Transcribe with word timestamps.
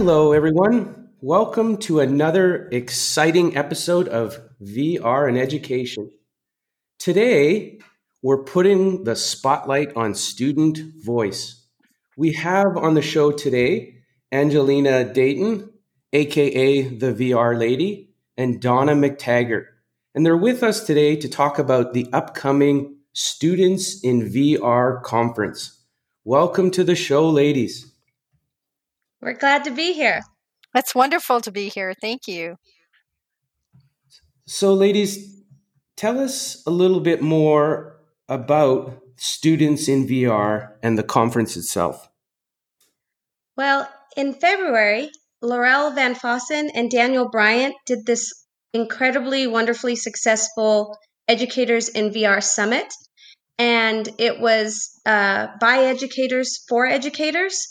Hello, 0.00 0.30
everyone. 0.30 1.08
Welcome 1.20 1.76
to 1.78 1.98
another 1.98 2.68
exciting 2.70 3.56
episode 3.56 4.06
of 4.06 4.38
VR 4.62 5.28
in 5.28 5.36
Education. 5.36 6.12
Today, 7.00 7.80
we're 8.22 8.44
putting 8.44 9.02
the 9.02 9.16
spotlight 9.16 9.96
on 9.96 10.14
student 10.14 10.78
voice. 11.04 11.66
We 12.16 12.34
have 12.34 12.76
on 12.76 12.94
the 12.94 13.02
show 13.02 13.32
today 13.32 13.96
Angelina 14.30 15.12
Dayton, 15.12 15.68
aka 16.12 16.82
the 16.82 17.12
VR 17.12 17.58
Lady, 17.58 18.14
and 18.36 18.62
Donna 18.62 18.92
McTaggart. 18.92 19.64
And 20.14 20.24
they're 20.24 20.36
with 20.36 20.62
us 20.62 20.86
today 20.86 21.16
to 21.16 21.28
talk 21.28 21.58
about 21.58 21.92
the 21.92 22.06
upcoming 22.12 22.98
Students 23.14 24.00
in 24.04 24.30
VR 24.30 25.02
conference. 25.02 25.82
Welcome 26.22 26.70
to 26.70 26.84
the 26.84 26.94
show, 26.94 27.28
ladies. 27.28 27.87
We're 29.20 29.34
glad 29.34 29.64
to 29.64 29.70
be 29.70 29.92
here. 29.92 30.20
That's 30.74 30.94
wonderful 30.94 31.40
to 31.40 31.50
be 31.50 31.68
here. 31.68 31.94
Thank 32.00 32.28
you. 32.28 32.56
So, 34.46 34.72
ladies, 34.74 35.42
tell 35.96 36.18
us 36.20 36.62
a 36.66 36.70
little 36.70 37.00
bit 37.00 37.20
more 37.20 38.00
about 38.28 39.02
Students 39.20 39.88
in 39.88 40.06
VR 40.06 40.74
and 40.80 40.96
the 40.96 41.02
conference 41.02 41.56
itself. 41.56 42.08
Well, 43.56 43.88
in 44.16 44.32
February, 44.32 45.10
Lorelle 45.42 45.92
VanFossen 45.92 46.70
and 46.72 46.88
Daniel 46.88 47.28
Bryant 47.28 47.74
did 47.84 48.06
this 48.06 48.32
incredibly, 48.72 49.48
wonderfully 49.48 49.96
successful 49.96 50.96
Educators 51.26 51.88
in 51.88 52.10
VR 52.10 52.40
Summit. 52.40 52.86
And 53.58 54.08
it 54.18 54.38
was 54.38 54.88
uh, 55.04 55.48
by 55.60 55.78
educators 55.78 56.64
for 56.68 56.86
educators. 56.86 57.66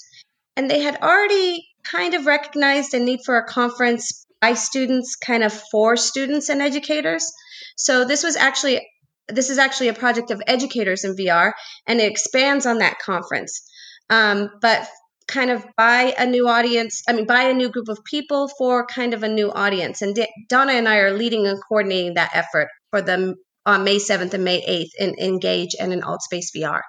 And 0.57 0.69
they 0.69 0.81
had 0.81 0.97
already 1.01 1.65
kind 1.83 2.15
of 2.15 2.25
recognized 2.25 2.93
a 2.93 2.99
need 2.99 3.21
for 3.23 3.37
a 3.37 3.45
conference 3.45 4.25
by 4.41 4.55
students, 4.55 5.15
kind 5.15 5.43
of 5.43 5.53
for 5.71 5.95
students 5.95 6.49
and 6.49 6.61
educators. 6.61 7.31
So 7.77 8.05
this 8.05 8.23
was 8.23 8.35
actually 8.35 8.85
this 9.29 9.49
is 9.49 9.57
actually 9.57 9.89
a 9.89 9.93
project 9.93 10.31
of 10.31 10.41
educators 10.47 11.03
in 11.03 11.15
VR, 11.15 11.51
and 11.85 11.99
it 11.99 12.09
expands 12.09 12.65
on 12.65 12.79
that 12.79 12.97
conference. 12.99 13.61
Um, 14.09 14.49
but 14.61 14.87
kind 15.27 15.51
of 15.51 15.65
by 15.75 16.15
a 16.17 16.25
new 16.25 16.47
audience, 16.47 17.03
I 17.07 17.13
mean, 17.13 17.25
by 17.25 17.43
a 17.43 17.53
new 17.53 17.69
group 17.69 17.89
of 17.89 18.03
people 18.05 18.49
for 18.57 18.85
kind 18.85 19.13
of 19.13 19.23
a 19.23 19.27
new 19.27 19.51
audience. 19.51 20.01
And 20.01 20.15
D- 20.15 20.27
Donna 20.47 20.73
and 20.73 20.87
I 20.87 20.99
are 20.99 21.11
leading 21.11 21.45
and 21.45 21.59
coordinating 21.67 22.13
that 22.13 22.31
effort 22.33 22.69
for 22.89 23.01
them 23.01 23.35
on 23.65 23.83
May 23.83 23.97
7th 23.97 24.33
and 24.33 24.45
May 24.45 24.61
8th 24.61 24.91
in 24.97 25.15
Engage 25.19 25.75
and 25.77 25.91
in 25.91 26.01
AltSpace 26.01 26.55
VR. 26.55 26.81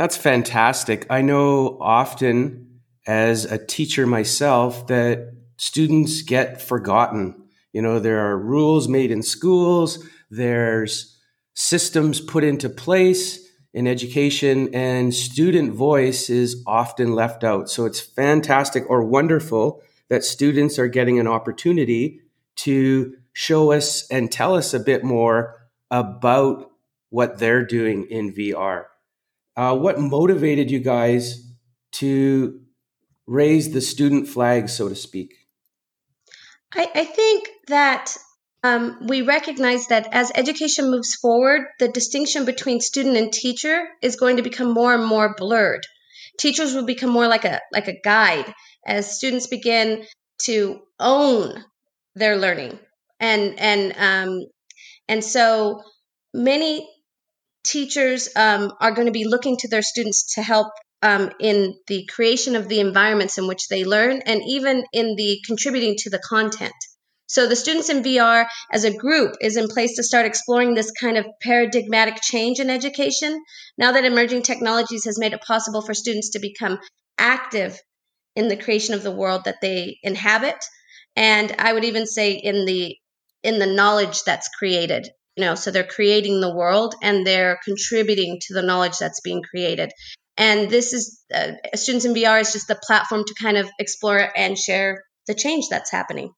That's 0.00 0.16
fantastic. 0.16 1.06
I 1.10 1.20
know 1.20 1.76
often 1.78 2.80
as 3.06 3.44
a 3.44 3.62
teacher 3.62 4.06
myself 4.06 4.86
that 4.86 5.34
students 5.58 6.22
get 6.22 6.62
forgotten. 6.62 7.34
You 7.74 7.82
know, 7.82 7.98
there 7.98 8.26
are 8.26 8.38
rules 8.38 8.88
made 8.88 9.10
in 9.10 9.22
schools, 9.22 10.02
there's 10.30 11.18
systems 11.52 12.18
put 12.18 12.44
into 12.44 12.70
place 12.70 13.46
in 13.74 13.86
education, 13.86 14.74
and 14.74 15.14
student 15.14 15.74
voice 15.74 16.30
is 16.30 16.62
often 16.66 17.12
left 17.12 17.44
out. 17.44 17.68
So 17.68 17.84
it's 17.84 18.00
fantastic 18.00 18.88
or 18.88 19.04
wonderful 19.04 19.82
that 20.08 20.24
students 20.24 20.78
are 20.78 20.88
getting 20.88 21.18
an 21.18 21.28
opportunity 21.28 22.22
to 22.56 23.16
show 23.34 23.72
us 23.72 24.08
and 24.10 24.32
tell 24.32 24.54
us 24.54 24.72
a 24.72 24.80
bit 24.80 25.04
more 25.04 25.68
about 25.90 26.70
what 27.10 27.38
they're 27.38 27.66
doing 27.66 28.06
in 28.08 28.32
VR. 28.32 28.86
Uh, 29.60 29.76
what 29.76 30.00
motivated 30.00 30.70
you 30.70 30.78
guys 30.78 31.46
to 31.92 32.62
raise 33.26 33.74
the 33.74 33.80
student 33.82 34.26
flag, 34.26 34.70
so 34.70 34.88
to 34.88 34.96
speak? 34.96 35.34
I, 36.74 36.90
I 36.94 37.04
think 37.04 37.50
that 37.68 38.16
um, 38.64 39.06
we 39.06 39.20
recognize 39.20 39.88
that 39.88 40.08
as 40.12 40.32
education 40.34 40.90
moves 40.90 41.14
forward, 41.14 41.66
the 41.78 41.88
distinction 41.88 42.46
between 42.46 42.80
student 42.80 43.18
and 43.18 43.30
teacher 43.30 43.86
is 44.00 44.16
going 44.16 44.38
to 44.38 44.42
become 44.42 44.72
more 44.72 44.94
and 44.94 45.04
more 45.04 45.34
blurred. 45.36 45.86
Teachers 46.38 46.72
will 46.72 46.86
become 46.86 47.10
more 47.10 47.28
like 47.28 47.44
a 47.44 47.60
like 47.70 47.88
a 47.88 48.00
guide 48.02 48.50
as 48.86 49.14
students 49.14 49.46
begin 49.46 50.06
to 50.44 50.80
own 50.98 51.62
their 52.14 52.38
learning, 52.38 52.78
and 53.20 53.60
and 53.60 53.92
um, 53.98 54.40
and 55.06 55.22
so 55.22 55.82
many 56.32 56.88
teachers 57.64 58.28
um, 58.36 58.72
are 58.80 58.92
going 58.92 59.06
to 59.06 59.12
be 59.12 59.26
looking 59.26 59.56
to 59.58 59.68
their 59.68 59.82
students 59.82 60.34
to 60.34 60.42
help 60.42 60.68
um, 61.02 61.30
in 61.40 61.74
the 61.86 62.06
creation 62.06 62.56
of 62.56 62.68
the 62.68 62.80
environments 62.80 63.38
in 63.38 63.46
which 63.46 63.68
they 63.68 63.84
learn 63.84 64.20
and 64.26 64.42
even 64.46 64.84
in 64.92 65.16
the 65.16 65.40
contributing 65.46 65.96
to 65.98 66.10
the 66.10 66.18
content. 66.18 66.74
So 67.26 67.46
the 67.46 67.56
students 67.56 67.88
in 67.88 68.02
VR 68.02 68.46
as 68.72 68.84
a 68.84 68.96
group 68.96 69.36
is 69.40 69.56
in 69.56 69.68
place 69.68 69.94
to 69.96 70.02
start 70.02 70.26
exploring 70.26 70.74
this 70.74 70.90
kind 70.90 71.16
of 71.16 71.26
paradigmatic 71.40 72.20
change 72.20 72.58
in 72.58 72.68
education. 72.68 73.40
Now 73.78 73.92
that 73.92 74.04
emerging 74.04 74.42
technologies 74.42 75.04
has 75.04 75.18
made 75.18 75.32
it 75.32 75.42
possible 75.42 75.80
for 75.80 75.94
students 75.94 76.30
to 76.30 76.40
become 76.40 76.80
active 77.18 77.78
in 78.34 78.48
the 78.48 78.56
creation 78.56 78.94
of 78.94 79.04
the 79.04 79.12
world 79.12 79.44
that 79.44 79.60
they 79.62 79.98
inhabit, 80.02 80.56
and 81.14 81.54
I 81.58 81.72
would 81.72 81.84
even 81.84 82.06
say 82.06 82.32
in 82.32 82.64
the 82.64 82.96
in 83.42 83.58
the 83.58 83.66
knowledge 83.66 84.24
that's 84.24 84.48
created 84.48 85.08
you 85.36 85.44
know 85.44 85.54
so 85.54 85.70
they're 85.70 85.84
creating 85.84 86.40
the 86.40 86.54
world 86.54 86.94
and 87.02 87.26
they're 87.26 87.58
contributing 87.64 88.38
to 88.42 88.54
the 88.54 88.62
knowledge 88.62 88.98
that's 88.98 89.20
being 89.20 89.42
created. 89.42 89.90
And 90.36 90.70
this 90.70 90.92
is 90.92 91.22
uh, 91.34 91.52
students 91.74 92.04
in 92.04 92.14
vr 92.14 92.40
is 92.40 92.52
just 92.52 92.68
the 92.68 92.80
platform 92.82 93.24
to 93.26 93.34
kind 93.40 93.56
of 93.56 93.68
explore 93.78 94.30
and 94.36 94.58
share 94.58 95.04
the 95.26 95.34
change 95.34 95.68
that's 95.68 95.90
happening. 95.90 96.32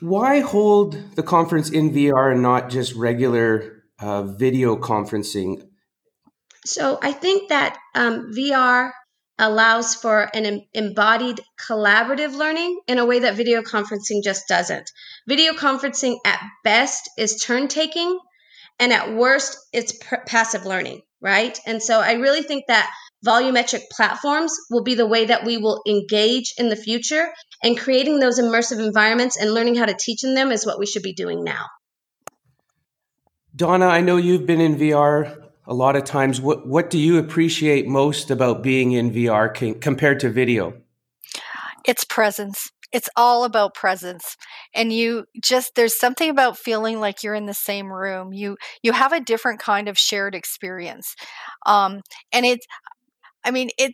Why 0.00 0.40
hold 0.40 1.16
the 1.16 1.22
conference 1.22 1.70
in 1.70 1.90
vr 1.92 2.32
and 2.32 2.42
not 2.42 2.70
just 2.70 2.94
regular 2.94 3.82
uh, 4.00 4.22
video 4.22 4.76
conferencing? 4.76 5.66
So 6.64 6.98
i 7.02 7.12
think 7.12 7.48
that 7.48 7.76
um, 7.94 8.32
vr 8.32 8.90
allows 9.38 9.94
for 9.94 10.28
an 10.34 10.62
embodied 10.74 11.40
collaborative 11.68 12.36
learning 12.36 12.80
in 12.86 12.98
a 12.98 13.06
way 13.06 13.20
that 13.20 13.36
video 13.36 13.62
conferencing 13.62 14.22
just 14.22 14.48
doesn't. 14.48 14.90
Video 15.26 15.52
conferencing 15.52 16.16
at 16.24 16.40
best 16.64 17.10
is 17.16 17.42
turn 17.42 17.68
taking, 17.68 18.18
and 18.80 18.92
at 18.92 19.14
worst, 19.14 19.58
it's 19.72 19.92
passive 20.26 20.66
learning, 20.66 21.02
right? 21.20 21.58
And 21.66 21.82
so 21.82 22.00
I 22.00 22.12
really 22.12 22.42
think 22.42 22.64
that 22.68 22.90
volumetric 23.26 23.82
platforms 23.90 24.56
will 24.70 24.84
be 24.84 24.94
the 24.94 25.06
way 25.06 25.24
that 25.26 25.44
we 25.44 25.58
will 25.58 25.82
engage 25.88 26.54
in 26.58 26.68
the 26.68 26.76
future, 26.76 27.28
and 27.62 27.78
creating 27.78 28.20
those 28.20 28.40
immersive 28.40 28.84
environments 28.84 29.36
and 29.36 29.52
learning 29.52 29.74
how 29.74 29.86
to 29.86 29.96
teach 29.98 30.24
in 30.24 30.34
them 30.34 30.52
is 30.52 30.64
what 30.64 30.78
we 30.78 30.86
should 30.86 31.02
be 31.02 31.14
doing 31.14 31.42
now. 31.42 31.66
Donna, 33.54 33.86
I 33.86 34.02
know 34.02 34.16
you've 34.16 34.46
been 34.46 34.60
in 34.60 34.76
VR 34.76 35.47
a 35.68 35.74
lot 35.74 35.94
of 35.94 36.04
times 36.04 36.40
what 36.40 36.66
what 36.66 36.90
do 36.90 36.98
you 36.98 37.18
appreciate 37.18 37.86
most 37.86 38.30
about 38.30 38.62
being 38.62 38.92
in 38.92 39.12
VR 39.12 39.48
compared 39.80 40.18
to 40.20 40.30
video? 40.30 40.72
It's 41.86 42.04
presence. 42.04 42.70
It's 42.90 43.10
all 43.16 43.44
about 43.44 43.74
presence. 43.74 44.36
And 44.74 44.92
you 44.92 45.26
just 45.44 45.72
there's 45.76 45.98
something 45.98 46.30
about 46.30 46.56
feeling 46.56 47.00
like 47.00 47.22
you're 47.22 47.34
in 47.34 47.44
the 47.44 47.54
same 47.54 47.92
room. 47.92 48.32
You 48.32 48.56
you 48.82 48.92
have 48.92 49.12
a 49.12 49.20
different 49.20 49.60
kind 49.60 49.88
of 49.88 49.98
shared 49.98 50.34
experience. 50.34 51.14
Um 51.66 52.00
and 52.32 52.46
it's 52.46 52.66
I 53.44 53.50
mean 53.50 53.68
it 53.78 53.92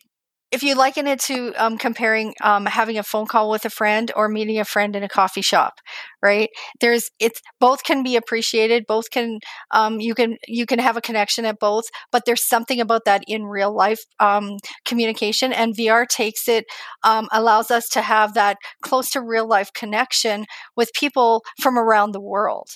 if 0.52 0.62
you 0.62 0.74
liken 0.76 1.06
it 1.06 1.20
to 1.20 1.52
um, 1.56 1.76
comparing 1.78 2.34
um, 2.42 2.66
having 2.66 2.96
a 2.98 3.02
phone 3.02 3.26
call 3.26 3.50
with 3.50 3.64
a 3.64 3.70
friend 3.70 4.12
or 4.14 4.28
meeting 4.28 4.58
a 4.60 4.64
friend 4.64 4.94
in 4.94 5.02
a 5.02 5.08
coffee 5.08 5.42
shop 5.42 5.74
right? 6.22 6.48
There's 6.80 7.10
it's 7.18 7.40
both 7.60 7.84
can 7.84 8.02
be 8.02 8.16
appreciated 8.16 8.84
both 8.88 9.10
can 9.10 9.40
um, 9.72 10.00
you 10.00 10.14
can 10.14 10.36
you 10.46 10.66
can 10.66 10.78
have 10.78 10.96
a 10.96 11.00
connection 11.00 11.44
at 11.44 11.58
both 11.58 11.84
but 12.12 12.22
there's 12.26 12.46
something 12.46 12.80
about 12.80 13.02
that 13.04 13.22
in 13.26 13.44
real 13.44 13.74
life 13.74 14.00
um, 14.20 14.56
communication 14.84 15.52
and 15.52 15.76
vr 15.76 16.06
takes 16.08 16.48
it 16.48 16.64
um, 17.04 17.28
allows 17.32 17.70
us 17.70 17.88
to 17.90 18.02
have 18.02 18.34
that 18.34 18.56
close 18.82 19.10
to 19.10 19.20
real 19.20 19.46
life 19.46 19.70
connection 19.74 20.46
with 20.76 20.92
people 20.94 21.42
from 21.60 21.78
around 21.78 22.12
the 22.12 22.20
world. 22.20 22.68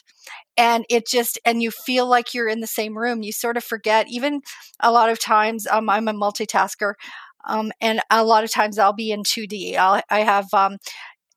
And 0.57 0.85
it 0.91 1.07
just 1.07 1.39
and 1.45 1.63
you 1.63 1.71
feel 1.71 2.07
like 2.07 2.35
you're 2.35 2.49
in 2.49 2.61
the 2.61 2.67
same 2.67 2.99
room. 2.99 3.23
You 3.23 3.33
sort 3.33 3.57
of 3.57 3.65
forget 3.65 4.07
even 4.09 4.41
a 4.81 4.91
lot 4.93 5.11
of 5.11 5.21
times 5.21 5.67
um, 5.69 5.89
i'm 5.89 6.09
a 6.09 6.13
multitasker 6.13 6.95
um, 7.47 7.73
and 7.81 8.01
a 8.11 8.25
lot 8.25 8.45
of 8.45 8.51
times 8.53 8.79
I'll 8.79 8.93
be 8.93 9.11
in 9.13 9.23
2D. 9.23 9.77
I'll, 9.77 10.03
I 10.11 10.21
have 10.21 10.53
um, 10.53 10.77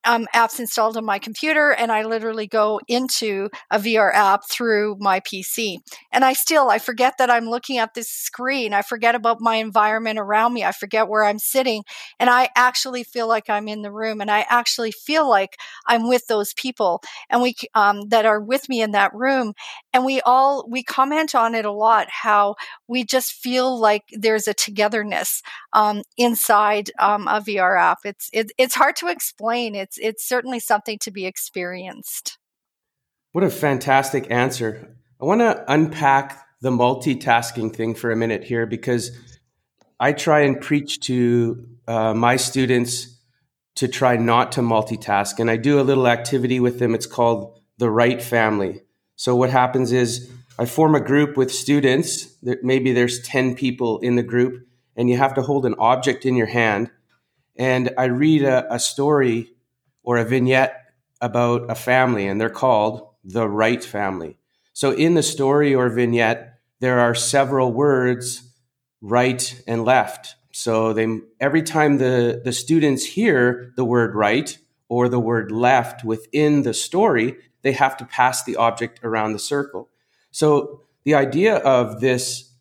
um, 0.04 0.28
apps 0.34 0.60
installed 0.60 0.98
on 0.98 1.06
my 1.06 1.20
computer, 1.20 1.72
and 1.72 1.92
I 1.92 2.04
literally 2.04 2.48
go 2.48 2.80
into 2.88 3.50
a 3.70 3.78
VR 3.78 4.12
app 4.12 4.42
through 4.50 4.98
my 5.00 5.20
PC. 5.20 5.78
And 6.12 6.26
I 6.26 6.34
still, 6.34 6.72
I 6.72 6.80
forget 6.80 7.16
that 7.20 7.30
I'm 7.30 7.46
looking 7.46 7.78
at 7.78 7.94
this 7.94 8.10
screen. 8.10 8.74
I 8.74 8.82
forget 8.82 9.14
about 9.14 9.42
my 9.42 9.58
environment 9.58 10.18
around 10.18 10.54
me. 10.54 10.64
I 10.64 10.72
forget 10.72 11.08
where 11.08 11.24
I'm 11.24 11.38
sitting. 11.38 11.84
And 12.20 12.32
I 12.32 12.50
actually 12.56 13.04
feel 13.04 13.28
like 13.28 13.48
I'm 13.48 13.68
in 13.68 13.84
the 13.84 13.92
room 13.92 14.22
and 14.22 14.32
I 14.32 14.46
actually 14.50 14.92
feel 14.92 15.30
like 15.30 15.58
I'm 15.86 16.08
with 16.10 16.26
those 16.28 16.54
people 16.56 17.02
and 17.30 17.42
we, 17.44 17.54
um, 17.76 18.08
that 18.10 18.26
are 18.26 18.42
with 18.42 18.70
me 18.70 18.82
in 18.82 18.92
that 18.92 19.14
room. 19.14 19.54
And 19.94 20.06
we 20.06 20.22
all, 20.22 20.66
we 20.70 20.84
comment 20.84 21.36
on 21.36 21.54
it 21.54 21.66
a 21.66 21.72
lot, 21.72 22.08
how 22.10 22.56
we 22.88 23.04
just 23.04 23.34
feel 23.34 23.78
like 23.78 24.04
there's 24.12 24.48
a 24.48 24.54
togetherness, 24.54 25.42
um, 25.74 26.04
inside, 26.18 26.92
um, 27.00 27.28
a 27.28 27.42
VR 27.42 27.78
app. 27.78 28.00
It's, 28.06 28.30
it, 28.32 28.52
it's 28.58 28.76
hard 28.76 28.96
to 28.98 29.08
explain. 29.08 29.76
It's, 29.76 29.98
it's 29.98 30.28
certainly 30.28 30.60
something 30.60 30.98
to 31.00 31.12
be 31.12 31.26
experienced. 31.26 32.38
What 33.34 33.44
a 33.44 33.50
fantastic 33.50 34.30
answer. 34.32 34.96
I 35.22 35.26
want 35.26 35.42
to 35.42 35.64
unpack 35.72 36.46
the 36.62 36.72
multitasking 36.72 37.76
thing 37.76 37.96
for 37.96 38.12
a 38.12 38.16
minute 38.16 38.44
here 38.44 38.66
because 38.66 39.12
I 40.00 40.14
try 40.14 40.42
and 40.42 40.60
preach 40.60 41.02
to 41.02 41.68
uh, 41.88 42.14
my 42.14 42.36
students 42.38 43.20
to 43.76 43.88
try 43.88 44.18
not 44.18 44.54
to 44.54 44.62
multitask. 44.62 45.40
And 45.40 45.50
I 45.50 45.58
do 45.58 45.80
a 45.80 45.84
little 45.84 46.08
activity 46.08 46.60
with 46.60 46.80
them. 46.80 46.94
It's 46.94 47.06
called 47.06 47.60
the 47.78 47.90
right 47.90 48.22
family. 48.22 48.82
So 49.22 49.36
what 49.36 49.52
happens 49.52 49.92
is 49.92 50.32
I 50.58 50.66
form 50.66 50.96
a 50.96 51.00
group 51.00 51.38
with 51.38 51.54
students. 51.54 52.36
Maybe 52.42 52.92
there's 52.92 53.22
10 53.22 53.54
people 53.54 54.00
in 54.00 54.16
the 54.16 54.24
group, 54.24 54.66
and 54.96 55.12
you 55.12 55.18
have 55.18 55.36
to 55.36 55.44
hold 55.44 55.68
an 55.68 55.76
object 55.78 56.26
in 56.26 56.36
your 56.36 56.48
hand. 56.48 56.90
And 57.56 57.92
I 58.00 58.06
read 58.06 58.42
a, 58.42 58.74
a 58.74 58.80
story 58.80 59.52
or 60.02 60.18
a 60.18 60.26
vignette 60.26 60.74
about 61.22 61.70
a 61.70 61.76
family, 61.76 62.26
and 62.26 62.42
they're 62.42 62.50
called 62.50 63.10
the 63.24 63.48
right 63.48 63.84
family. 63.84 64.40
So 64.74 64.90
in 64.90 65.14
the 65.14 65.22
story 65.22 65.76
or 65.76 65.88
vignette, 65.90 66.56
there 66.80 67.00
are 67.00 67.14
several 67.14 67.72
words 67.72 68.50
right 69.02 69.62
and 69.68 69.86
left. 69.86 70.34
So 70.52 70.94
they 70.94 71.20
every 71.40 71.62
time 71.62 72.00
the, 72.00 72.42
the 72.44 72.54
students 72.54 73.06
hear 73.06 73.72
the 73.76 73.86
word 73.86 74.16
right 74.16 74.58
or 74.90 75.10
the 75.10 75.20
word 75.20 75.52
left 75.52 76.04
within 76.04 76.64
the 76.64 76.74
story, 76.74 77.38
they 77.62 77.74
have 77.74 77.98
to 77.98 78.06
pass 78.06 78.44
the 78.44 78.56
object 78.56 79.00
around 79.04 79.34
the 79.34 79.40
circle. 79.40 79.90
So 80.32 80.82
the 81.04 81.16
idea 81.16 81.58
of 81.58 82.00
this 82.00 82.52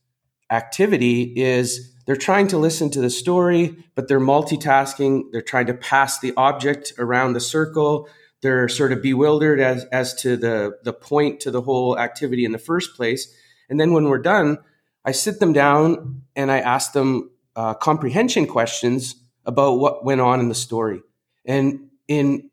activity 0.50 1.32
is 1.36 1.94
they're 2.06 2.16
trying 2.16 2.48
to 2.48 2.58
listen 2.58 2.90
to 2.90 3.00
the 3.00 3.10
story, 3.10 3.76
but 3.94 4.08
they're 4.08 4.20
multitasking. 4.20 5.30
They're 5.30 5.42
trying 5.42 5.66
to 5.66 5.74
pass 5.74 6.18
the 6.18 6.32
object 6.36 6.92
around 6.98 7.34
the 7.34 7.40
circle. 7.40 8.08
They're 8.42 8.68
sort 8.68 8.92
of 8.92 9.02
bewildered 9.02 9.60
as, 9.60 9.84
as 9.86 10.14
to 10.22 10.36
the, 10.36 10.78
the 10.82 10.92
point 10.92 11.40
to 11.40 11.50
the 11.50 11.62
whole 11.62 11.98
activity 11.98 12.44
in 12.44 12.52
the 12.52 12.58
first 12.58 12.96
place. 12.96 13.32
And 13.68 13.78
then 13.78 13.92
when 13.92 14.04
we're 14.04 14.18
done, 14.18 14.58
I 15.04 15.12
sit 15.12 15.40
them 15.40 15.52
down 15.52 16.22
and 16.34 16.50
I 16.50 16.58
ask 16.58 16.92
them 16.92 17.30
uh, 17.54 17.74
comprehension 17.74 18.46
questions 18.46 19.14
about 19.44 19.78
what 19.78 20.04
went 20.04 20.20
on 20.20 20.40
in 20.40 20.48
the 20.48 20.54
story. 20.54 21.00
And 21.44 21.90
in 22.08 22.49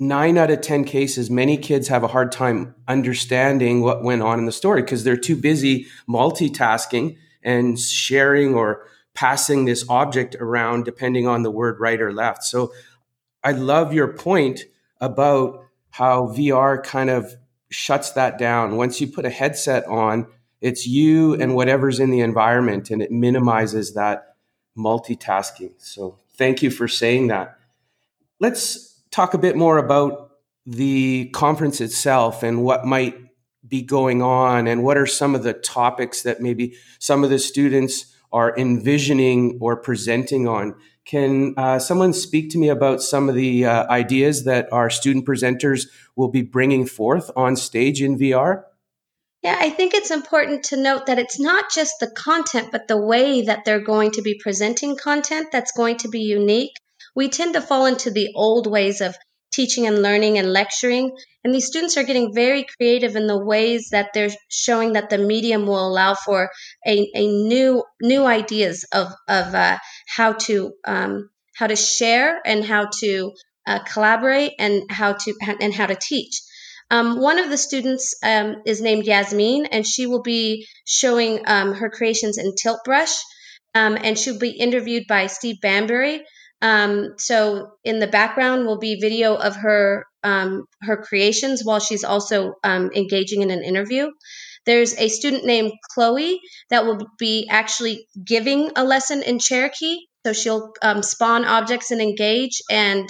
nine 0.00 0.38
out 0.38 0.50
of 0.50 0.62
10 0.62 0.84
cases, 0.84 1.30
many 1.30 1.56
kids 1.56 1.86
have 1.88 2.02
a 2.02 2.08
hard 2.08 2.32
time 2.32 2.74
understanding 2.88 3.82
what 3.82 4.02
went 4.02 4.22
on 4.22 4.38
in 4.38 4.46
the 4.46 4.52
story 4.52 4.82
because 4.82 5.04
they're 5.04 5.16
too 5.16 5.36
busy 5.36 5.86
multitasking 6.08 7.16
and 7.42 7.78
sharing 7.78 8.54
or 8.54 8.86
passing 9.14 9.66
this 9.66 9.84
object 9.88 10.34
around 10.36 10.84
depending 10.84 11.28
on 11.28 11.42
the 11.42 11.50
word 11.50 11.78
right 11.78 12.00
or 12.00 12.12
left. 12.12 12.42
So 12.42 12.72
I 13.44 13.52
love 13.52 13.92
your 13.92 14.08
point 14.08 14.62
about 15.00 15.64
how 15.90 16.28
VR 16.28 16.82
kind 16.82 17.10
of 17.10 17.34
shuts 17.70 18.12
that 18.12 18.38
down. 18.38 18.76
Once 18.76 19.00
you 19.00 19.06
put 19.06 19.24
a 19.24 19.30
headset 19.30 19.86
on, 19.86 20.26
it's 20.60 20.86
you 20.86 21.34
and 21.34 21.54
whatever's 21.54 22.00
in 22.00 22.10
the 22.10 22.20
environment, 22.20 22.90
and 22.90 23.02
it 23.02 23.10
minimizes 23.10 23.94
that 23.94 24.36
multitasking. 24.76 25.72
So, 25.78 26.18
thank 26.34 26.62
you 26.62 26.70
for 26.70 26.86
saying 26.86 27.28
that. 27.28 27.58
Let's 28.38 28.89
talk 29.10 29.34
a 29.34 29.38
bit 29.38 29.56
more 29.56 29.78
about 29.78 30.30
the 30.66 31.30
conference 31.30 31.80
itself 31.80 32.42
and 32.42 32.62
what 32.62 32.84
might 32.84 33.16
be 33.66 33.82
going 33.82 34.22
on, 34.22 34.66
and 34.66 34.82
what 34.82 34.96
are 34.96 35.06
some 35.06 35.34
of 35.34 35.42
the 35.42 35.52
topics 35.52 36.22
that 36.22 36.40
maybe 36.40 36.74
some 36.98 37.22
of 37.22 37.30
the 37.30 37.38
students 37.38 38.16
are 38.32 38.56
envisioning 38.56 39.58
or 39.60 39.76
presenting 39.76 40.48
on. 40.48 40.74
Can 41.04 41.54
uh, 41.56 41.78
someone 41.78 42.12
speak 42.12 42.50
to 42.50 42.58
me 42.58 42.68
about 42.68 43.02
some 43.02 43.28
of 43.28 43.34
the 43.34 43.64
uh, 43.64 43.88
ideas 43.90 44.44
that 44.44 44.72
our 44.72 44.88
student 44.90 45.26
presenters 45.26 45.88
will 46.16 46.28
be 46.28 46.42
bringing 46.42 46.86
forth 46.86 47.30
on 47.36 47.56
stage 47.56 48.00
in 48.00 48.18
VR? 48.18 48.64
Yeah, 49.42 49.56
I 49.58 49.70
think 49.70 49.94
it's 49.94 50.10
important 50.10 50.64
to 50.64 50.76
note 50.76 51.06
that 51.06 51.18
it's 51.18 51.40
not 51.40 51.70
just 51.72 51.94
the 51.98 52.10
content, 52.10 52.68
but 52.70 52.88
the 52.88 53.00
way 53.00 53.42
that 53.42 53.64
they're 53.64 53.80
going 53.80 54.10
to 54.12 54.22
be 54.22 54.38
presenting 54.38 54.96
content 54.96 55.48
that's 55.50 55.72
going 55.72 55.96
to 55.98 56.08
be 56.08 56.20
unique. 56.20 56.76
We 57.14 57.28
tend 57.28 57.54
to 57.54 57.60
fall 57.60 57.86
into 57.86 58.10
the 58.10 58.32
old 58.34 58.66
ways 58.66 59.00
of 59.00 59.16
teaching 59.52 59.86
and 59.86 60.02
learning 60.02 60.38
and 60.38 60.52
lecturing, 60.52 61.10
and 61.42 61.54
these 61.54 61.66
students 61.66 61.96
are 61.96 62.04
getting 62.04 62.34
very 62.34 62.64
creative 62.76 63.16
in 63.16 63.26
the 63.26 63.44
ways 63.44 63.88
that 63.90 64.10
they're 64.14 64.30
showing 64.48 64.92
that 64.92 65.10
the 65.10 65.18
medium 65.18 65.66
will 65.66 65.86
allow 65.86 66.14
for 66.14 66.50
a, 66.86 67.10
a 67.14 67.26
new 67.26 67.82
new 68.00 68.24
ideas 68.24 68.84
of 68.92 69.08
of 69.28 69.54
uh, 69.54 69.78
how 70.06 70.32
to 70.34 70.72
um, 70.86 71.30
how 71.56 71.66
to 71.66 71.76
share 71.76 72.40
and 72.44 72.64
how 72.64 72.88
to 73.00 73.32
uh, 73.66 73.80
collaborate 73.84 74.52
and 74.58 74.90
how 74.90 75.12
to 75.12 75.34
and 75.60 75.74
how 75.74 75.86
to 75.86 75.96
teach. 75.96 76.40
Um, 76.90 77.20
one 77.20 77.38
of 77.38 77.50
the 77.50 77.56
students 77.56 78.16
um, 78.22 78.62
is 78.66 78.80
named 78.80 79.04
Yasmin, 79.04 79.66
and 79.66 79.86
she 79.86 80.06
will 80.06 80.22
be 80.22 80.66
showing 80.84 81.42
um, 81.46 81.74
her 81.74 81.88
creations 81.88 82.36
in 82.36 82.54
Tilt 82.56 82.80
Brush, 82.84 83.16
um, 83.74 83.96
and 84.02 84.18
she'll 84.18 84.38
be 84.38 84.50
interviewed 84.50 85.04
by 85.08 85.28
Steve 85.28 85.60
Bambury. 85.62 86.24
Um, 86.62 87.14
so 87.18 87.72
in 87.84 88.00
the 88.00 88.06
background 88.06 88.66
will 88.66 88.78
be 88.78 89.00
video 89.00 89.34
of 89.34 89.56
her 89.56 90.04
um, 90.22 90.66
her 90.82 90.98
creations 90.98 91.64
while 91.64 91.80
she's 91.80 92.04
also 92.04 92.54
engaging 92.64 93.42
in 93.42 93.50
an 93.50 93.64
interview. 93.64 94.10
There's 94.66 94.94
a 94.98 95.08
student 95.08 95.46
named 95.46 95.72
Chloe 95.94 96.40
that 96.68 96.84
will 96.84 96.98
be 97.18 97.48
actually 97.48 98.06
giving 98.22 98.70
a 98.76 98.84
lesson 98.84 99.22
in 99.22 99.38
Cherokee. 99.38 99.98
So 100.26 100.34
she'll 100.34 100.72
spawn 101.00 101.46
objects 101.46 101.90
and 101.90 102.02
engage, 102.02 102.60
and 102.70 103.08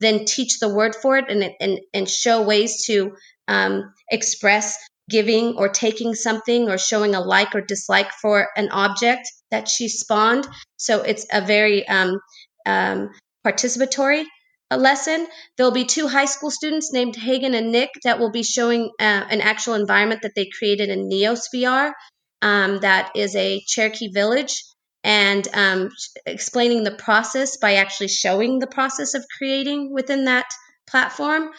then 0.00 0.26
teach 0.26 0.58
the 0.60 0.68
word 0.68 0.94
for 0.94 1.16
it 1.16 1.30
and, 1.30 1.50
and, 1.60 1.80
and 1.94 2.08
show 2.08 2.42
ways 2.42 2.84
to 2.86 3.12
um, 3.48 3.94
express 4.10 4.76
giving 5.08 5.56
or 5.56 5.68
taking 5.68 6.14
something 6.14 6.68
or 6.68 6.76
showing 6.76 7.14
a 7.14 7.20
like 7.20 7.54
or 7.54 7.60
dislike 7.60 8.10
for 8.20 8.48
an 8.56 8.68
object 8.70 9.28
that 9.50 9.68
she 9.68 9.88
spawned. 9.88 10.46
So 10.76 11.02
it's 11.02 11.26
a 11.32 11.40
very 11.40 11.86
um, 11.88 12.20
um, 12.66 13.10
participatory 13.46 14.24
lesson. 14.70 15.26
There'll 15.56 15.72
be 15.72 15.84
two 15.84 16.08
high 16.08 16.24
school 16.24 16.50
students 16.50 16.92
named 16.92 17.16
Hagen 17.16 17.54
and 17.54 17.70
Nick 17.70 17.90
that 18.04 18.18
will 18.18 18.32
be 18.32 18.42
showing 18.42 18.90
uh, 18.98 19.26
an 19.30 19.40
actual 19.40 19.74
environment 19.74 20.22
that 20.22 20.32
they 20.34 20.46
created 20.46 20.88
in 20.88 21.08
Neos 21.08 21.44
VR. 21.54 21.92
Um, 22.42 22.80
that 22.80 23.12
is 23.14 23.34
a 23.36 23.62
Cherokee 23.66 24.08
village 24.12 24.62
and 25.02 25.46
um, 25.54 25.90
explaining 26.26 26.82
the 26.82 26.90
process 26.90 27.56
by 27.58 27.74
actually 27.74 28.08
showing 28.08 28.58
the 28.58 28.66
process 28.66 29.14
of 29.14 29.24
creating 29.38 29.92
within 29.92 30.24
that 30.24 30.46
platform. 30.88 31.50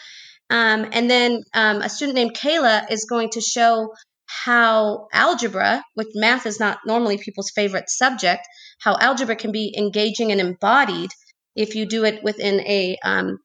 Um, 0.50 0.86
and 0.92 1.10
then 1.10 1.42
um, 1.54 1.82
a 1.82 1.88
student 1.88 2.14
named 2.14 2.34
Kayla 2.34 2.90
is 2.90 3.06
going 3.06 3.30
to 3.30 3.40
show 3.40 3.94
how 4.28 5.08
algebra, 5.12 5.82
which 5.94 6.08
math 6.14 6.46
is 6.46 6.60
not 6.60 6.78
normally 6.86 7.18
people's 7.18 7.50
favorite 7.50 7.88
subject, 7.88 8.46
how 8.80 8.96
algebra 9.00 9.36
can 9.36 9.52
be 9.52 9.74
engaging 9.76 10.30
and 10.32 10.40
embodied 10.40 11.10
if 11.56 11.74
you 11.74 11.86
do 11.86 12.04
it 12.04 12.22
within 12.22 12.60
a 12.60 12.96
um, 13.02 13.38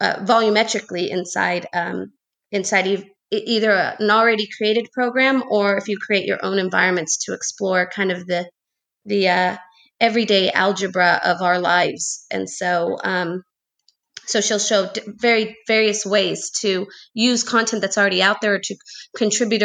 uh, 0.00 0.16
volumetrically 0.20 1.08
inside 1.08 1.66
um, 1.72 2.12
inside 2.52 2.86
e- 2.86 3.04
either 3.30 3.72
an 3.72 4.10
already 4.10 4.48
created 4.56 4.86
program 4.92 5.42
or 5.50 5.76
if 5.76 5.88
you 5.88 5.98
create 5.98 6.26
your 6.26 6.38
own 6.44 6.58
environments 6.58 7.24
to 7.24 7.34
explore 7.34 7.88
kind 7.88 8.12
of 8.12 8.26
the 8.26 8.48
the 9.04 9.28
uh, 9.28 9.56
everyday 10.00 10.50
algebra 10.52 11.20
of 11.24 11.42
our 11.42 11.58
lives. 11.58 12.24
And 12.30 12.48
so, 12.48 12.98
um, 13.02 13.42
so 14.26 14.40
she'll 14.40 14.58
show 14.58 14.90
very 15.06 15.56
various 15.66 16.04
ways 16.04 16.50
to 16.60 16.86
use 17.14 17.42
content 17.42 17.82
that's 17.82 17.98
already 17.98 18.22
out 18.22 18.40
there 18.40 18.58
to 18.58 18.76
contribute 19.16 19.62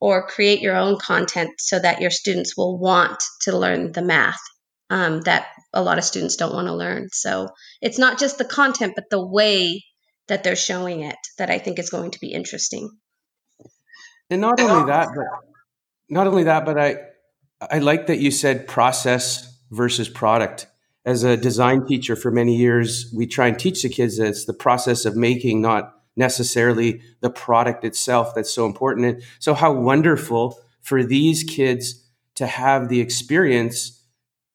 or, 0.00 0.26
create 0.26 0.60
your 0.60 0.76
own 0.76 0.98
content 0.98 1.50
so 1.58 1.78
that 1.78 2.00
your 2.00 2.10
students 2.10 2.56
will 2.56 2.78
want 2.78 3.22
to 3.42 3.56
learn 3.56 3.92
the 3.92 4.02
math 4.02 4.40
um, 4.88 5.20
that 5.22 5.46
a 5.72 5.82
lot 5.82 5.98
of 5.98 6.04
students 6.04 6.36
don't 6.36 6.52
want 6.52 6.66
to 6.66 6.74
learn. 6.74 7.08
So 7.12 7.48
it's 7.80 7.98
not 7.98 8.18
just 8.18 8.38
the 8.38 8.44
content, 8.44 8.94
but 8.96 9.10
the 9.10 9.24
way 9.24 9.84
that 10.28 10.42
they're 10.42 10.56
showing 10.56 11.02
it 11.02 11.16
that 11.38 11.50
I 11.50 11.58
think 11.58 11.78
is 11.78 11.90
going 11.90 12.12
to 12.12 12.20
be 12.20 12.32
interesting. 12.32 12.90
And 14.30 14.40
not 14.40 14.60
only 14.60 14.86
that, 14.86 15.08
but 15.14 15.26
not 16.08 16.26
only 16.26 16.44
that, 16.44 16.64
but 16.64 16.78
I 16.78 16.96
I 17.60 17.78
like 17.78 18.06
that 18.06 18.18
you 18.18 18.30
said 18.30 18.66
process 18.66 19.58
versus 19.70 20.08
product. 20.08 20.66
as 21.04 21.24
a 21.24 21.34
design 21.36 21.86
teacher 21.86 22.14
for 22.14 22.30
many 22.30 22.56
years, 22.56 23.10
we 23.16 23.26
try 23.26 23.46
and 23.48 23.58
teach 23.58 23.82
the 23.82 23.88
kids 23.88 24.18
that 24.18 24.26
it's 24.26 24.44
the 24.44 24.52
process 24.52 25.06
of 25.06 25.16
making, 25.16 25.62
not 25.62 25.99
necessarily 26.16 27.02
the 27.20 27.30
product 27.30 27.84
itself 27.84 28.34
that's 28.34 28.52
so 28.52 28.66
important. 28.66 29.06
And 29.06 29.22
so, 29.38 29.54
how 29.54 29.72
wonderful 29.72 30.58
for 30.80 31.04
these 31.04 31.44
kids 31.44 32.06
to 32.36 32.46
have 32.46 32.88
the 32.88 33.00
experience 33.00 34.02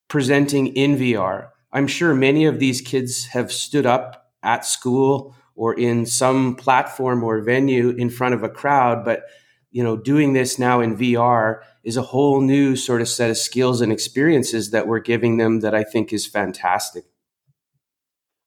presenting 0.07 0.67
in 0.67 0.97
VR. 0.97 1.49
I'm 1.71 1.87
sure 1.87 2.15
many 2.15 2.45
of 2.45 2.59
these 2.59 2.81
kids 2.81 3.25
have 3.27 3.51
stood 3.51 3.85
up 3.85 4.31
at 4.43 4.65
school 4.65 5.35
or 5.55 5.73
in 5.73 6.05
some 6.05 6.55
platform 6.55 7.23
or 7.23 7.41
venue 7.41 7.89
in 7.89 8.09
front 8.09 8.33
of 8.33 8.43
a 8.43 8.49
crowd, 8.49 9.03
but 9.05 9.23
you 9.71 9.83
know, 9.83 9.97
doing 9.97 10.33
this 10.33 10.57
now 10.57 10.79
in 10.79 10.95
VR 10.95 11.59
is 11.83 11.97
a 11.97 12.01
whole 12.01 12.39
new 12.39 12.75
sort 12.75 13.01
of 13.01 13.09
set 13.09 13.29
of 13.29 13.37
skills 13.37 13.81
and 13.81 13.91
experiences 13.91 14.71
that 14.71 14.87
we're 14.87 14.99
giving 14.99 15.37
them 15.37 15.59
that 15.59 15.75
I 15.75 15.83
think 15.83 16.13
is 16.13 16.25
fantastic. 16.25 17.03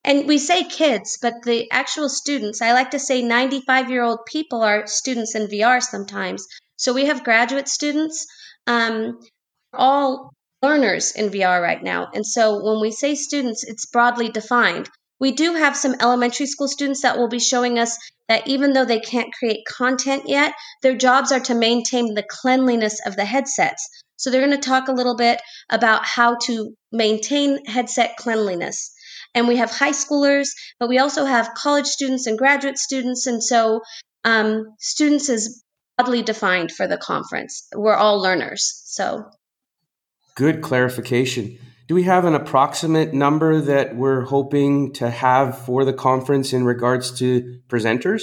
And 0.09 0.27
we 0.27 0.39
say 0.39 0.65
kids, 0.65 1.19
but 1.21 1.43
the 1.43 1.71
actual 1.71 2.09
students, 2.09 2.63
I 2.63 2.73
like 2.73 2.93
to 2.93 2.99
say 2.99 3.21
95 3.21 3.91
year 3.91 4.03
old 4.03 4.25
people 4.25 4.63
are 4.63 4.87
students 4.87 5.35
in 5.35 5.49
VR 5.49 5.83
sometimes. 5.83 6.47
So 6.77 6.95
we 6.95 7.05
have 7.05 7.25
graduate 7.25 7.69
students, 7.69 8.27
um, 8.67 9.21
all 9.75 10.33
learners 10.63 11.13
in 11.13 11.29
VR 11.29 11.61
right 11.61 11.83
now. 11.83 12.09
And 12.15 12.27
so 12.27 12.65
when 12.65 12.81
we 12.81 12.91
say 12.91 13.17
students, 13.17 13.65
it's 13.65 13.85
broadly 13.85 14.31
defined. 14.31 14.89
We 15.21 15.33
do 15.33 15.53
have 15.53 15.77
some 15.77 15.97
elementary 16.01 16.47
school 16.47 16.69
students 16.69 17.03
that 17.03 17.19
will 17.19 17.29
be 17.29 17.39
showing 17.39 17.79
us 17.79 17.99
that 18.31 18.49
even 18.49 18.73
though 18.73 18.87
they 18.87 19.01
can't 19.01 19.35
create 19.39 19.67
content 19.67 20.23
yet, 20.27 20.55
their 20.81 20.97
jobs 20.97 21.33
are 21.33 21.41
to 21.41 21.55
maintain 21.55 22.15
the 22.15 22.25
cleanliness 22.27 22.99
of 23.05 23.15
the 23.15 23.27
headsets. 23.27 23.87
So 24.17 24.31
they're 24.31 24.47
going 24.47 24.59
to 24.59 24.69
talk 24.69 24.89
a 24.89 24.93
little 24.93 25.17
bit 25.17 25.43
about 25.69 26.07
how 26.07 26.39
to 26.47 26.75
maintain 26.93 27.63
headset 27.67 28.17
cleanliness. 28.17 28.91
And 29.35 29.47
we 29.47 29.57
have 29.57 29.71
high 29.71 29.93
schoolers, 29.93 30.49
but 30.81 30.89
we 30.89 30.99
also 30.99 31.25
have 31.25 31.55
college 31.55 31.87
students 31.87 32.27
and 32.27 32.39
graduate 32.39 32.79
students. 32.79 33.27
And 33.27 33.43
so 33.43 33.83
um, 34.25 34.75
students 34.79 35.29
is 35.29 35.63
broadly 35.97 36.23
defined 36.23 36.73
for 36.73 36.87
the 36.87 36.97
conference. 36.97 37.69
We're 37.75 37.95
all 37.95 38.21
learners. 38.21 38.83
So 38.87 39.31
good 40.35 40.63
clarification. 40.63 41.59
Do 41.89 41.95
we 41.95 42.03
have 42.05 42.25
an 42.27 42.35
approximate 42.35 43.15
number 43.15 43.61
that 43.61 43.97
we're 43.97 44.23
hoping 44.23 44.93
to 44.95 45.11
have 45.11 45.59
for 45.59 45.85
the 45.85 45.93
conference 45.93 46.53
in 46.53 46.65
regards 46.65 47.19
to 47.19 47.61
presenters? 47.69 48.23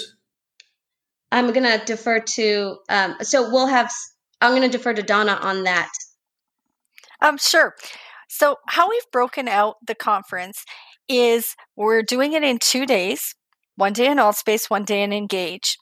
I'm 1.32 1.52
going 1.52 1.64
to 1.64 1.84
defer 1.84 2.20
to, 2.20 2.78
um, 2.90 3.16
so 3.22 3.50
we'll 3.50 3.68
have, 3.68 3.92
I'm 4.40 4.52
going 4.52 4.70
to 4.70 4.78
defer 4.78 4.94
to 4.94 5.02
Donna 5.02 5.34
on 5.42 5.64
that. 5.64 5.90
Um, 7.22 7.38
sure. 7.38 7.74
So, 8.30 8.58
how 8.68 8.90
we've 8.90 9.12
broken 9.12 9.48
out 9.48 9.76
the 9.86 9.96
conference 9.96 10.64
is 11.08 11.56
we're 11.76 12.04
doing 12.04 12.34
it 12.34 12.44
in 12.44 12.60
two 12.60 12.86
days 12.86 13.36
one 13.76 13.94
day 13.94 14.08
in 14.08 14.18
Altspace, 14.18 14.70
one 14.70 14.86
day 14.86 15.04
in 15.04 15.12
Engage. 15.12 15.78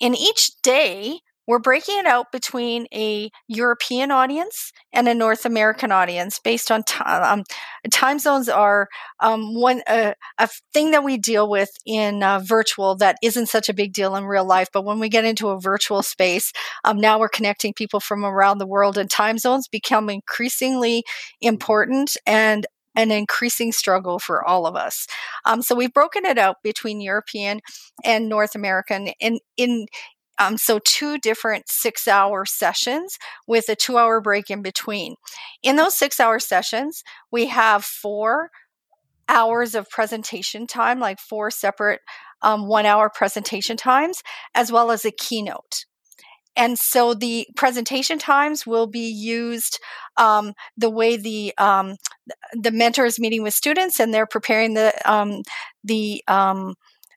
In 0.00 0.14
each 0.14 0.50
day, 0.62 1.18
we're 1.46 1.58
breaking 1.58 1.98
it 1.98 2.06
out 2.06 2.32
between 2.32 2.86
a 2.92 3.30
European 3.48 4.10
audience 4.10 4.72
and 4.94 5.06
a 5.06 5.14
North 5.14 5.44
American 5.44 5.92
audience 5.92 6.38
based 6.42 6.70
on 6.70 6.82
time. 6.84 7.40
Um, 7.40 7.44
time 7.90 8.18
zones 8.18 8.48
are 8.48 8.88
um, 9.20 9.54
one 9.54 9.82
uh, 9.86 10.14
a 10.38 10.48
thing 10.72 10.92
that 10.92 11.04
we 11.04 11.18
deal 11.18 11.50
with 11.50 11.70
in 11.84 12.22
uh, 12.22 12.40
virtual 12.42 12.96
that 12.96 13.16
isn't 13.22 13.48
such 13.48 13.68
a 13.68 13.74
big 13.74 13.92
deal 13.92 14.16
in 14.16 14.24
real 14.24 14.46
life. 14.46 14.68
But 14.72 14.86
when 14.86 15.00
we 15.00 15.10
get 15.10 15.26
into 15.26 15.48
a 15.48 15.60
virtual 15.60 16.02
space, 16.02 16.50
um, 16.82 16.98
now 16.98 17.18
we're 17.18 17.28
connecting 17.28 17.74
people 17.74 18.00
from 18.00 18.24
around 18.24 18.56
the 18.56 18.66
world, 18.66 18.96
and 18.96 19.10
time 19.10 19.36
zones 19.36 19.68
become 19.68 20.08
increasingly 20.08 21.04
important 21.42 22.16
and 22.26 22.66
an 22.94 23.10
increasing 23.10 23.72
struggle 23.72 24.18
for 24.18 24.44
all 24.44 24.66
of 24.66 24.76
us. 24.76 25.06
Um, 25.44 25.62
so 25.62 25.74
we've 25.74 25.92
broken 25.92 26.24
it 26.24 26.38
out 26.38 26.56
between 26.62 27.00
European 27.00 27.60
and 28.04 28.28
North 28.28 28.54
American. 28.54 29.08
In 29.20 29.40
in 29.56 29.86
um, 30.38 30.58
so, 30.58 30.80
two 30.84 31.18
different 31.18 31.68
six 31.68 32.08
hour 32.08 32.44
sessions 32.44 33.18
with 33.46 33.68
a 33.68 33.76
two 33.76 33.98
hour 33.98 34.20
break 34.20 34.50
in 34.50 34.62
between. 34.62 35.14
In 35.62 35.76
those 35.76 35.94
six 35.94 36.18
hour 36.18 36.40
sessions, 36.40 37.04
we 37.30 37.46
have 37.46 37.84
four 37.84 38.50
hours 39.28 39.74
of 39.74 39.88
presentation 39.90 40.66
time, 40.66 40.98
like 40.98 41.20
four 41.20 41.50
separate 41.50 42.00
um, 42.42 42.66
one 42.66 42.84
hour 42.84 43.08
presentation 43.08 43.76
times, 43.76 44.22
as 44.54 44.72
well 44.72 44.90
as 44.90 45.04
a 45.04 45.12
keynote. 45.12 45.84
And 46.56 46.78
so 46.78 47.14
the 47.14 47.46
presentation 47.56 48.18
times 48.18 48.66
will 48.66 48.86
be 48.86 49.10
used 49.10 49.80
um, 50.16 50.54
the 50.76 50.90
way 50.90 51.16
the 51.16 51.52
um, 51.58 51.96
the 52.52 52.70
mentor 52.70 53.04
is 53.04 53.18
meeting 53.18 53.42
with 53.42 53.54
students 53.54 53.98
and 53.98 54.14
they're 54.14 54.26
preparing 54.26 54.74
the 54.74 54.92
um, 55.10 55.42
the 55.82 56.22
um, 56.28 56.74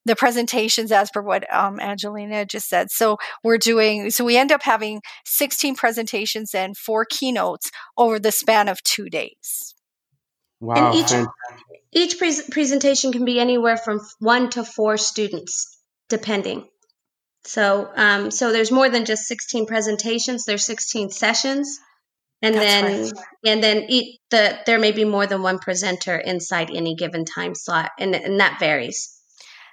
the 0.08 0.16
presentations 0.16 0.92
as 0.92 1.12
per 1.12 1.22
what 1.22 1.54
um, 1.54 1.80
Angelina 1.80 2.46
just 2.46 2.70
said. 2.70 2.90
So 2.90 3.18
we're 3.44 3.58
doing, 3.58 4.10
so 4.10 4.24
we 4.24 4.38
end 4.38 4.52
up 4.52 4.64
having 4.64 5.02
16 5.26 5.76
presentations 5.76 6.56
and 6.56 6.76
four 6.78 7.06
keynotes 7.06 7.70
over 7.98 8.18
the 8.18 8.32
span 8.32 8.70
of 8.70 8.82
two 8.84 9.10
days. 9.10 9.76
Wow. 10.60 10.92
And 10.92 10.96
each, 10.96 11.28
each 11.92 12.18
pre- 12.18 12.50
presentation 12.50 13.12
can 13.12 13.26
be 13.26 13.40
anywhere 13.40 13.78
from 13.78 14.00
one 14.20 14.50
to 14.52 14.64
four 14.64 14.98
students, 14.98 15.78
depending. 16.10 16.68
So, 17.48 17.90
um, 17.96 18.30
so 18.30 18.52
there's 18.52 18.72
more 18.72 18.90
than 18.90 19.06
just 19.06 19.26
16 19.26 19.68
presentations. 19.68 20.44
There's 20.44 20.66
16 20.66 21.12
sessions, 21.12 21.80
and 22.42 22.56
That's 22.56 22.66
then 22.66 23.02
right. 23.04 23.26
and 23.46 23.64
then 23.64 23.86
each, 23.88 24.20
the 24.30 24.60
there 24.66 24.78
may 24.78 24.92
be 24.92 25.06
more 25.06 25.26
than 25.26 25.42
one 25.42 25.58
presenter 25.60 26.18
inside 26.18 26.70
any 26.74 26.96
given 26.96 27.24
time 27.24 27.56
slot, 27.56 27.92
and 27.98 28.14
and 28.14 28.40
that 28.42 28.60
varies. 28.60 29.14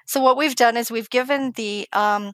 So 0.07 0.21
what 0.21 0.37
we've 0.37 0.55
done 0.55 0.77
is 0.77 0.91
we've 0.91 1.11
given 1.11 1.53
the 1.53 1.89
um, 1.93 2.33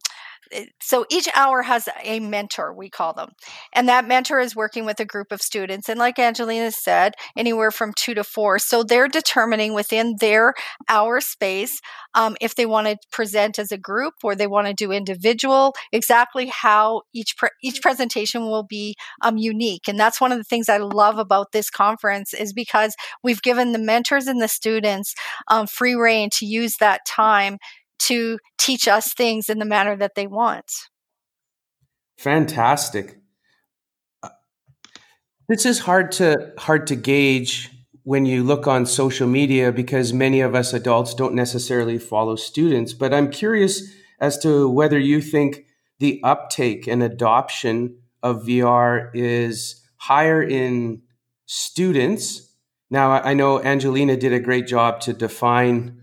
so 0.80 1.06
each 1.10 1.28
hour 1.34 1.62
has 1.62 1.88
a 2.02 2.20
mentor 2.20 2.72
we 2.72 2.88
call 2.88 3.12
them 3.12 3.30
and 3.72 3.88
that 3.88 4.06
mentor 4.06 4.40
is 4.40 4.56
working 4.56 4.84
with 4.84 4.98
a 5.00 5.04
group 5.04 5.32
of 5.32 5.40
students 5.40 5.88
and 5.88 5.98
like 5.98 6.18
angelina 6.18 6.70
said 6.70 7.14
anywhere 7.36 7.70
from 7.70 7.92
two 7.96 8.14
to 8.14 8.24
four 8.24 8.58
so 8.58 8.82
they're 8.82 9.08
determining 9.08 9.74
within 9.74 10.16
their 10.20 10.54
hour 10.88 11.20
space 11.20 11.80
um, 12.14 12.36
if 12.40 12.54
they 12.54 12.66
want 12.66 12.86
to 12.86 12.96
present 13.12 13.58
as 13.58 13.70
a 13.70 13.78
group 13.78 14.14
or 14.22 14.34
they 14.34 14.46
want 14.46 14.66
to 14.66 14.74
do 14.74 14.92
individual 14.92 15.74
exactly 15.92 16.46
how 16.46 17.02
each 17.12 17.36
pre- 17.36 17.50
each 17.62 17.80
presentation 17.80 18.42
will 18.42 18.64
be 18.64 18.94
um, 19.22 19.36
unique 19.36 19.88
and 19.88 19.98
that's 19.98 20.20
one 20.20 20.32
of 20.32 20.38
the 20.38 20.44
things 20.44 20.68
i 20.68 20.78
love 20.78 21.18
about 21.18 21.52
this 21.52 21.70
conference 21.70 22.34
is 22.34 22.52
because 22.52 22.94
we've 23.22 23.42
given 23.42 23.72
the 23.72 23.78
mentors 23.78 24.26
and 24.26 24.40
the 24.40 24.48
students 24.48 25.14
um, 25.48 25.66
free 25.66 25.94
reign 25.94 26.28
to 26.30 26.46
use 26.46 26.76
that 26.76 27.00
time 27.06 27.58
to 28.06 28.38
teach 28.58 28.88
us 28.88 29.12
things 29.14 29.48
in 29.48 29.58
the 29.58 29.64
manner 29.64 29.96
that 29.96 30.12
they 30.16 30.26
want. 30.26 30.70
Fantastic. 32.18 33.18
Uh, 34.22 34.28
this 35.48 35.64
is 35.64 35.80
hard 35.80 36.12
to 36.12 36.52
hard 36.58 36.86
to 36.88 36.96
gauge 36.96 37.70
when 38.02 38.26
you 38.26 38.42
look 38.42 38.66
on 38.66 38.86
social 38.86 39.28
media 39.28 39.72
because 39.72 40.12
many 40.12 40.40
of 40.40 40.54
us 40.54 40.72
adults 40.72 41.14
don't 41.14 41.34
necessarily 41.34 41.98
follow 41.98 42.36
students, 42.36 42.92
but 42.92 43.14
I'm 43.14 43.30
curious 43.30 43.82
as 44.20 44.38
to 44.38 44.68
whether 44.68 44.98
you 44.98 45.20
think 45.20 45.64
the 45.98 46.20
uptake 46.24 46.86
and 46.86 47.02
adoption 47.02 47.98
of 48.22 48.44
VR 48.44 49.10
is 49.14 49.82
higher 49.96 50.42
in 50.42 51.02
students. 51.46 52.54
Now, 52.90 53.12
I 53.12 53.34
know 53.34 53.62
Angelina 53.62 54.16
did 54.16 54.32
a 54.32 54.40
great 54.40 54.66
job 54.66 55.00
to 55.02 55.12
define 55.12 55.99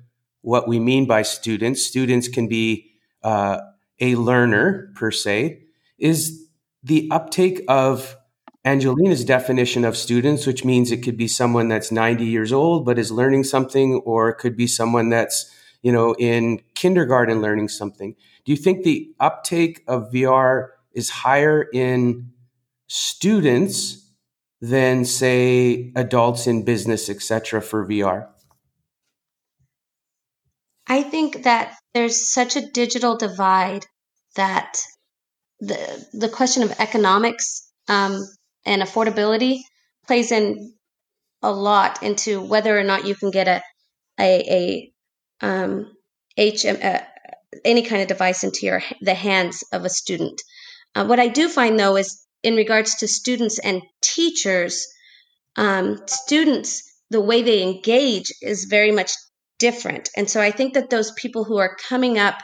what 0.47 0.65
we 0.65 0.79
mean 0.79 1.05
by 1.05 1.23
students. 1.23 1.85
Students 1.85 2.29
can 2.29 2.47
be 2.47 2.89
uh, 3.21 3.59
a 3.99 4.15
learner 4.15 4.93
per 4.95 5.11
se. 5.11 5.61
Is 5.97 6.47
the 6.81 7.09
uptake 7.11 7.65
of 7.67 8.15
Angelina's 8.63 9.25
definition 9.25 9.83
of 9.83 9.97
students, 9.97 10.47
which 10.47 10.63
means 10.63 10.89
it 10.89 11.03
could 11.03 11.17
be 11.17 11.27
someone 11.27 11.67
that's 11.67 11.91
90 11.91 12.23
years 12.23 12.53
old 12.53 12.85
but 12.85 12.97
is 12.97 13.11
learning 13.11 13.43
something, 13.43 13.95
or 14.05 14.29
it 14.29 14.35
could 14.35 14.55
be 14.55 14.67
someone 14.67 15.09
that's 15.09 15.51
you 15.81 15.91
know 15.91 16.15
in 16.17 16.61
kindergarten 16.75 17.41
learning 17.41 17.67
something. 17.67 18.15
Do 18.45 18.53
you 18.53 18.57
think 18.57 18.85
the 18.85 19.13
uptake 19.19 19.83
of 19.85 20.13
VR 20.13 20.69
is 20.93 21.09
higher 21.09 21.67
in 21.73 22.31
students 22.87 24.09
than 24.61 25.03
say 25.03 25.91
adults 25.97 26.47
in 26.47 26.63
business, 26.63 27.09
etc., 27.09 27.61
for 27.61 27.85
VR? 27.85 28.29
I 30.87 31.03
think 31.03 31.43
that 31.43 31.75
there's 31.93 32.31
such 32.31 32.55
a 32.55 32.69
digital 32.71 33.17
divide 33.17 33.85
that 34.35 34.77
the 35.59 36.07
the 36.13 36.29
question 36.29 36.63
of 36.63 36.79
economics 36.79 37.69
um, 37.87 38.23
and 38.65 38.81
affordability 38.81 39.59
plays 40.05 40.31
in 40.31 40.73
a 41.41 41.51
lot 41.51 42.03
into 42.03 42.41
whether 42.41 42.77
or 42.77 42.83
not 42.83 43.05
you 43.05 43.15
can 43.15 43.31
get 43.31 43.47
a 43.47 43.61
a, 44.19 44.91
a 45.41 45.45
um, 45.45 45.91
HM, 46.37 46.77
uh, 46.81 46.99
any 47.65 47.83
kind 47.83 48.01
of 48.01 48.07
device 48.07 48.43
into 48.43 48.65
your 48.65 48.81
the 49.01 49.13
hands 49.13 49.63
of 49.73 49.85
a 49.85 49.89
student. 49.89 50.41
Uh, 50.95 51.05
what 51.05 51.19
I 51.19 51.27
do 51.27 51.49
find 51.49 51.79
though 51.79 51.97
is 51.97 52.25
in 52.43 52.55
regards 52.55 52.95
to 52.97 53.07
students 53.07 53.59
and 53.59 53.81
teachers, 54.01 54.87
um, 55.55 55.99
students 56.07 56.83
the 57.09 57.21
way 57.21 57.41
they 57.41 57.63
engage 57.63 58.31
is 58.41 58.65
very 58.65 58.91
much 58.91 59.11
different. 59.59 60.09
And 60.15 60.29
so 60.29 60.41
I 60.41 60.51
think 60.51 60.73
that 60.73 60.89
those 60.89 61.11
people 61.11 61.43
who 61.43 61.57
are 61.57 61.77
coming 61.89 62.17
up 62.17 62.39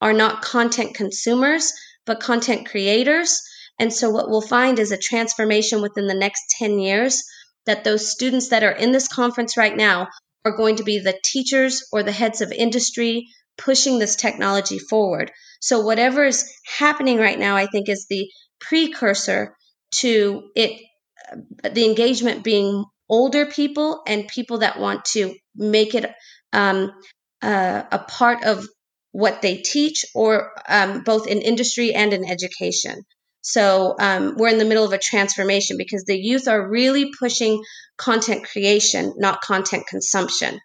are 0.00 0.12
not 0.12 0.42
content 0.42 0.94
consumers, 0.94 1.72
but 2.06 2.20
content 2.20 2.68
creators. 2.68 3.40
And 3.78 3.92
so 3.92 4.10
what 4.10 4.28
we'll 4.28 4.40
find 4.40 4.78
is 4.78 4.92
a 4.92 4.98
transformation 4.98 5.82
within 5.82 6.06
the 6.06 6.14
next 6.14 6.42
10 6.58 6.78
years 6.78 7.22
that 7.66 7.84
those 7.84 8.10
students 8.10 8.48
that 8.48 8.64
are 8.64 8.72
in 8.72 8.92
this 8.92 9.08
conference 9.08 9.56
right 9.56 9.76
now 9.76 10.08
are 10.44 10.56
going 10.56 10.76
to 10.76 10.84
be 10.84 10.98
the 10.98 11.18
teachers 11.24 11.86
or 11.92 12.02
the 12.02 12.12
heads 12.12 12.40
of 12.40 12.52
industry 12.52 13.26
pushing 13.56 13.98
this 13.98 14.16
technology 14.16 14.78
forward. 14.78 15.30
So 15.60 15.80
whatever 15.80 16.24
is 16.24 16.50
happening 16.64 17.18
right 17.18 17.38
now, 17.38 17.56
I 17.56 17.66
think 17.66 17.88
is 17.88 18.06
the 18.08 18.30
precursor 18.60 19.54
to 19.96 20.50
it, 20.54 20.80
the 21.62 21.84
engagement 21.84 22.44
being 22.44 22.84
older 23.08 23.46
people 23.46 24.02
and 24.06 24.28
people 24.28 24.58
that 24.58 24.78
want 24.78 25.04
to 25.06 25.34
make 25.54 25.94
it 25.94 26.10
um, 26.52 26.92
uh, 27.42 27.82
a 27.90 27.98
part 27.98 28.44
of 28.44 28.66
what 29.12 29.42
they 29.42 29.56
teach, 29.56 30.04
or 30.14 30.52
um, 30.68 31.02
both 31.02 31.26
in 31.26 31.40
industry 31.40 31.94
and 31.94 32.12
in 32.12 32.28
education. 32.28 33.02
So 33.40 33.94
um, 33.98 34.34
we're 34.36 34.48
in 34.48 34.58
the 34.58 34.64
middle 34.64 34.84
of 34.84 34.92
a 34.92 34.98
transformation 34.98 35.76
because 35.78 36.04
the 36.04 36.18
youth 36.18 36.48
are 36.48 36.68
really 36.68 37.10
pushing 37.18 37.62
content 37.96 38.46
creation, 38.46 39.14
not 39.16 39.40
content 39.40 39.86
consumption. 39.88 40.60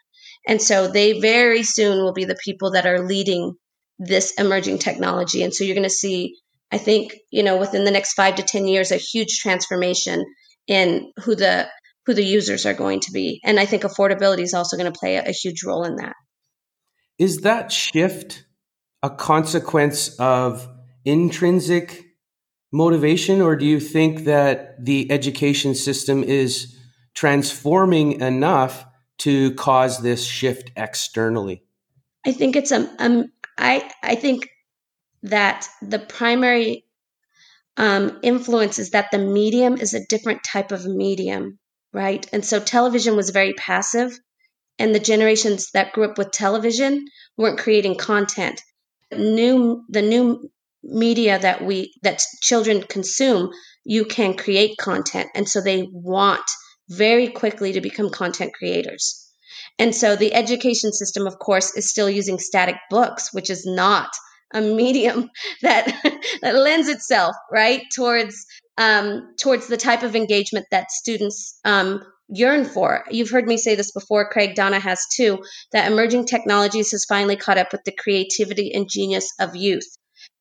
And 0.47 0.61
so 0.61 0.87
they 0.87 1.19
very 1.19 1.63
soon 1.63 2.03
will 2.03 2.13
be 2.13 2.25
the 2.25 2.37
people 2.43 2.71
that 2.71 2.85
are 2.85 2.99
leading 2.99 3.53
this 3.99 4.33
emerging 4.37 4.79
technology. 4.79 5.43
And 5.43 5.53
so 5.53 5.63
you're 5.63 5.75
going 5.75 5.83
to 5.83 5.89
see, 5.89 6.35
I 6.71 6.77
think, 6.77 7.15
you 7.31 7.43
know, 7.43 7.57
within 7.57 7.85
the 7.85 7.91
next 7.91 8.13
five 8.13 8.35
to 8.35 8.43
10 8.43 8.67
years, 8.67 8.91
a 8.91 8.97
huge 8.97 9.39
transformation 9.39 10.25
in 10.67 11.11
who 11.23 11.35
the 11.35 11.67
who 12.05 12.13
the 12.13 12.23
users 12.23 12.65
are 12.65 12.73
going 12.73 12.99
to 13.01 13.11
be. 13.11 13.39
And 13.43 13.59
I 13.59 13.65
think 13.65 13.83
affordability 13.83 14.41
is 14.41 14.53
also 14.53 14.77
going 14.77 14.91
to 14.91 14.99
play 14.99 15.15
a, 15.15 15.23
a 15.29 15.31
huge 15.31 15.63
role 15.63 15.83
in 15.83 15.95
that. 15.97 16.15
Is 17.17 17.37
that 17.41 17.71
shift 17.71 18.45
a 19.01 19.09
consequence 19.09 20.15
of 20.19 20.67
intrinsic 21.05 22.03
motivation, 22.71 23.41
or 23.41 23.55
do 23.55 23.65
you 23.65 23.79
think 23.79 24.25
that 24.25 24.83
the 24.83 25.11
education 25.11 25.75
system 25.75 26.23
is 26.23 26.75
transforming 27.13 28.19
enough 28.19 28.85
to 29.19 29.53
cause 29.53 29.99
this 29.99 30.25
shift 30.25 30.71
externally? 30.75 31.63
I 32.25 32.31
think 32.31 32.55
it's 32.55 32.71
a 32.71 32.89
um, 32.99 33.31
I 33.57 33.89
I 34.01 34.15
think 34.15 34.49
that 35.23 35.67
the 35.81 35.99
primary 35.99 36.85
um, 37.77 38.19
influence 38.23 38.79
is 38.79 38.91
that 38.91 39.11
the 39.11 39.17
medium 39.17 39.77
is 39.77 39.93
a 39.93 40.05
different 40.07 40.43
type 40.43 40.71
of 40.71 40.85
medium, 40.85 41.59
right? 41.93 42.27
And 42.33 42.43
so 42.45 42.59
television 42.59 43.15
was 43.15 43.29
very 43.29 43.53
passive, 43.53 44.17
and 44.79 44.93
the 44.93 44.99
generations 44.99 45.69
that 45.73 45.93
grew 45.93 46.05
up 46.05 46.17
with 46.17 46.31
television 46.31 47.05
weren't 47.37 47.59
creating 47.59 47.97
content. 47.97 48.61
New 49.15 49.85
the 49.89 50.01
new 50.01 50.49
media 50.83 51.39
that 51.39 51.63
we 51.63 51.93
that 52.01 52.21
children 52.41 52.81
consume, 52.81 53.51
you 53.85 54.05
can 54.05 54.35
create 54.35 54.77
content, 54.77 55.29
and 55.35 55.47
so 55.47 55.61
they 55.61 55.87
want 55.91 56.43
very 56.89 57.27
quickly 57.27 57.73
to 57.73 57.81
become 57.81 58.09
content 58.09 58.53
creators. 58.53 59.19
And 59.79 59.95
so 59.95 60.15
the 60.15 60.33
education 60.33 60.91
system, 60.91 61.25
of 61.27 61.39
course, 61.39 61.75
is 61.75 61.89
still 61.89 62.09
using 62.09 62.39
static 62.39 62.75
books, 62.89 63.33
which 63.33 63.49
is 63.49 63.65
not 63.65 64.09
a 64.53 64.61
medium 64.81 65.29
that 65.61 65.85
that 66.41 66.55
lends 66.55 66.87
itself 66.89 67.35
right 67.51 67.83
towards 67.95 68.45
um, 68.77 69.33
towards 69.39 69.67
the 69.67 69.77
type 69.77 70.03
of 70.03 70.15
engagement 70.15 70.65
that 70.71 70.91
students 70.91 71.59
um, 71.63 72.03
yearn 72.27 72.65
for. 72.65 73.03
You've 73.11 73.29
heard 73.29 73.45
me 73.45 73.57
say 73.57 73.75
this 73.75 73.91
before, 73.91 74.29
Craig. 74.29 74.55
Donna 74.55 74.79
has 74.79 75.05
too. 75.15 75.43
That 75.71 75.91
emerging 75.91 76.25
technologies 76.25 76.91
has 76.91 77.05
finally 77.05 77.35
caught 77.35 77.57
up 77.57 77.71
with 77.71 77.83
the 77.83 77.91
creativity 77.91 78.73
and 78.73 78.89
genius 78.89 79.29
of 79.39 79.55
youth, 79.55 79.87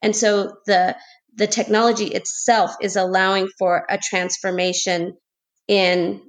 and 0.01 0.15
so 0.15 0.55
the 0.67 0.97
the 1.35 1.47
technology 1.47 2.07
itself 2.07 2.77
is 2.81 2.97
allowing 2.97 3.49
for 3.59 3.87
a 3.89 3.99
transformation 3.99 5.17
in 5.69 6.23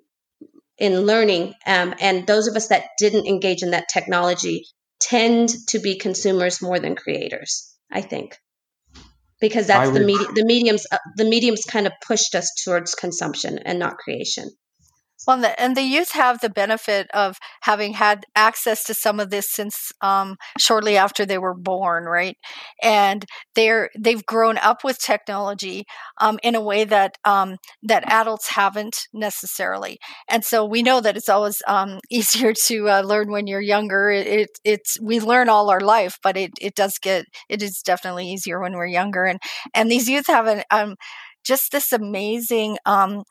in 0.78 1.02
learning. 1.02 1.54
Um, 1.66 1.94
and 2.00 2.26
those 2.26 2.48
of 2.48 2.56
us 2.56 2.68
that 2.68 2.86
didn't 2.98 3.28
engage 3.28 3.64
in 3.64 3.72
that 3.72 3.90
technology 3.90 4.66
tend 5.00 5.50
to 5.70 5.80
be 5.80 5.98
consumers 5.98 6.62
more 6.62 6.80
than 6.80 6.96
creators. 6.96 7.76
I 7.92 8.02
think 8.02 8.38
because 9.44 9.68
that's 9.68 9.92
the 9.92 10.00
medium. 10.00 10.34
The 10.34 10.46
mediums. 10.46 10.88
Uh, 10.90 10.98
the 11.18 11.26
mediums 11.26 11.66
kind 11.66 11.86
of 11.86 11.92
pushed 12.08 12.34
us 12.34 12.50
towards 12.64 12.96
consumption 12.96 13.60
and 13.60 13.78
not 13.78 13.98
creation. 13.98 14.50
Well, 15.26 15.46
and 15.58 15.78
the, 15.78 15.82
youth 15.84 16.12
have 16.14 16.42
the 16.42 16.50
benefit 16.50 17.10
of 17.14 17.38
having 17.62 17.94
had 17.94 18.26
access 18.36 18.84
to 18.86 18.94
some 18.94 19.20
of 19.22 19.30
this 19.30 19.50
since 19.50 19.92
um, 20.02 20.36
shortly 20.60 20.98
after 20.98 21.26
they 21.26 21.38
were 21.38 21.54
born, 21.54 22.06
right? 22.06 22.36
And 22.82 23.26
they're 23.56 23.90
they've 23.98 24.26
grown 24.26 24.58
up 24.58 24.84
with 24.84 24.98
technology 25.00 25.86
um, 26.20 26.40
in 26.44 26.56
a 26.56 26.62
way 26.62 26.84
that 26.86 27.18
um, 27.24 27.58
that 27.84 28.04
adults 28.12 28.50
haven't 28.50 29.08
necessarily. 29.14 29.98
And 30.30 30.44
so 30.44 30.66
we 30.66 30.84
know 30.84 31.00
that 31.00 31.16
it's 31.16 31.30
always 31.30 31.62
um, 31.68 32.00
easier 32.10 32.54
to 32.66 32.90
uh, 32.90 33.02
learn 33.02 33.32
when 33.32 33.48
you're 33.48 33.62
younger. 33.62 34.10
It, 34.10 34.28
it, 34.28 34.50
it's 34.66 35.00
we 35.00 35.20
learn 35.22 35.48
all 35.48 35.70
our 35.70 35.82
life, 35.82 36.18
but 36.22 36.36
it 36.38 36.52
it 36.60 36.76
does 36.76 36.98
get 36.98 37.26
it 37.50 37.62
is 37.62 37.82
definitely 37.82 38.28
easier 38.30 38.60
when 38.60 38.74
we're 38.74 38.88
younger. 38.88 39.24
And 39.26 39.40
and 39.74 39.90
these 39.90 40.10
youth 40.10 40.28
have 40.28 40.48
an 40.48 40.64
um, 40.72 40.96
just 41.44 41.72
this 41.72 41.92
amazing 41.92 42.78
um, 42.86 43.24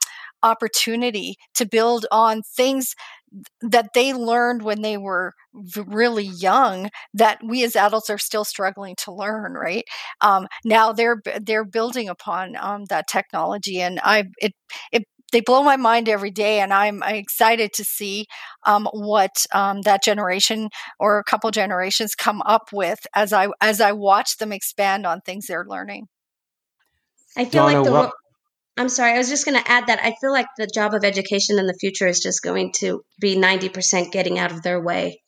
opportunity 0.43 1.37
to 1.55 1.67
build 1.67 2.07
on 2.11 2.43
things 2.43 2.95
that 3.63 3.95
they 3.95 4.13
learned 4.13 4.63
when 4.63 4.83
they 4.83 4.97
were 4.97 5.33
really 5.87 6.25
young 6.25 6.91
that 7.15 7.39
we 7.43 7.65
as 7.65 7.77
adults 7.77 8.11
are 8.11 8.19
still 8.19 8.45
struggling 8.45 8.95
to 8.97 9.13
learn 9.13 9.55
right? 9.55 9.85
Um, 10.21 10.47
now 10.65 10.93
they're 10.93 11.23
they're 11.41 11.65
building 11.65 12.09
upon 12.09 12.57
um, 12.57 12.85
that 12.87 13.09
technology 13.09 13.81
and 13.81 14.01
i 14.03 14.25
it 14.39 14.53
it 14.93 15.05
they 15.33 15.41
blow 15.41 15.63
my 15.63 15.77
mind 15.77 16.09
every 16.09 16.31
day 16.31 16.61
and 16.61 16.73
i'm, 16.75 17.03
I'm 17.03 17.17
excited 17.17 17.73
to 17.75 17.85
see 17.85 18.27
um, 18.67 18.89
what 18.93 19.47
um, 19.53 19.83
that 19.83 20.03
generation 20.03 20.69
or 21.01 21.19
a 21.19 21.25
couple 21.25 21.51
generations 21.51 22.15
come 22.15 22.43
up 22.43 22.69
with 22.73 23.01
as 23.15 23.33
i 23.33 23.49
as 23.61 23.81
i 23.81 23.93
watch 23.93 24.37
them 24.39 24.53
expand 24.53 25.07
on 25.07 25.21
things 25.21 25.47
they're 25.47 25.67
learning. 25.67 26.09
I 27.37 27.45
feel 27.45 27.63
Donna, 27.65 27.77
like 27.77 27.85
the 27.85 27.93
well, 27.93 28.13
I'm 28.77 28.89
sorry. 28.89 29.13
I 29.13 29.19
was 29.19 29.29
just 29.29 29.45
going 29.45 29.63
to 29.63 29.71
add 29.71 29.89
that 29.89 30.01
I 30.03 30.15
feel 30.21 30.33
like 30.33 30.47
the 30.57 30.67
job 30.67 30.95
of 30.95 31.05
education 31.05 31.59
in 31.59 31.67
the 31.67 31.75
future 31.75 32.07
is 32.07 32.21
just 32.21 32.43
going 32.43 32.73
to 32.77 33.05
be 33.21 33.37
90% 33.37 34.13
getting 34.13 34.39
out 34.39 34.51
of 34.51 34.63
their 34.63 34.81
way. 34.81 35.23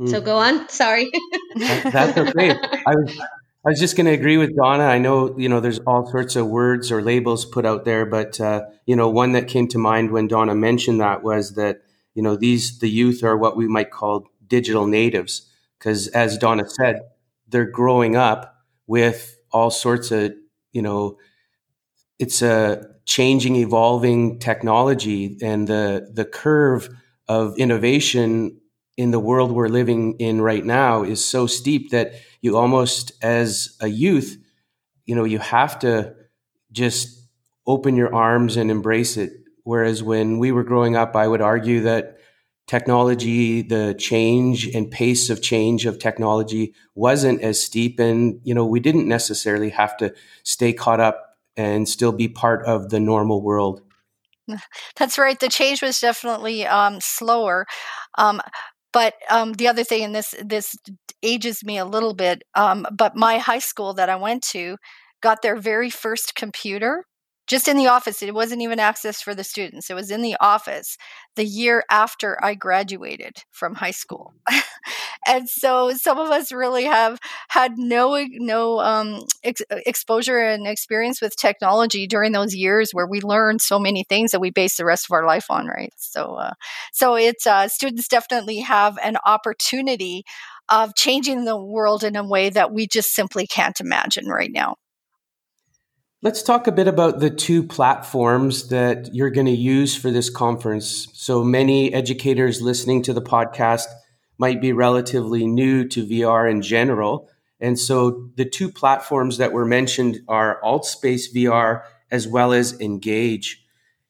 Mm. 0.00 0.08
So 0.08 0.20
go 0.20 0.38
on. 0.38 0.68
Sorry. 0.68 1.10
that, 1.56 1.90
that's 1.92 2.18
okay. 2.18 2.50
I 2.86 2.94
was, 2.94 3.18
I 3.18 3.70
was 3.70 3.80
just 3.80 3.96
going 3.96 4.06
to 4.06 4.12
agree 4.12 4.38
with 4.38 4.56
Donna. 4.56 4.84
I 4.84 4.98
know, 4.98 5.36
you 5.38 5.48
know, 5.48 5.60
there's 5.60 5.78
all 5.80 6.06
sorts 6.06 6.36
of 6.36 6.46
words 6.46 6.90
or 6.90 7.02
labels 7.02 7.44
put 7.44 7.66
out 7.66 7.84
there, 7.84 8.06
but, 8.06 8.40
uh, 8.40 8.62
you 8.86 8.96
know, 8.96 9.10
one 9.10 9.32
that 9.32 9.48
came 9.48 9.68
to 9.68 9.78
mind 9.78 10.10
when 10.10 10.28
Donna 10.28 10.54
mentioned 10.54 11.00
that 11.00 11.22
was 11.22 11.54
that, 11.54 11.82
you 12.14 12.22
know, 12.22 12.36
these, 12.36 12.78
the 12.78 12.88
youth 12.88 13.22
are 13.22 13.36
what 13.36 13.56
we 13.56 13.68
might 13.68 13.90
call 13.90 14.28
digital 14.46 14.86
natives. 14.86 15.50
Because 15.78 16.08
as 16.08 16.38
Donna 16.38 16.68
said, 16.68 17.00
they're 17.48 17.70
growing 17.70 18.16
up 18.16 18.64
with 18.86 19.38
all 19.52 19.70
sorts 19.70 20.10
of, 20.10 20.32
you 20.72 20.82
know, 20.82 21.18
it's 22.18 22.42
a 22.42 22.86
changing, 23.04 23.56
evolving 23.56 24.38
technology, 24.38 25.38
and 25.42 25.68
the 25.68 26.10
the 26.12 26.24
curve 26.24 26.88
of 27.28 27.56
innovation 27.58 28.60
in 28.96 29.10
the 29.10 29.20
world 29.20 29.52
we're 29.52 29.68
living 29.68 30.14
in 30.18 30.40
right 30.40 30.64
now 30.64 31.02
is 31.02 31.24
so 31.24 31.46
steep 31.46 31.90
that 31.90 32.12
you 32.40 32.56
almost, 32.56 33.12
as 33.22 33.76
a 33.80 33.88
youth, 33.88 34.38
you 35.04 35.14
know, 35.14 35.24
you 35.24 35.38
have 35.38 35.78
to 35.80 36.14
just 36.72 37.28
open 37.66 37.96
your 37.96 38.14
arms 38.14 38.56
and 38.56 38.70
embrace 38.70 39.16
it. 39.16 39.32
Whereas 39.64 40.02
when 40.02 40.38
we 40.38 40.52
were 40.52 40.64
growing 40.64 40.96
up, 40.96 41.16
I 41.16 41.28
would 41.28 41.40
argue 41.42 41.80
that 41.82 42.18
technology, 42.66 43.62
the 43.62 43.94
change 43.98 44.68
and 44.74 44.90
pace 44.90 45.30
of 45.30 45.42
change 45.42 45.86
of 45.86 45.98
technology 45.98 46.74
wasn't 46.94 47.40
as 47.42 47.62
steep. 47.62 47.98
And, 48.00 48.40
you 48.44 48.54
know, 48.54 48.66
we 48.66 48.80
didn't 48.80 49.08
necessarily 49.08 49.70
have 49.70 49.96
to 49.98 50.14
stay 50.42 50.72
caught 50.72 51.00
up 51.00 51.25
and 51.56 51.88
still 51.88 52.12
be 52.12 52.28
part 52.28 52.64
of 52.66 52.90
the 52.90 53.00
normal 53.00 53.42
world. 53.42 53.82
That's 54.96 55.18
right. 55.18 55.38
The 55.38 55.48
change 55.48 55.82
was 55.82 55.98
definitely 55.98 56.66
um, 56.66 57.00
slower. 57.00 57.66
Um, 58.18 58.40
but 58.92 59.14
um, 59.30 59.54
the 59.54 59.68
other 59.68 59.84
thing, 59.84 60.04
and 60.04 60.14
this 60.14 60.34
this 60.44 60.74
ages 61.22 61.64
me 61.64 61.78
a 61.78 61.84
little 61.84 62.14
bit, 62.14 62.42
um, 62.54 62.86
but 62.90 63.16
my 63.16 63.38
high 63.38 63.58
school 63.58 63.92
that 63.94 64.08
I 64.08 64.16
went 64.16 64.42
to 64.52 64.76
got 65.22 65.42
their 65.42 65.56
very 65.56 65.90
first 65.90 66.34
computer 66.34 67.04
just 67.46 67.68
in 67.68 67.76
the 67.76 67.86
office. 67.86 68.22
It 68.22 68.34
wasn't 68.34 68.62
even 68.62 68.80
access 68.80 69.20
for 69.22 69.34
the 69.34 69.44
students. 69.44 69.90
It 69.90 69.94
was 69.94 70.10
in 70.10 70.22
the 70.22 70.36
office 70.40 70.96
the 71.36 71.44
year 71.44 71.84
after 71.90 72.42
I 72.44 72.54
graduated 72.54 73.44
from 73.52 73.74
high 73.74 73.90
school. 73.92 74.34
and 75.26 75.48
so 75.48 75.92
some 75.92 76.18
of 76.18 76.30
us 76.30 76.52
really 76.52 76.84
have 76.84 77.18
had 77.48 77.72
no 77.78 78.24
no 78.32 78.80
um, 78.80 79.24
ex- 79.44 79.62
exposure 79.70 80.38
and 80.38 80.66
experience 80.66 81.20
with 81.20 81.36
technology 81.36 82.06
during 82.06 82.32
those 82.32 82.54
years 82.54 82.90
where 82.92 83.06
we 83.06 83.20
learned 83.20 83.60
so 83.60 83.78
many 83.78 84.04
things 84.04 84.30
that 84.32 84.40
we 84.40 84.50
base 84.50 84.76
the 84.76 84.84
rest 84.84 85.06
of 85.08 85.12
our 85.14 85.26
life 85.26 85.46
on, 85.50 85.66
right? 85.66 85.92
So 85.96 86.34
uh, 86.34 86.52
so 86.92 87.14
it's 87.16 87.46
uh, 87.46 87.68
students 87.68 88.08
definitely 88.08 88.58
have 88.60 88.98
an 89.02 89.16
opportunity 89.24 90.24
of 90.68 90.94
changing 90.96 91.44
the 91.44 91.56
world 91.60 92.02
in 92.02 92.16
a 92.16 92.26
way 92.26 92.50
that 92.50 92.72
we 92.72 92.86
just 92.86 93.14
simply 93.14 93.46
can't 93.46 93.80
imagine 93.80 94.26
right 94.26 94.50
now. 94.52 94.76
Let's 96.22 96.42
talk 96.42 96.66
a 96.66 96.72
bit 96.72 96.88
about 96.88 97.20
the 97.20 97.28
two 97.28 97.62
platforms 97.62 98.70
that 98.70 99.14
you're 99.14 99.30
going 99.30 99.46
to 99.46 99.52
use 99.52 99.94
for 99.94 100.10
this 100.10 100.30
conference. 100.30 101.08
So 101.12 101.44
many 101.44 101.92
educators 101.92 102.62
listening 102.62 103.02
to 103.02 103.12
the 103.12 103.20
podcast 103.20 103.84
might 104.38 104.58
be 104.58 104.72
relatively 104.72 105.46
new 105.46 105.86
to 105.88 106.06
VR 106.06 106.50
in 106.50 106.62
general. 106.62 107.28
And 107.60 107.78
so 107.78 108.30
the 108.34 108.46
two 108.46 108.72
platforms 108.72 109.36
that 109.36 109.52
were 109.52 109.66
mentioned 109.66 110.20
are 110.26 110.58
AltSpace 110.64 111.34
VR 111.34 111.82
as 112.10 112.26
well 112.26 112.54
as 112.54 112.80
Engage. 112.80 113.62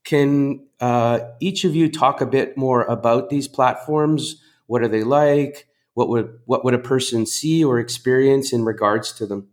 Can 0.04 0.64
uh, 0.78 1.18
each 1.40 1.64
of 1.64 1.74
you 1.74 1.90
talk 1.90 2.20
a 2.20 2.26
bit 2.26 2.56
more 2.56 2.84
about 2.84 3.30
these 3.30 3.48
platforms? 3.48 4.40
What 4.68 4.82
are 4.82 4.88
they 4.88 5.02
like? 5.02 5.66
What 5.94 6.08
would 6.10 6.38
what 6.44 6.64
would 6.64 6.74
a 6.74 6.78
person 6.78 7.26
see 7.26 7.64
or 7.64 7.80
experience 7.80 8.52
in 8.52 8.64
regards 8.64 9.10
to 9.14 9.26
them? 9.26 9.48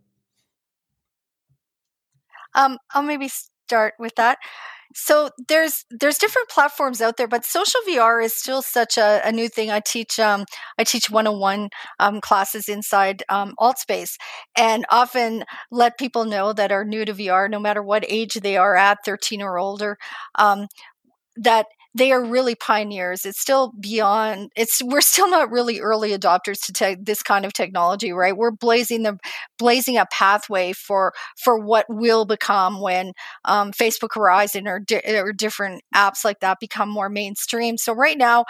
Um, 2.54 2.78
I'll 2.94 3.02
maybe 3.02 3.28
start 3.28 3.94
with 3.98 4.14
that. 4.16 4.38
So 4.96 5.30
there's 5.48 5.84
there's 5.90 6.18
different 6.18 6.48
platforms 6.48 7.00
out 7.00 7.16
there, 7.16 7.26
but 7.26 7.44
social 7.44 7.80
VR 7.88 8.20
is 8.22 8.32
still 8.34 8.62
such 8.62 8.96
a, 8.96 9.20
a 9.24 9.32
new 9.32 9.48
thing. 9.48 9.70
I 9.70 9.80
teach 9.80 10.20
um, 10.20 10.44
I 10.78 10.84
teach 10.84 11.10
one 11.10 11.26
on 11.26 11.40
one 11.40 11.68
classes 12.20 12.68
inside 12.68 13.24
um, 13.28 13.54
AltSpace, 13.60 14.12
and 14.56 14.84
often 14.90 15.44
let 15.72 15.98
people 15.98 16.24
know 16.24 16.52
that 16.52 16.70
are 16.70 16.84
new 16.84 17.04
to 17.04 17.12
VR, 17.12 17.48
no 17.48 17.58
matter 17.58 17.82
what 17.82 18.04
age 18.08 18.34
they 18.34 18.56
are 18.56 18.76
at, 18.76 18.98
13 19.04 19.42
or 19.42 19.58
older, 19.58 19.98
um, 20.36 20.68
that 21.36 21.66
they 21.96 22.10
are 22.10 22.24
really 22.24 22.56
pioneers. 22.56 23.24
It's 23.24 23.40
still 23.40 23.72
beyond. 23.78 24.50
It's 24.56 24.82
we're 24.82 25.00
still 25.00 25.30
not 25.30 25.50
really 25.50 25.80
early 25.80 26.10
adopters 26.10 26.60
to 26.66 26.72
te- 26.72 26.96
this 27.00 27.22
kind 27.22 27.44
of 27.44 27.52
technology, 27.52 28.12
right? 28.12 28.36
We're 28.36 28.50
blazing 28.50 29.02
the 29.04 29.18
blazing 29.58 29.96
a 29.96 30.06
pathway 30.06 30.72
for 30.72 31.12
for 31.36 31.58
what 31.58 31.86
will 31.88 32.24
become 32.24 32.80
when 32.80 33.12
um, 33.44 33.72
Facebook 33.72 34.14
Horizon 34.14 34.66
or, 34.66 34.80
di- 34.80 35.02
or 35.06 35.32
different 35.32 35.82
apps 35.94 36.24
like 36.24 36.40
that 36.40 36.58
become 36.60 36.88
more 36.88 37.08
mainstream. 37.08 37.76
So 37.78 37.92
right 37.92 38.18
now, 38.18 38.44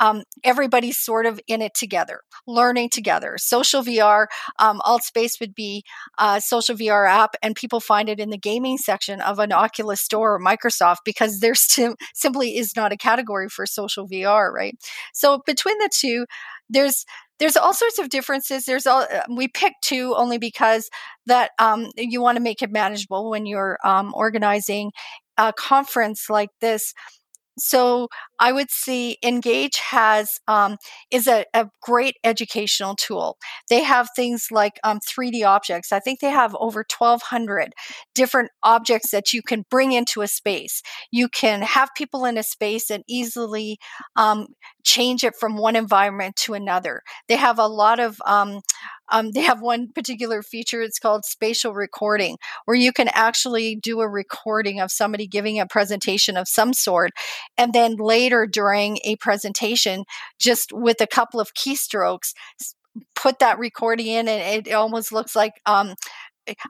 um, 0.00 0.22
everybody's 0.42 0.96
sort 0.96 1.26
of 1.26 1.38
in 1.46 1.62
it 1.62 1.74
together, 1.74 2.22
learning 2.46 2.88
together. 2.90 3.36
Social 3.38 3.82
VR, 3.82 4.26
um, 4.58 4.80
AltSpace 4.84 5.38
would 5.40 5.54
be 5.54 5.84
a 6.18 6.40
social 6.40 6.74
VR 6.74 7.08
app, 7.08 7.36
and 7.42 7.54
people 7.54 7.80
find 7.80 8.08
it 8.08 8.18
in 8.18 8.30
the 8.30 8.38
gaming 8.38 8.78
section 8.78 9.20
of 9.20 9.38
an 9.38 9.52
Oculus 9.52 10.00
store 10.00 10.34
or 10.34 10.40
Microsoft 10.40 10.98
because 11.04 11.40
there 11.40 11.54
sim- 11.54 11.96
simply 12.14 12.56
is 12.56 12.74
not 12.74 12.92
a 12.92 12.96
category 12.96 13.48
for 13.48 13.66
social 13.66 14.08
VR, 14.08 14.50
right? 14.52 14.76
So 15.12 15.42
between 15.46 15.78
the 15.78 15.90
two, 15.94 16.26
there's 16.68 17.04
there's 17.38 17.56
all 17.56 17.72
sorts 17.72 17.98
of 17.98 18.10
differences. 18.10 18.64
There's 18.64 18.86
all 18.86 19.02
uh, 19.02 19.22
we 19.34 19.48
picked 19.48 19.82
two 19.82 20.14
only 20.16 20.38
because 20.38 20.90
that 21.26 21.52
um, 21.58 21.90
you 21.96 22.20
want 22.20 22.36
to 22.36 22.42
make 22.42 22.62
it 22.62 22.70
manageable 22.70 23.30
when 23.30 23.46
you're 23.46 23.78
um, 23.84 24.12
organizing 24.14 24.92
a 25.38 25.52
conference 25.52 26.28
like 26.28 26.50
this 26.60 26.92
so 27.58 28.08
I 28.38 28.52
would 28.52 28.70
see 28.70 29.18
Engage 29.22 29.78
has 29.78 30.38
um, 30.48 30.76
is 31.10 31.26
a, 31.26 31.44
a, 31.54 31.68
great 31.82 32.16
educational 32.24 32.94
tool. 32.94 33.36
They 33.68 33.82
have 33.82 34.08
things 34.14 34.48
like 34.50 34.74
um, 34.84 34.98
3D 35.00 35.46
objects. 35.46 35.92
I 35.92 36.00
think 36.00 36.20
they 36.20 36.30
have 36.30 36.54
over 36.58 36.84
1,200 36.98 37.72
different 38.14 38.50
objects 38.62 39.10
that 39.10 39.32
you 39.32 39.42
can 39.42 39.64
bring 39.70 39.92
into 39.92 40.22
a 40.22 40.28
space. 40.28 40.82
You 41.10 41.28
can 41.28 41.62
have 41.62 41.90
people 41.96 42.24
in 42.24 42.38
a 42.38 42.42
space 42.42 42.90
and 42.90 43.04
easily 43.08 43.78
um, 44.16 44.48
change 44.84 45.24
it 45.24 45.34
from 45.38 45.56
one 45.56 45.76
environment 45.76 46.36
to 46.36 46.54
another. 46.54 47.02
They 47.28 47.36
have 47.36 47.58
a 47.58 47.66
lot 47.66 48.00
of 48.00 48.20
um, 49.10 49.32
they 49.32 49.42
have 49.42 49.60
one 49.60 49.88
particular 49.92 50.42
feature. 50.42 50.80
It's 50.82 50.98
called 50.98 51.24
spatial 51.24 51.74
recording, 51.74 52.38
where 52.64 52.76
you 52.76 52.92
can 52.92 53.08
actually 53.08 53.76
do 53.76 54.00
a 54.00 54.08
recording 54.08 54.80
of 54.80 54.90
somebody 54.90 55.26
giving 55.26 55.58
a 55.58 55.66
presentation 55.66 56.36
of 56.36 56.48
some 56.48 56.72
sort. 56.72 57.10
And 57.58 57.72
then 57.72 57.96
later 57.96 58.46
during 58.46 58.98
a 59.04 59.16
presentation, 59.16 60.04
just 60.38 60.72
with 60.72 61.00
a 61.00 61.06
couple 61.06 61.40
of 61.40 61.54
keystrokes, 61.54 62.32
put 63.14 63.38
that 63.38 63.58
recording 63.58 64.06
in, 64.06 64.28
and 64.28 64.66
it 64.66 64.72
almost 64.72 65.12
looks 65.12 65.36
like 65.36 65.52
um, 65.66 65.94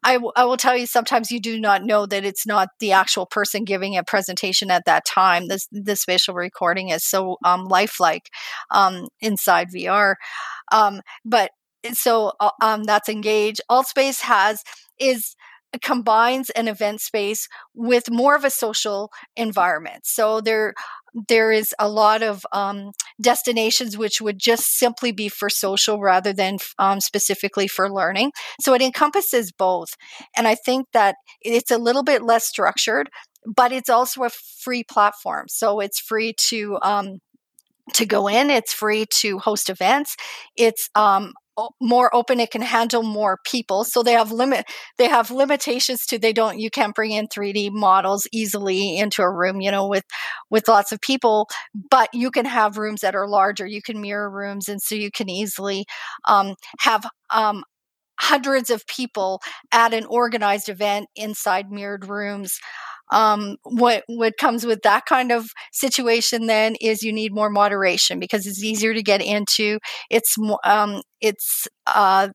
I, 0.04 0.14
w- 0.14 0.32
I 0.36 0.44
will 0.44 0.56
tell 0.56 0.76
you 0.76 0.86
sometimes 0.86 1.30
you 1.30 1.40
do 1.40 1.58
not 1.58 1.84
know 1.84 2.06
that 2.06 2.24
it's 2.24 2.46
not 2.46 2.68
the 2.80 2.92
actual 2.92 3.26
person 3.26 3.64
giving 3.64 3.96
a 3.96 4.04
presentation 4.04 4.70
at 4.70 4.84
that 4.86 5.04
time. 5.06 5.48
This 5.48 5.68
the 5.72 5.96
spatial 5.96 6.34
recording 6.34 6.90
is 6.90 7.04
so 7.04 7.36
um, 7.44 7.64
lifelike 7.64 8.30
um, 8.70 9.08
inside 9.20 9.68
VR. 9.74 10.16
Um, 10.72 11.00
but 11.24 11.50
so 11.92 12.32
uh, 12.40 12.50
um, 12.62 12.84
that's 12.84 13.08
engage 13.08 13.60
AltSpace 13.70 14.20
has 14.20 14.62
is 14.98 15.34
combines 15.82 16.50
an 16.50 16.66
event 16.66 17.00
space 17.00 17.46
with 17.74 18.10
more 18.10 18.34
of 18.34 18.44
a 18.44 18.50
social 18.50 19.10
environment 19.36 20.04
so 20.04 20.40
there 20.40 20.74
there 21.28 21.50
is 21.52 21.74
a 21.78 21.88
lot 21.88 22.22
of 22.22 22.44
um, 22.52 22.90
destinations 23.20 23.96
which 23.96 24.20
would 24.20 24.38
just 24.38 24.78
simply 24.78 25.12
be 25.12 25.28
for 25.28 25.48
social 25.48 26.00
rather 26.00 26.32
than 26.32 26.58
um, 26.78 27.00
specifically 27.00 27.68
for 27.68 27.90
learning 27.92 28.32
so 28.60 28.74
it 28.74 28.82
encompasses 28.82 29.52
both 29.52 29.90
and 30.36 30.48
i 30.48 30.56
think 30.56 30.86
that 30.92 31.14
it's 31.40 31.70
a 31.70 31.78
little 31.78 32.02
bit 32.02 32.22
less 32.22 32.46
structured 32.46 33.08
but 33.46 33.72
it's 33.72 33.88
also 33.88 34.24
a 34.24 34.30
free 34.30 34.82
platform 34.82 35.46
so 35.48 35.78
it's 35.78 36.00
free 36.00 36.34
to 36.36 36.78
um, 36.82 37.18
to 37.94 38.06
go 38.06 38.28
in. 38.28 38.50
It's 38.50 38.72
free 38.72 39.06
to 39.20 39.38
host 39.38 39.68
events. 39.68 40.16
It's 40.56 40.88
um, 40.94 41.32
more 41.80 42.14
open 42.14 42.40
it 42.40 42.50
can 42.50 42.62
handle 42.62 43.02
more 43.02 43.38
people 43.44 43.84
so 43.84 44.02
they 44.02 44.12
have 44.12 44.32
limit 44.32 44.64
they 44.98 45.08
have 45.08 45.30
limitations 45.30 46.06
to 46.06 46.18
they 46.18 46.32
don't 46.32 46.58
you 46.58 46.70
can't 46.70 46.94
bring 46.94 47.12
in 47.12 47.26
3d 47.28 47.70
models 47.72 48.26
easily 48.32 48.98
into 48.98 49.22
a 49.22 49.30
room 49.30 49.60
you 49.60 49.70
know 49.70 49.86
with 49.86 50.04
with 50.50 50.68
lots 50.68 50.92
of 50.92 51.00
people 51.00 51.48
but 51.90 52.08
you 52.12 52.30
can 52.30 52.44
have 52.44 52.78
rooms 52.78 53.00
that 53.00 53.14
are 53.14 53.28
larger 53.28 53.66
you 53.66 53.82
can 53.82 54.00
mirror 54.00 54.30
rooms 54.30 54.68
and 54.68 54.80
so 54.82 54.94
you 54.94 55.10
can 55.10 55.28
easily 55.28 55.84
um, 56.26 56.54
have 56.80 57.06
um, 57.30 57.64
hundreds 58.20 58.68
of 58.68 58.86
people 58.86 59.40
at 59.72 59.94
an 59.94 60.04
organized 60.06 60.68
event 60.68 61.06
inside 61.16 61.70
mirrored 61.70 62.06
rooms 62.06 62.58
um, 63.12 63.56
what 63.64 64.04
what 64.06 64.36
comes 64.38 64.64
with 64.64 64.82
that 64.82 65.06
kind 65.06 65.32
of 65.32 65.50
situation 65.72 66.46
then 66.46 66.76
is 66.80 67.02
you 67.02 67.12
need 67.12 67.34
more 67.34 67.50
moderation 67.50 68.18
because 68.20 68.46
it's 68.46 68.62
easier 68.62 68.94
to 68.94 69.02
get 69.02 69.22
into. 69.22 69.78
It's 70.10 70.36
um, 70.64 71.02
it's 71.20 71.66
uh, 71.86 72.28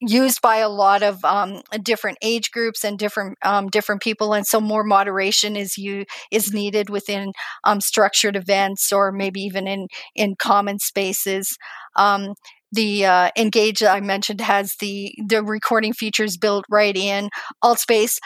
used 0.00 0.42
by 0.42 0.58
a 0.58 0.68
lot 0.68 1.02
of 1.02 1.24
um, 1.24 1.62
different 1.82 2.18
age 2.22 2.50
groups 2.50 2.84
and 2.84 2.98
different 2.98 3.38
um, 3.42 3.68
different 3.68 4.02
people, 4.02 4.34
and 4.34 4.46
so 4.46 4.60
more 4.60 4.84
moderation 4.84 5.56
is 5.56 5.78
you 5.78 6.04
is 6.30 6.52
needed 6.52 6.90
within 6.90 7.32
um, 7.64 7.80
structured 7.80 8.36
events 8.36 8.92
or 8.92 9.12
maybe 9.12 9.40
even 9.40 9.66
in 9.66 9.88
in 10.14 10.36
common 10.38 10.78
spaces. 10.78 11.56
Um, 11.96 12.34
the 12.72 13.06
uh, 13.06 13.30
Engage 13.38 13.82
I 13.82 14.00
mentioned 14.00 14.40
has 14.40 14.74
the 14.80 15.14
the 15.28 15.42
recording 15.42 15.92
features 15.92 16.36
built 16.36 16.64
right 16.70 16.96
in. 16.96 17.30
AltSpace 17.64 18.18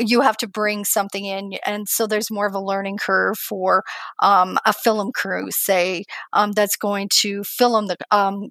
you 0.00 0.20
have 0.22 0.36
to 0.38 0.48
bring 0.48 0.84
something 0.84 1.24
in 1.24 1.52
and 1.64 1.88
so 1.88 2.06
there's 2.06 2.30
more 2.30 2.46
of 2.46 2.54
a 2.54 2.60
learning 2.60 2.96
curve 2.96 3.38
for 3.38 3.84
um, 4.20 4.58
a 4.64 4.72
film 4.72 5.12
crew 5.12 5.48
say 5.50 6.04
um, 6.32 6.52
that's 6.52 6.76
going 6.76 7.08
to 7.10 7.42
film 7.44 7.86
the 7.86 7.96
um, 8.10 8.48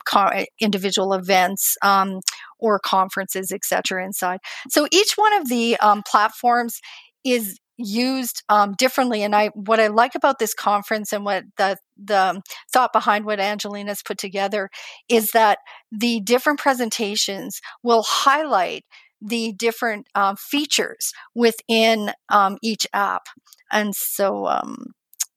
individual 0.60 1.14
events 1.14 1.76
um, 1.82 2.20
or 2.60 2.80
conferences 2.80 3.52
etc 3.52 4.06
inside. 4.06 4.40
So 4.70 4.88
each 4.92 5.14
one 5.16 5.34
of 5.34 5.50
the 5.50 5.78
um, 5.78 6.04
platforms 6.06 6.80
is 7.24 7.60
used 7.80 8.44
um, 8.50 8.74
differently 8.78 9.24
and 9.24 9.34
i 9.34 9.48
what 9.56 9.80
i 9.80 9.88
like 9.88 10.14
about 10.14 10.38
this 10.38 10.54
conference 10.54 11.14
and 11.14 11.24
what 11.24 11.46
the 11.58 11.78
the 11.98 12.42
thought 12.74 12.92
behind 12.92 13.24
what 13.24 13.40
angelina's 13.40 14.02
put 14.04 14.18
together 14.18 14.70
is 15.08 15.32
that 15.32 15.60
the 15.90 16.20
different 16.20 16.60
presentations 16.60 17.62
will 17.82 18.04
highlight 18.04 18.84
the 19.22 19.54
different 19.54 20.08
uh, 20.16 20.36
features 20.38 21.12
within 21.36 22.12
um, 22.30 22.58
each 22.62 22.88
app. 22.94 23.24
And 23.72 23.96
so 23.96 24.48
um, 24.48 24.94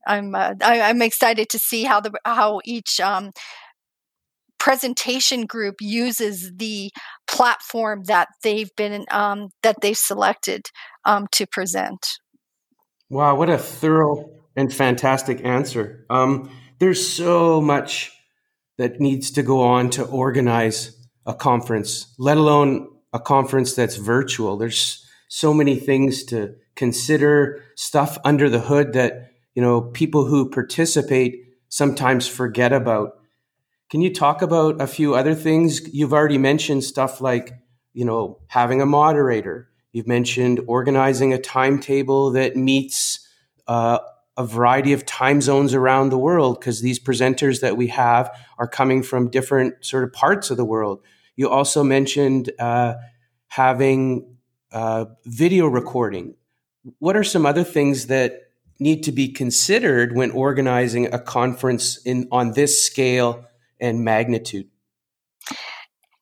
I'm 0.07 0.35
uh, 0.35 0.55
I, 0.63 0.91
am 0.91 1.03
excited 1.03 1.49
to 1.51 1.59
see 1.59 1.85
how 1.85 2.01
the 2.01 2.13
how 2.25 2.61
each 2.65 3.01
um, 3.01 3.31
presentation 4.59 5.47
group 5.47 5.77
uses 5.81 6.53
the 6.57 6.91
platform 7.27 8.05
that 8.05 8.29
they've 8.43 8.71
been 8.77 9.05
um, 9.11 9.49
that 9.63 9.77
they've 9.83 9.97
selected 9.97 10.67
um, 11.05 11.27
to 11.33 11.47
present. 11.47 12.07
Wow, 13.11 13.35
what 13.35 13.51
a 13.51 13.59
thorough 13.59 14.31
and 14.57 14.73
fantastic 14.73 15.45
answer. 15.45 16.07
There's 16.83 17.07
so 17.07 17.61
much 17.61 18.11
that 18.77 18.99
needs 18.99 19.31
to 19.31 19.45
go 19.45 19.61
on 19.61 19.91
to 19.91 20.03
organize 20.05 20.99
a 21.25 21.33
conference, 21.33 22.13
let 22.19 22.37
alone 22.37 22.89
a 23.13 23.21
conference 23.21 23.75
that's 23.75 23.97
virtual. 23.97 24.57
There's 24.57 25.07
so 25.29 25.53
many 25.55 25.77
things 25.77 26.25
to 26.25 26.55
consider, 26.75 27.63
stuff 27.75 28.19
under 28.25 28.49
the 28.49 28.61
hood 28.61 28.93
that, 28.95 29.33
you 29.55 29.63
know, 29.63 29.81
people 29.81 30.25
who 30.27 30.51
participate 30.51 31.45
sometimes 31.69 32.27
forget 32.27 32.73
about. 32.73 33.19
Can 33.91 34.01
you 34.01 34.13
talk 34.13 34.43
about 34.43 34.81
a 34.81 34.87
few 34.87 35.15
other 35.15 35.35
things? 35.35 35.83
You've 35.93 36.13
already 36.13 36.39
mentioned 36.39 36.85
stuff 36.85 37.21
like, 37.21 37.53
you 37.93 38.05
know, 38.05 38.39
having 38.49 38.81
a 38.81 38.87
moderator. 38.87 39.69
You've 39.93 40.07
mentioned 40.07 40.61
organizing 40.67 41.35
a 41.35 41.39
timetable 41.39 42.31
that 42.33 42.57
meets 42.57 43.27
uh, 43.67 43.99
a 44.37 44.47
variety 44.47 44.95
of 44.95 45.05
time 45.05 45.43
zones 45.43 45.75
around 45.75 46.09
the 46.09 46.19
world 46.19 46.59
because 46.59 46.81
these 46.81 46.99
presenters 46.99 47.61
that 47.61 47.77
we 47.77 47.89
have 47.89 48.35
are 48.59 48.67
coming 48.67 49.03
from 49.03 49.31
different 49.31 49.85
sort 49.85 50.05
of 50.05 50.13
parts 50.13 50.51
of 50.51 50.57
the 50.57 50.65
world. 50.65 51.03
You 51.37 51.49
also 51.49 51.83
mentioned 51.83 52.51
uh, 52.59 52.95
having 53.49 54.37
uh, 54.73 55.07
video 55.25 55.67
recording. 55.67 56.35
What 56.99 57.17
are 57.17 57.25
some 57.25 57.47
other 57.47 57.65
things 57.65 58.07
that 58.07 58.41
need 58.79 59.03
to 59.05 59.13
be 59.13 59.29
considered 59.29 60.17
when 60.17 60.31
organizing 60.33 61.13
a 61.13 61.19
conference 61.19 61.99
in 62.05 62.29
on 62.33 62.53
this 62.53 62.83
scale 62.83 63.45
and 63.81 64.05
magnitude? 64.05 64.69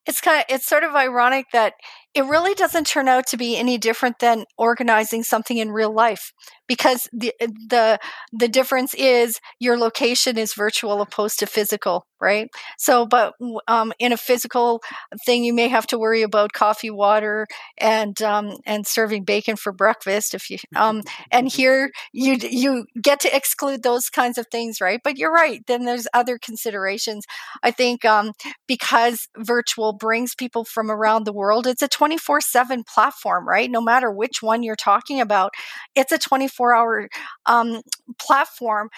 It's 0.07 0.20
kind 0.20 0.40
of 0.40 0.44
it's 0.49 0.66
sort 0.66 0.85
of 0.85 0.94
ironic 0.94 1.46
that 1.53 1.75
it 2.14 2.25
really 2.25 2.55
doesn't 2.55 2.87
turn 2.87 3.09
out 3.09 3.27
to 3.29 3.37
be 3.37 3.57
any 3.57 3.79
different 3.79 4.18
than 4.18 4.44
organizing 4.59 5.23
something 5.23 5.57
in 5.57 5.70
real 5.70 5.92
life 5.92 6.33
because 6.70 7.09
the 7.12 7.35
the 7.40 7.98
the 8.33 8.46
difference 8.46 8.94
is 8.94 9.40
your 9.59 9.76
location 9.76 10.38
is 10.38 10.54
virtual 10.54 11.02
opposed 11.02 11.40
to 11.40 11.46
physical 11.46 12.06
right? 12.20 12.50
So 12.78 13.06
but 13.06 13.35
um, 13.66 13.92
in 13.98 14.12
a 14.12 14.16
physical 14.16 14.83
thing 15.24 15.42
you 15.42 15.54
may 15.54 15.68
have 15.68 15.87
to 15.88 15.98
worry 15.98 16.22
about 16.22 16.52
coffee 16.52 16.90
water 16.90 17.46
and 17.78 18.20
um, 18.22 18.59
and 18.66 18.87
serving 18.87 19.24
bacon 19.24 19.56
for 19.56 19.72
breakfast 19.72 20.35
if 20.35 20.50
you 20.50 20.59
um, 20.76 21.02
and 21.30 21.48
here 21.52 21.90
you 22.12 22.37
you 22.40 22.85
get 23.02 23.20
to 23.20 23.35
exclude 23.35 23.83
those 23.83 24.11
kinds 24.11 24.38
of 24.38 24.46
things 24.52 24.80
right? 24.80 25.00
But 25.02 25.16
you're 25.16 25.33
right 25.33 25.62
then 25.66 25.85
there's 25.85 26.06
other 26.14 26.38
considerations. 26.38 27.24
I 27.62 27.70
think 27.70 28.04
um, 28.04 28.33
because 28.68 29.26
virtual 29.38 29.92
brings 29.94 30.35
people 30.35 30.64
from 30.64 30.90
around 30.90 31.24
the 31.24 31.33
world 31.33 31.66
it's 31.66 31.83
a 31.83 31.88
24 31.88 32.40
7 32.40 32.85
platform, 32.85 33.48
right? 33.48 33.70
No 33.70 33.80
matter 33.80 34.11
which 34.11 34.42
one 34.42 34.62
you're 34.62 34.76
talking 34.76 35.20
about, 35.20 35.52
it's 35.94 36.12
a 36.12 36.18
24 36.18 36.60
hour 36.75 37.09
um, 37.46 37.81
platform. 38.20 38.88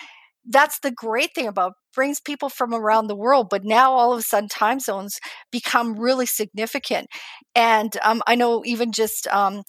That's 0.44 0.80
the 0.80 0.90
great 0.90 1.34
thing 1.34 1.46
about 1.46 1.74
brings 1.94 2.20
people 2.20 2.48
from 2.48 2.72
around 2.74 3.06
the 3.06 3.14
world 3.14 3.48
but 3.50 3.64
now 3.64 3.92
all 3.92 4.12
of 4.14 4.18
a 4.18 4.22
sudden 4.22 4.48
time 4.48 4.80
zones 4.80 5.20
become 5.50 5.94
really 5.98 6.24
significant 6.24 7.06
and 7.54 7.98
um, 8.02 8.22
i 8.26 8.34
know 8.34 8.62
even 8.64 8.92
just 8.92 9.26
um, 9.28 9.62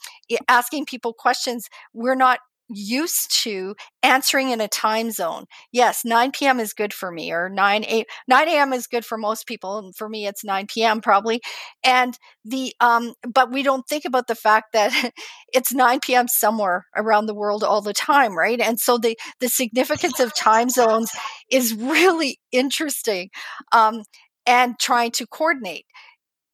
asking 0.48 0.86
people 0.86 1.14
questions 1.14 1.68
we're 1.94 2.16
not 2.16 2.40
used 2.70 3.44
to 3.44 3.76
answering 4.02 4.50
in 4.50 4.62
a 4.62 4.68
time 4.68 5.12
zone. 5.12 5.46
Yes, 5.72 6.04
9 6.06 6.46
p.m. 6.48 6.60
is 6.60 6.74
good 6.74 6.94
for 6.94 7.12
me, 7.12 7.32
or 7.32 7.50
9 7.50 7.84
a 7.86 8.06
9 8.28 8.48
a.m. 8.50 8.74
is 8.74 8.88
good 8.88 9.06
for 9.06 9.18
most 9.18 9.48
people, 9.48 9.78
and 9.78 9.96
for 9.96 10.10
me, 10.10 10.28
it's 10.28 10.44
9 10.44 10.84
p.m. 10.84 11.02
probably. 11.02 11.42
And 11.84 12.18
the 12.46 12.74
um, 12.80 13.14
but 13.28 13.52
we 13.52 13.64
don't 13.64 13.88
think 13.88 14.06
about 14.06 14.28
the 14.28 14.36
fact 14.36 14.74
that 14.74 15.12
it's 15.54 15.74
9 15.74 16.16
p.m. 16.16 16.28
somewhere 16.28 16.86
around 16.96 17.26
the 17.26 17.36
world 17.36 17.64
all 17.64 17.82
the 17.82 17.94
time, 17.94 18.38
right? 18.38 18.60
And 18.60 18.80
so 18.80 18.98
the 18.98 19.18
the 19.40 19.50
significance 19.50 20.20
of 20.20 20.36
time 20.36 20.70
zones 20.70 21.12
is 21.50 21.74
really 21.74 22.40
interesting, 22.52 23.30
um, 23.72 24.04
and 24.46 24.76
trying 24.80 25.12
to 25.12 25.28
coordinate 25.28 25.86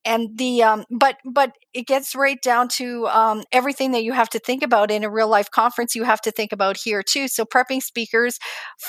and 0.06 0.38
the 0.38 0.64
um, 0.64 0.86
but 0.90 1.18
but 1.26 1.54
it 1.74 1.88
gets 1.88 2.16
right 2.16 2.42
down 2.42 2.68
to 2.70 3.08
um, 3.08 3.44
everything 3.52 3.92
that 3.92 4.04
you 4.04 4.14
have 4.14 4.30
to 4.30 4.40
think 4.40 4.64
about 4.64 4.92
in 4.92 5.04
a 5.04 5.10
real 5.10 5.28
life 5.28 5.52
conference 5.52 5.96
you 5.96 6.04
have 6.04 6.22
to 6.22 6.32
think 6.32 6.52
about 6.52 6.78
here 6.78 7.04
too. 7.04 7.28
So 7.28 7.46
prepping 7.46 7.82
speakers 7.82 8.40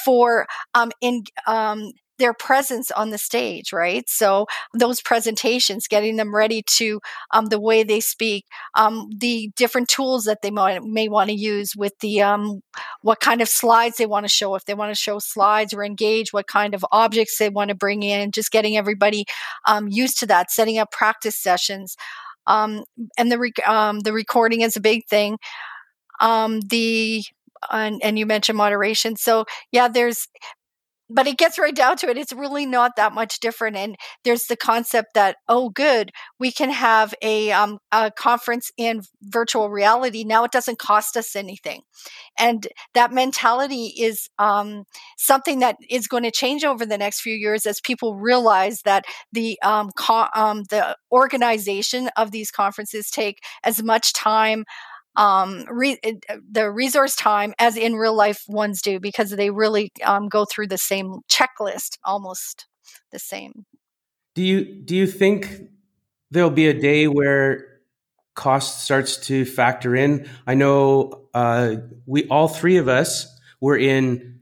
for 0.04 0.46
um, 0.74 0.90
in 1.00 1.24
um, 1.46 1.90
their 2.20 2.34
presence 2.34 2.90
on 2.92 3.10
the 3.10 3.18
stage, 3.18 3.72
right? 3.72 4.08
So 4.08 4.46
those 4.72 5.00
presentations, 5.00 5.88
getting 5.88 6.16
them 6.16 6.34
ready 6.34 6.62
to 6.76 7.00
um, 7.32 7.46
the 7.46 7.58
way 7.58 7.82
they 7.82 7.98
speak, 7.98 8.44
um, 8.74 9.08
the 9.16 9.50
different 9.56 9.88
tools 9.88 10.24
that 10.24 10.42
they 10.42 10.50
might, 10.50 10.84
may 10.84 11.08
want 11.08 11.30
to 11.30 11.34
use 11.34 11.74
with 11.74 11.98
the 12.00 12.22
um, 12.22 12.60
what 13.02 13.18
kind 13.20 13.40
of 13.40 13.48
slides 13.48 13.96
they 13.96 14.06
want 14.06 14.24
to 14.24 14.28
show, 14.28 14.54
if 14.54 14.66
they 14.66 14.74
want 14.74 14.94
to 14.94 15.00
show 15.00 15.18
slides 15.18 15.74
or 15.74 15.82
engage, 15.82 16.32
what 16.32 16.46
kind 16.46 16.74
of 16.74 16.84
objects 16.92 17.38
they 17.38 17.48
want 17.48 17.70
to 17.70 17.74
bring 17.74 18.02
in, 18.02 18.30
just 18.30 18.52
getting 18.52 18.76
everybody 18.76 19.24
um, 19.66 19.88
used 19.88 20.20
to 20.20 20.26
that, 20.26 20.50
setting 20.50 20.78
up 20.78 20.92
practice 20.92 21.36
sessions. 21.36 21.96
Um, 22.46 22.84
and 23.18 23.32
the 23.32 23.52
um, 23.66 24.00
the 24.00 24.12
recording 24.12 24.60
is 24.60 24.76
a 24.76 24.80
big 24.80 25.06
thing. 25.08 25.38
the 26.20 27.24
and, 27.70 28.00
and, 28.02 28.18
you 28.18 28.24
mentioned 28.24 28.56
moderation. 28.56 29.16
So 29.16 29.44
yeah, 29.70 29.88
there's 29.88 30.28
but 31.10 31.26
it 31.26 31.38
gets 31.38 31.58
right 31.58 31.74
down 31.74 31.96
to 31.98 32.08
it. 32.08 32.16
It's 32.16 32.32
really 32.32 32.64
not 32.66 32.92
that 32.96 33.12
much 33.12 33.40
different. 33.40 33.76
And 33.76 33.96
there's 34.24 34.44
the 34.44 34.56
concept 34.56 35.14
that, 35.14 35.36
oh, 35.48 35.70
good, 35.70 36.10
we 36.38 36.52
can 36.52 36.70
have 36.70 37.14
a, 37.22 37.50
um, 37.52 37.78
a 37.92 38.10
conference 38.10 38.70
in 38.76 39.02
virtual 39.22 39.70
reality. 39.70 40.24
Now 40.24 40.44
it 40.44 40.52
doesn't 40.52 40.78
cost 40.78 41.16
us 41.16 41.34
anything. 41.34 41.82
And 42.38 42.66
that 42.94 43.12
mentality 43.12 43.92
is 43.98 44.28
um, 44.38 44.84
something 45.18 45.58
that 45.58 45.76
is 45.90 46.06
going 46.06 46.22
to 46.22 46.30
change 46.30 46.64
over 46.64 46.86
the 46.86 46.98
next 46.98 47.20
few 47.20 47.34
years 47.34 47.66
as 47.66 47.80
people 47.80 48.16
realize 48.16 48.82
that 48.82 49.04
the 49.32 49.58
um, 49.62 49.90
co- 49.96 50.28
um, 50.34 50.64
the 50.70 50.96
organization 51.12 52.08
of 52.16 52.30
these 52.30 52.50
conferences 52.50 53.10
take 53.10 53.38
as 53.64 53.82
much 53.82 54.12
time 54.12 54.64
um, 55.16 55.64
re- 55.70 55.98
uh, 56.04 56.36
the 56.50 56.70
resource 56.70 57.16
time 57.16 57.54
as 57.58 57.76
in 57.76 57.94
real 57.94 58.14
life 58.14 58.42
ones 58.48 58.82
do 58.82 59.00
because 59.00 59.30
they 59.30 59.50
really 59.50 59.90
um, 60.04 60.28
go 60.28 60.44
through 60.44 60.68
the 60.68 60.78
same 60.78 61.20
checklist, 61.30 61.98
almost 62.04 62.66
the 63.12 63.18
same. 63.18 63.64
Do 64.34 64.42
you 64.42 64.64
do 64.64 64.94
you 64.94 65.06
think 65.06 65.62
there'll 66.30 66.50
be 66.50 66.68
a 66.68 66.78
day 66.78 67.08
where 67.08 67.66
cost 68.34 68.84
starts 68.84 69.16
to 69.26 69.44
factor 69.44 69.96
in? 69.96 70.28
I 70.46 70.54
know 70.54 71.26
uh, 71.34 71.76
we 72.06 72.26
all 72.28 72.48
three 72.48 72.76
of 72.76 72.88
us 72.88 73.26
were 73.60 73.76
in 73.76 74.40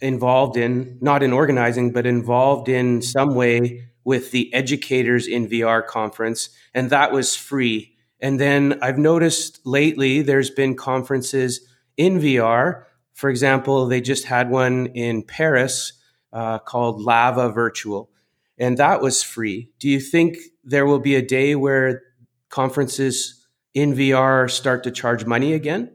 involved 0.00 0.56
in 0.56 0.98
not 1.00 1.22
in 1.22 1.32
organizing 1.32 1.92
but 1.92 2.06
involved 2.06 2.68
in 2.68 3.02
some 3.02 3.34
way 3.34 3.88
with 4.04 4.32
the 4.32 4.52
educators 4.52 5.28
in 5.28 5.48
VR 5.48 5.86
conference 5.86 6.48
and 6.74 6.90
that 6.90 7.12
was 7.12 7.36
free 7.36 7.91
and 8.22 8.38
then 8.38 8.78
I've 8.80 8.98
noticed 8.98 9.60
lately 9.66 10.22
there's 10.22 10.48
been 10.48 10.76
conferences 10.76 11.68
in 11.96 12.20
VR. 12.20 12.84
For 13.12 13.28
example, 13.28 13.86
they 13.86 14.00
just 14.00 14.24
had 14.24 14.48
one 14.48 14.86
in 14.86 15.24
Paris 15.24 15.94
uh, 16.32 16.60
called 16.60 17.02
Laval 17.02 17.50
Virtual, 17.50 18.10
and 18.56 18.78
that 18.78 19.02
was 19.02 19.22
free. 19.22 19.70
Do 19.80 19.88
you 19.88 20.00
think 20.00 20.38
there 20.64 20.86
will 20.86 21.00
be 21.00 21.16
a 21.16 21.22
day 21.22 21.56
where 21.56 22.00
conferences 22.48 23.44
in 23.74 23.92
VR 23.94 24.48
start 24.48 24.84
to 24.84 24.92
charge 24.92 25.26
money 25.26 25.52
again? 25.52 25.90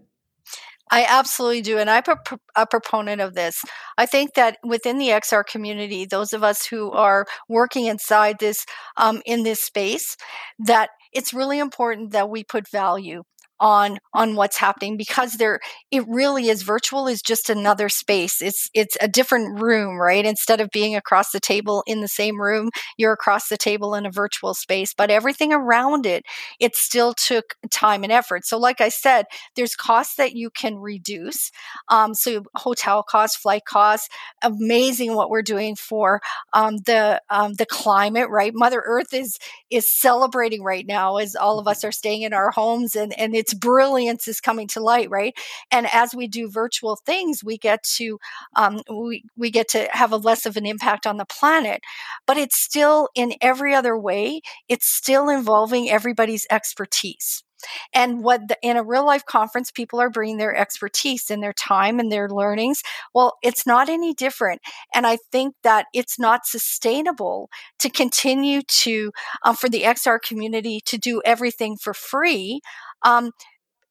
I 0.89 1.05
absolutely 1.07 1.61
do. 1.61 1.77
And 1.77 1.89
I'm 1.89 2.03
a, 2.07 2.39
a, 2.55 2.65
proponent 2.65 3.19
of 3.19 3.33
this. 3.33 3.61
I 3.97 4.05
think 4.05 4.35
that 4.35 4.57
within 4.63 4.97
the 4.97 5.09
XR 5.09 5.45
community, 5.45 6.05
those 6.05 6.31
of 6.31 6.43
us 6.43 6.65
who 6.65 6.91
are 6.91 7.25
working 7.49 7.85
inside 7.85 8.37
this, 8.39 8.65
um, 8.95 9.21
in 9.25 9.43
this 9.43 9.61
space, 9.61 10.15
that 10.59 10.91
it's 11.17 11.33
really 11.33 11.59
important 11.59 12.11
that 12.11 12.29
we 12.29 12.43
put 12.43 12.67
value 12.67 13.23
on 13.59 13.97
on 14.13 14.35
what's 14.35 14.57
happening 14.57 14.97
because 14.97 15.33
there 15.33 15.59
it 15.91 16.03
really 16.07 16.49
is 16.49 16.61
virtual 16.63 17.07
is 17.07 17.21
just 17.21 17.49
another 17.49 17.89
space. 17.89 18.41
It's 18.41 18.69
it's 18.73 18.97
a 19.01 19.07
different 19.07 19.61
room 19.61 19.99
right? 19.99 20.25
Instead 20.25 20.61
of 20.61 20.69
being 20.71 20.95
across 20.95 21.31
the 21.31 21.39
table 21.39 21.83
in 21.87 22.01
the 22.01 22.07
same 22.07 22.41
room 22.41 22.69
you're 22.97 23.13
across 23.13 23.49
the 23.49 23.57
table 23.57 23.95
in 23.95 24.05
a 24.05 24.11
virtual 24.11 24.53
space 24.53 24.93
but 24.93 25.09
everything 25.09 25.53
around 25.53 26.05
it 26.05 26.23
it 26.59 26.75
still 26.75 27.13
took 27.13 27.55
time 27.71 28.03
and 28.03 28.11
effort. 28.11 28.45
So 28.45 28.57
like 28.57 28.81
i 28.81 28.89
said 28.89 29.25
there's 29.55 29.75
costs 29.75 30.15
that 30.15 30.33
you 30.33 30.49
can 30.49 30.77
reduce 30.77 31.51
um, 31.89 32.13
so 32.13 32.43
hotel 32.55 33.03
costs 33.03 33.37
flight 33.37 33.65
costs 33.65 34.09
amazing 34.43 35.15
what 35.15 35.29
we're 35.29 35.41
doing 35.41 35.75
for 35.75 36.21
um, 36.53 36.77
the 36.85 37.21
um, 37.29 37.53
the 37.53 37.65
climate 37.65 38.29
right? 38.29 38.51
Mother 38.53 38.83
earth 38.85 39.13
is 39.13 39.37
is 39.69 39.91
celebrating 39.93 40.63
right 40.63 40.85
now 40.87 41.17
as 41.17 41.35
all 41.35 41.59
of 41.59 41.67
us 41.67 41.83
are 41.83 41.91
staying 41.91 42.21
in 42.23 42.33
our 42.33 42.51
homes 42.51 42.95
and 42.95 43.17
and 43.19 43.35
it's 43.35 43.46
its 43.47 43.53
brilliance 43.53 44.27
is 44.27 44.41
coming 44.41 44.67
to 44.67 44.81
light, 44.81 45.09
right? 45.09 45.33
And 45.71 45.87
as 45.93 46.13
we 46.13 46.27
do 46.27 46.49
virtual 46.49 46.97
things, 46.97 47.43
we 47.43 47.57
get 47.57 47.81
to 47.95 48.19
um, 48.55 48.81
we 48.89 49.23
we 49.37 49.51
get 49.51 49.69
to 49.69 49.87
have 49.91 50.11
a 50.11 50.17
less 50.17 50.45
of 50.45 50.57
an 50.57 50.65
impact 50.65 51.07
on 51.07 51.17
the 51.17 51.25
planet. 51.25 51.81
But 52.25 52.37
it's 52.37 52.57
still 52.57 53.09
in 53.15 53.33
every 53.41 53.73
other 53.73 53.97
way, 53.97 54.41
it's 54.67 54.87
still 54.87 55.29
involving 55.29 55.89
everybody's 55.89 56.45
expertise. 56.51 57.43
And 57.93 58.23
what 58.23 58.47
the, 58.47 58.57
in 58.61 58.77
a 58.77 58.83
real 58.83 59.05
life 59.05 59.25
conference, 59.25 59.71
people 59.71 59.99
are 59.99 60.09
bringing 60.09 60.37
their 60.37 60.55
expertise 60.55 61.29
and 61.29 61.41
their 61.41 61.53
time 61.53 61.99
and 61.99 62.11
their 62.11 62.29
learnings. 62.29 62.81
Well, 63.13 63.37
it's 63.41 63.65
not 63.65 63.89
any 63.89 64.13
different. 64.13 64.61
And 64.93 65.07
I 65.07 65.17
think 65.31 65.55
that 65.63 65.87
it's 65.93 66.19
not 66.19 66.45
sustainable 66.45 67.49
to 67.79 67.89
continue 67.89 68.61
to, 68.61 69.11
um, 69.43 69.55
for 69.55 69.69
the 69.69 69.83
XR 69.83 70.19
community 70.21 70.81
to 70.85 70.97
do 70.97 71.21
everything 71.25 71.77
for 71.77 71.93
free. 71.93 72.61
Um, 73.03 73.31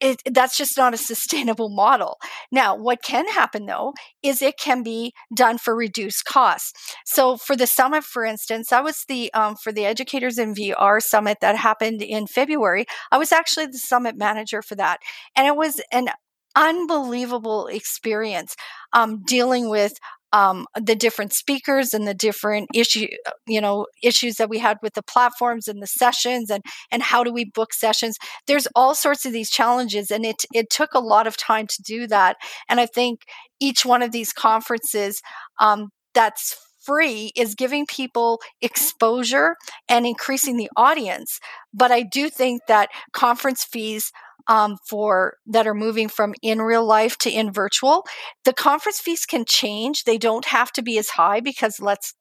it, 0.00 0.20
that's 0.30 0.56
just 0.58 0.76
not 0.76 0.94
a 0.94 0.96
sustainable 1.12 1.68
model. 1.68 2.18
Now, 2.52 2.76
what 2.76 3.02
can 3.02 3.26
happen 3.28 3.66
though 3.66 3.94
is 4.22 4.42
it 4.42 4.58
can 4.58 4.82
be 4.82 5.12
done 5.34 5.58
for 5.58 5.74
reduced 5.74 6.24
costs. 6.24 6.72
So, 7.04 7.36
for 7.36 7.56
the 7.56 7.66
summit, 7.66 8.04
for 8.04 8.24
instance, 8.24 8.72
I 8.72 8.80
was 8.80 9.04
the 9.08 9.32
um, 9.34 9.56
for 9.56 9.72
the 9.72 9.86
Educators 9.86 10.38
in 10.38 10.54
VR 10.54 11.00
summit 11.02 11.38
that 11.40 11.56
happened 11.56 12.02
in 12.02 12.26
February. 12.26 12.86
I 13.10 13.18
was 13.18 13.32
actually 13.32 13.66
the 13.66 13.78
summit 13.78 14.16
manager 14.16 14.62
for 14.62 14.74
that, 14.76 15.00
and 15.34 15.46
it 15.46 15.56
was 15.56 15.80
an 15.92 16.08
unbelievable 16.56 17.66
experience 17.66 18.56
um, 18.92 19.22
dealing 19.26 19.68
with 19.68 19.92
um, 20.36 20.66
the 20.78 20.94
different 20.94 21.32
speakers 21.32 21.94
and 21.94 22.06
the 22.06 22.12
different 22.12 22.68
issue, 22.74 23.06
you 23.46 23.58
know, 23.58 23.86
issues 24.02 24.36
that 24.36 24.50
we 24.50 24.58
had 24.58 24.76
with 24.82 24.92
the 24.92 25.02
platforms 25.02 25.66
and 25.66 25.82
the 25.82 25.86
sessions 25.86 26.50
and 26.50 26.62
and 26.90 27.02
how 27.02 27.24
do 27.24 27.32
we 27.32 27.46
book 27.46 27.72
sessions. 27.72 28.18
There's 28.46 28.68
all 28.74 28.94
sorts 28.94 29.24
of 29.24 29.32
these 29.32 29.50
challenges, 29.50 30.10
and 30.10 30.26
it 30.26 30.44
it 30.52 30.68
took 30.68 30.92
a 30.92 31.00
lot 31.00 31.26
of 31.26 31.38
time 31.38 31.66
to 31.68 31.82
do 31.82 32.06
that. 32.08 32.36
And 32.68 32.80
I 32.80 32.84
think 32.86 33.20
each 33.60 33.86
one 33.86 34.02
of 34.02 34.12
these 34.12 34.34
conferences 34.34 35.22
um, 35.58 35.88
that's 36.12 36.54
free 36.84 37.32
is 37.34 37.54
giving 37.54 37.86
people 37.86 38.38
exposure 38.60 39.56
and 39.88 40.06
increasing 40.06 40.58
the 40.58 40.70
audience. 40.76 41.40
But 41.72 41.90
I 41.90 42.02
do 42.02 42.28
think 42.28 42.60
that 42.68 42.90
conference 43.12 43.64
fees 43.64 44.12
um, 44.48 44.78
for 44.88 45.36
that 45.46 45.66
are 45.66 45.74
moving 45.74 46.08
from 46.08 46.34
in 46.42 46.62
real 46.62 46.84
life 46.84 47.16
to 47.18 47.30
in 47.30 47.52
virtual. 47.52 48.04
The 48.44 48.52
conference 48.52 49.00
fees 49.00 49.26
can 49.26 49.44
change; 49.46 50.04
they 50.04 50.18
don't 50.18 50.46
have 50.46 50.72
to 50.72 50.82
be 50.82 50.98
as 50.98 51.10
high 51.10 51.40
because 51.40 51.80
let's 51.80 52.14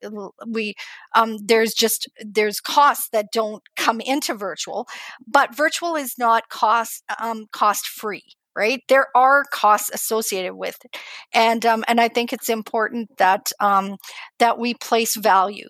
we 0.47 0.75
um, 1.15 1.37
there's 1.43 1.73
just 1.73 2.09
there's 2.23 2.59
costs 2.59 3.09
that 3.11 3.27
don't 3.31 3.63
come 3.75 4.01
into 4.01 4.33
virtual, 4.33 4.87
but 5.27 5.55
virtual 5.55 5.95
is 5.95 6.15
not 6.17 6.49
cost 6.49 7.03
um, 7.19 7.45
cost 7.51 7.87
free 7.87 8.23
right? 8.57 8.81
There 8.87 9.07
are 9.13 9.43
costs 9.51 9.91
associated 9.93 10.53
with 10.53 10.77
it. 10.85 10.95
And 11.33 11.65
um, 11.65 11.83
and 11.87 11.99
i 11.99 12.07
think 12.07 12.31
it's 12.31 12.49
important 12.49 13.09
that 13.17 13.51
um, 13.59 13.97
that 14.39 14.57
we 14.57 14.73
place 14.73 15.15
value 15.15 15.67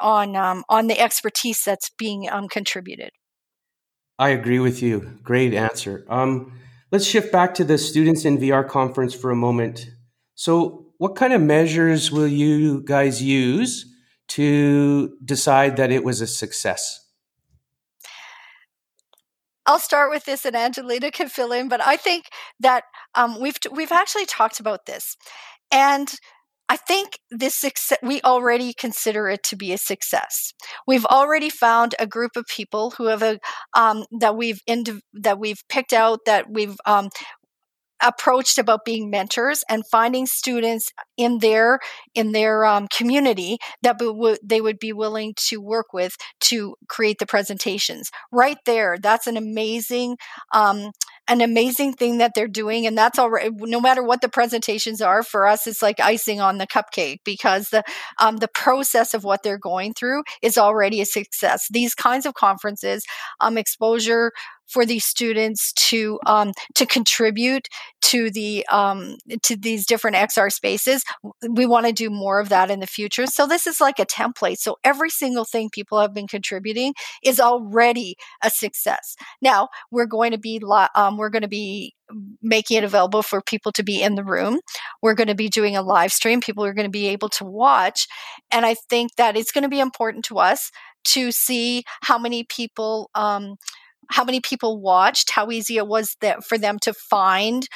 on 0.00 0.36
um, 0.36 0.64
on 0.68 0.86
the 0.86 0.98
expertise 0.98 1.62
that's 1.64 1.90
being 1.90 2.28
um, 2.30 2.48
contributed 2.48 3.10
I 4.18 4.30
agree 4.30 4.60
with 4.60 4.82
you. 4.82 5.18
Great 5.22 5.54
answer. 5.54 6.04
Um, 6.08 6.52
let's 6.92 7.04
shift 7.04 7.32
back 7.32 7.54
to 7.54 7.64
the 7.64 7.78
Students 7.78 8.24
in 8.24 8.38
VR 8.38 8.66
conference 8.66 9.14
for 9.14 9.30
a 9.30 9.36
moment. 9.36 9.90
So, 10.34 10.86
what 10.98 11.16
kind 11.16 11.32
of 11.32 11.40
measures 11.40 12.12
will 12.12 12.28
you 12.28 12.82
guys 12.84 13.22
use 13.22 13.86
to 14.28 15.16
decide 15.24 15.76
that 15.76 15.90
it 15.90 16.04
was 16.04 16.20
a 16.20 16.26
success? 16.26 17.00
I'll 19.66 19.78
start 19.78 20.10
with 20.10 20.24
this, 20.24 20.44
and 20.44 20.54
Angelina 20.54 21.10
can 21.10 21.28
fill 21.28 21.52
in. 21.52 21.68
But 21.68 21.84
I 21.84 21.96
think 21.96 22.26
that 22.60 22.84
um, 23.14 23.40
we've 23.40 23.56
we've 23.72 23.92
actually 23.92 24.26
talked 24.26 24.60
about 24.60 24.86
this, 24.86 25.16
and 25.72 26.14
I 26.68 26.76
think 26.76 27.18
this 27.30 27.54
success, 27.54 27.98
we 28.02 28.22
already 28.22 28.72
consider 28.72 29.28
it 29.28 29.42
to 29.44 29.56
be 29.56 29.72
a 29.72 29.78
success. 29.78 30.54
We've 30.86 31.04
already 31.04 31.50
found 31.50 31.94
a 31.98 32.06
group 32.06 32.32
of 32.36 32.46
people 32.46 32.92
who 32.92 33.06
have 33.06 33.22
a 33.22 33.38
um, 33.74 34.04
that 34.20 34.36
we've 34.36 34.60
ind- 34.66 35.02
that 35.12 35.38
we've 35.38 35.62
picked 35.68 35.92
out 35.92 36.20
that 36.26 36.46
we've 36.50 36.76
um, 36.86 37.10
approached 38.02 38.58
about 38.58 38.84
being 38.84 39.08
mentors 39.08 39.64
and 39.68 39.84
finding 39.90 40.26
students 40.26 40.90
in 41.16 41.38
their 41.38 41.78
in 42.14 42.32
their 42.32 42.64
um, 42.64 42.86
community 42.94 43.56
that 43.82 43.98
w- 43.98 44.36
they 44.42 44.60
would 44.60 44.78
be 44.78 44.92
willing 44.92 45.32
to 45.36 45.58
work 45.60 45.86
with 45.92 46.12
to 46.40 46.74
create 46.88 47.18
the 47.18 47.26
presentations 47.26 48.10
right 48.32 48.58
there 48.66 48.98
that's 49.00 49.26
an 49.26 49.36
amazing 49.36 50.16
um, 50.52 50.90
an 51.28 51.40
amazing 51.40 51.92
thing 51.92 52.18
that 52.18 52.32
they're 52.34 52.48
doing 52.48 52.86
and 52.86 52.96
that's 52.96 53.18
already 53.18 53.50
no 53.60 53.80
matter 53.80 54.02
what 54.02 54.20
the 54.20 54.28
presentations 54.28 55.00
are 55.00 55.22
for 55.22 55.46
us 55.46 55.66
it's 55.66 55.82
like 55.82 55.98
icing 56.00 56.40
on 56.40 56.58
the 56.58 56.66
cupcake 56.66 57.18
because 57.24 57.68
the 57.70 57.82
um, 58.18 58.38
the 58.38 58.48
process 58.48 59.14
of 59.14 59.24
what 59.24 59.42
they're 59.42 59.58
going 59.58 59.94
through 59.94 60.22
is 60.42 60.58
already 60.58 61.00
a 61.00 61.06
success. 61.06 61.66
These 61.70 61.94
kinds 61.94 62.26
of 62.26 62.34
conferences 62.34 63.04
um, 63.40 63.58
exposure 63.58 64.32
for 64.66 64.86
these 64.86 65.04
students 65.04 65.72
to 65.74 66.18
um, 66.26 66.52
to 66.74 66.86
contribute 66.86 67.68
to 68.04 68.30
the 68.30 68.66
um, 68.70 69.16
to 69.42 69.56
these 69.56 69.86
different 69.86 70.16
XR 70.16 70.52
spaces. 70.52 71.02
We 71.48 71.64
want 71.64 71.86
to 71.86 71.92
do 71.92 72.10
more 72.10 72.38
of 72.38 72.50
that 72.50 72.70
in 72.70 72.80
the 72.80 72.86
future. 72.86 73.26
So 73.26 73.46
this 73.46 73.66
is 73.66 73.80
like 73.80 73.98
a 73.98 74.04
template. 74.04 74.58
So 74.58 74.76
every 74.84 75.08
single 75.08 75.44
thing 75.44 75.70
people 75.70 75.98
have 76.00 76.12
been 76.12 76.26
contributing 76.26 76.92
is 77.24 77.40
already 77.40 78.16
a 78.42 78.50
success. 78.50 79.16
Now 79.40 79.68
we're 79.90 80.06
going 80.06 80.32
to 80.32 80.38
be 80.38 80.60
um, 80.94 81.16
we're 81.16 81.30
going 81.30 81.42
to 81.42 81.48
be 81.48 81.94
making 82.42 82.76
it 82.76 82.84
available 82.84 83.22
for 83.22 83.40
people 83.40 83.72
to 83.72 83.82
be 83.82 84.02
in 84.02 84.14
the 84.14 84.24
room. 84.24 84.60
We're 85.00 85.14
going 85.14 85.28
to 85.28 85.34
be 85.34 85.48
doing 85.48 85.74
a 85.74 85.82
live 85.82 86.12
stream. 86.12 86.42
People 86.42 86.64
are 86.64 86.74
going 86.74 86.86
to 86.86 86.90
be 86.90 87.08
able 87.08 87.30
to 87.30 87.44
watch, 87.44 88.06
and 88.50 88.66
I 88.66 88.74
think 88.74 89.16
that 89.16 89.36
it's 89.36 89.52
going 89.52 89.62
to 89.62 89.68
be 89.68 89.80
important 89.80 90.26
to 90.26 90.38
us 90.38 90.70
to 91.04 91.32
see 91.32 91.84
how 92.02 92.18
many 92.18 92.44
people 92.44 93.10
um, 93.14 93.56
how 94.10 94.24
many 94.24 94.40
people 94.40 94.80
watched, 94.80 95.30
how 95.30 95.50
easy 95.50 95.76
it 95.76 95.86
was 95.86 96.16
that 96.20 96.44
for 96.44 96.58
them 96.58 96.78
to 96.82 96.92
find. 96.92 97.68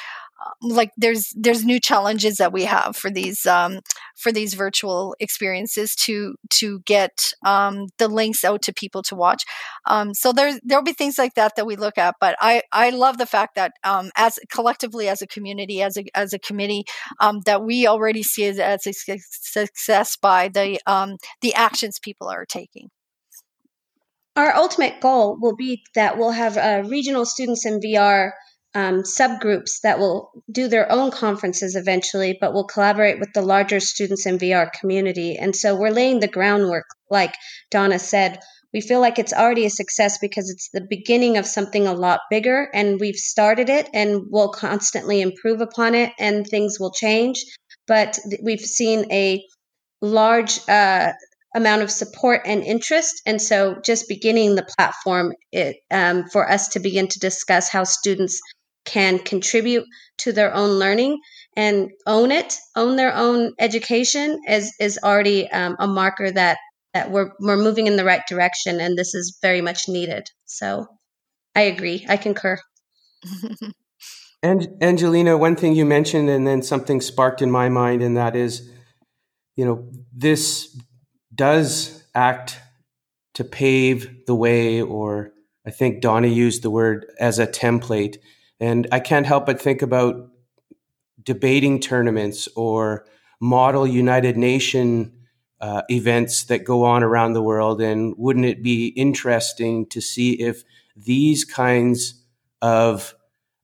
Um, 0.45 0.69
like 0.69 0.91
there's 0.95 1.33
there's 1.35 1.65
new 1.65 1.81
challenges 1.81 2.37
that 2.37 2.53
we 2.53 2.63
have 2.63 2.95
for 2.95 3.09
these 3.09 3.45
um, 3.45 3.81
for 4.15 4.31
these 4.31 4.53
virtual 4.53 5.13
experiences 5.19 5.93
to 5.95 6.35
to 6.51 6.79
get 6.85 7.33
um, 7.45 7.87
the 7.97 8.07
links 8.07 8.45
out 8.45 8.61
to 8.61 8.73
people 8.73 9.03
to 9.03 9.15
watch. 9.15 9.43
Um, 9.85 10.13
so 10.13 10.31
there's 10.31 10.57
there'll 10.63 10.83
be 10.83 10.93
things 10.93 11.17
like 11.17 11.33
that 11.33 11.57
that 11.57 11.65
we 11.65 11.75
look 11.75 11.97
at. 11.97 12.15
But 12.21 12.37
I 12.39 12.61
I 12.71 12.91
love 12.91 13.17
the 13.17 13.25
fact 13.25 13.55
that 13.55 13.73
um, 13.83 14.11
as 14.15 14.39
collectively 14.49 15.09
as 15.09 15.21
a 15.21 15.27
community 15.27 15.81
as 15.81 15.97
a 15.97 16.05
as 16.15 16.31
a 16.31 16.39
committee 16.39 16.85
um, 17.19 17.41
that 17.45 17.63
we 17.63 17.85
already 17.85 18.23
see 18.23 18.45
it 18.45 18.59
as 18.59 18.87
a 18.87 18.93
success 18.93 20.15
by 20.15 20.47
the 20.47 20.79
the 21.41 21.53
actions 21.53 21.99
people 21.99 22.29
are 22.29 22.45
taking 22.45 22.89
our 24.39 24.55
ultimate 24.55 25.01
goal 25.01 25.37
will 25.37 25.55
be 25.55 25.83
that 25.95 26.17
we'll 26.17 26.31
have 26.31 26.55
uh, 26.55 26.87
regional 26.87 27.25
students 27.25 27.65
in 27.65 27.81
VR 27.81 28.31
um, 28.73 29.03
subgroups 29.03 29.81
that 29.83 29.99
will 29.99 30.31
do 30.49 30.69
their 30.69 30.89
own 30.89 31.11
conferences 31.11 31.75
eventually, 31.75 32.37
but 32.39 32.53
will 32.53 32.63
collaborate 32.63 33.19
with 33.19 33.33
the 33.33 33.41
larger 33.41 33.81
students 33.81 34.25
in 34.25 34.37
VR 34.37 34.71
community. 34.71 35.35
And 35.35 35.53
so 35.53 35.75
we're 35.75 35.91
laying 35.91 36.21
the 36.21 36.27
groundwork, 36.29 36.85
like 37.09 37.35
Donna 37.69 37.99
said. 37.99 38.39
We 38.73 38.79
feel 38.79 39.01
like 39.01 39.19
it's 39.19 39.33
already 39.33 39.65
a 39.65 39.69
success 39.69 40.19
because 40.19 40.49
it's 40.49 40.69
the 40.71 40.87
beginning 40.89 41.35
of 41.35 41.45
something 41.45 41.85
a 41.85 41.93
lot 41.93 42.21
bigger, 42.29 42.69
and 42.73 42.97
we've 42.97 43.15
started 43.15 43.67
it 43.67 43.89
and 43.93 44.27
we'll 44.29 44.53
constantly 44.53 45.19
improve 45.19 45.59
upon 45.59 45.95
it, 45.95 46.13
and 46.17 46.47
things 46.47 46.79
will 46.79 46.91
change. 46.91 47.43
But 47.87 48.17
we've 48.41 48.61
seen 48.61 49.11
a 49.11 49.43
large 50.01 50.59
uh, 50.69 51.11
amount 51.55 51.81
of 51.81 51.91
support 51.91 52.41
and 52.45 52.63
interest. 52.63 53.21
And 53.25 53.41
so, 53.41 53.79
just 53.83 54.07
beginning 54.07 54.55
the 54.55 54.67
platform 54.77 55.33
it, 55.51 55.77
um, 55.91 56.25
for 56.29 56.49
us 56.49 56.69
to 56.69 56.79
begin 56.79 57.07
to 57.07 57.19
discuss 57.19 57.69
how 57.69 57.83
students 57.83 58.39
can 58.85 59.19
contribute 59.19 59.85
to 60.19 60.31
their 60.31 60.53
own 60.53 60.79
learning 60.79 61.19
and 61.55 61.89
own 62.05 62.31
it, 62.31 62.57
own 62.75 62.95
their 62.95 63.15
own 63.15 63.53
education, 63.59 64.39
is 64.47 64.73
is 64.79 64.99
already 65.03 65.49
um, 65.51 65.75
a 65.79 65.87
marker 65.87 66.31
that 66.31 66.57
that 66.93 67.11
we're 67.11 67.31
we're 67.39 67.57
moving 67.57 67.87
in 67.87 67.95
the 67.95 68.05
right 68.05 68.23
direction, 68.27 68.79
and 68.79 68.97
this 68.97 69.13
is 69.13 69.37
very 69.41 69.61
much 69.61 69.87
needed. 69.87 70.27
So, 70.45 70.87
I 71.55 71.61
agree. 71.61 72.05
I 72.07 72.17
concur. 72.17 72.57
and 74.43 74.67
Angelina, 74.81 75.37
one 75.37 75.55
thing 75.55 75.73
you 75.73 75.85
mentioned, 75.85 76.29
and 76.29 76.45
then 76.45 76.61
something 76.61 77.01
sparked 77.01 77.41
in 77.41 77.49
my 77.51 77.69
mind, 77.69 78.01
and 78.01 78.15
that 78.15 78.35
is, 78.35 78.69
you 79.55 79.65
know, 79.65 79.89
this 80.15 80.79
does 81.39 82.03
act 82.13 82.59
to 83.33 83.45
pave 83.45 84.25
the 84.25 84.35
way, 84.35 84.81
or 84.81 85.31
I 85.65 85.71
think 85.71 86.01
Donna 86.01 86.27
used 86.27 86.63
the 86.63 86.69
word 86.69 87.05
as 87.17 87.39
a 87.39 87.47
template. 87.47 88.17
And 88.59 88.87
I 88.91 88.99
can't 88.99 89.25
help 89.25 89.45
but 89.45 89.61
think 89.61 89.81
about 89.81 90.31
debating 91.23 91.79
tournaments 91.79 92.49
or 92.57 93.05
model 93.39 93.87
United 93.87 94.35
Nation 94.35 95.13
uh, 95.61 95.83
events 95.89 96.43
that 96.45 96.65
go 96.65 96.83
on 96.83 97.03
around 97.03 97.31
the 97.31 97.41
world. 97.41 97.81
And 97.81 98.15
wouldn't 98.17 98.45
it 98.45 98.61
be 98.61 98.87
interesting 98.87 99.85
to 99.91 100.01
see 100.01 100.33
if 100.33 100.65
these 100.97 101.45
kinds 101.45 102.21
of 102.61 103.15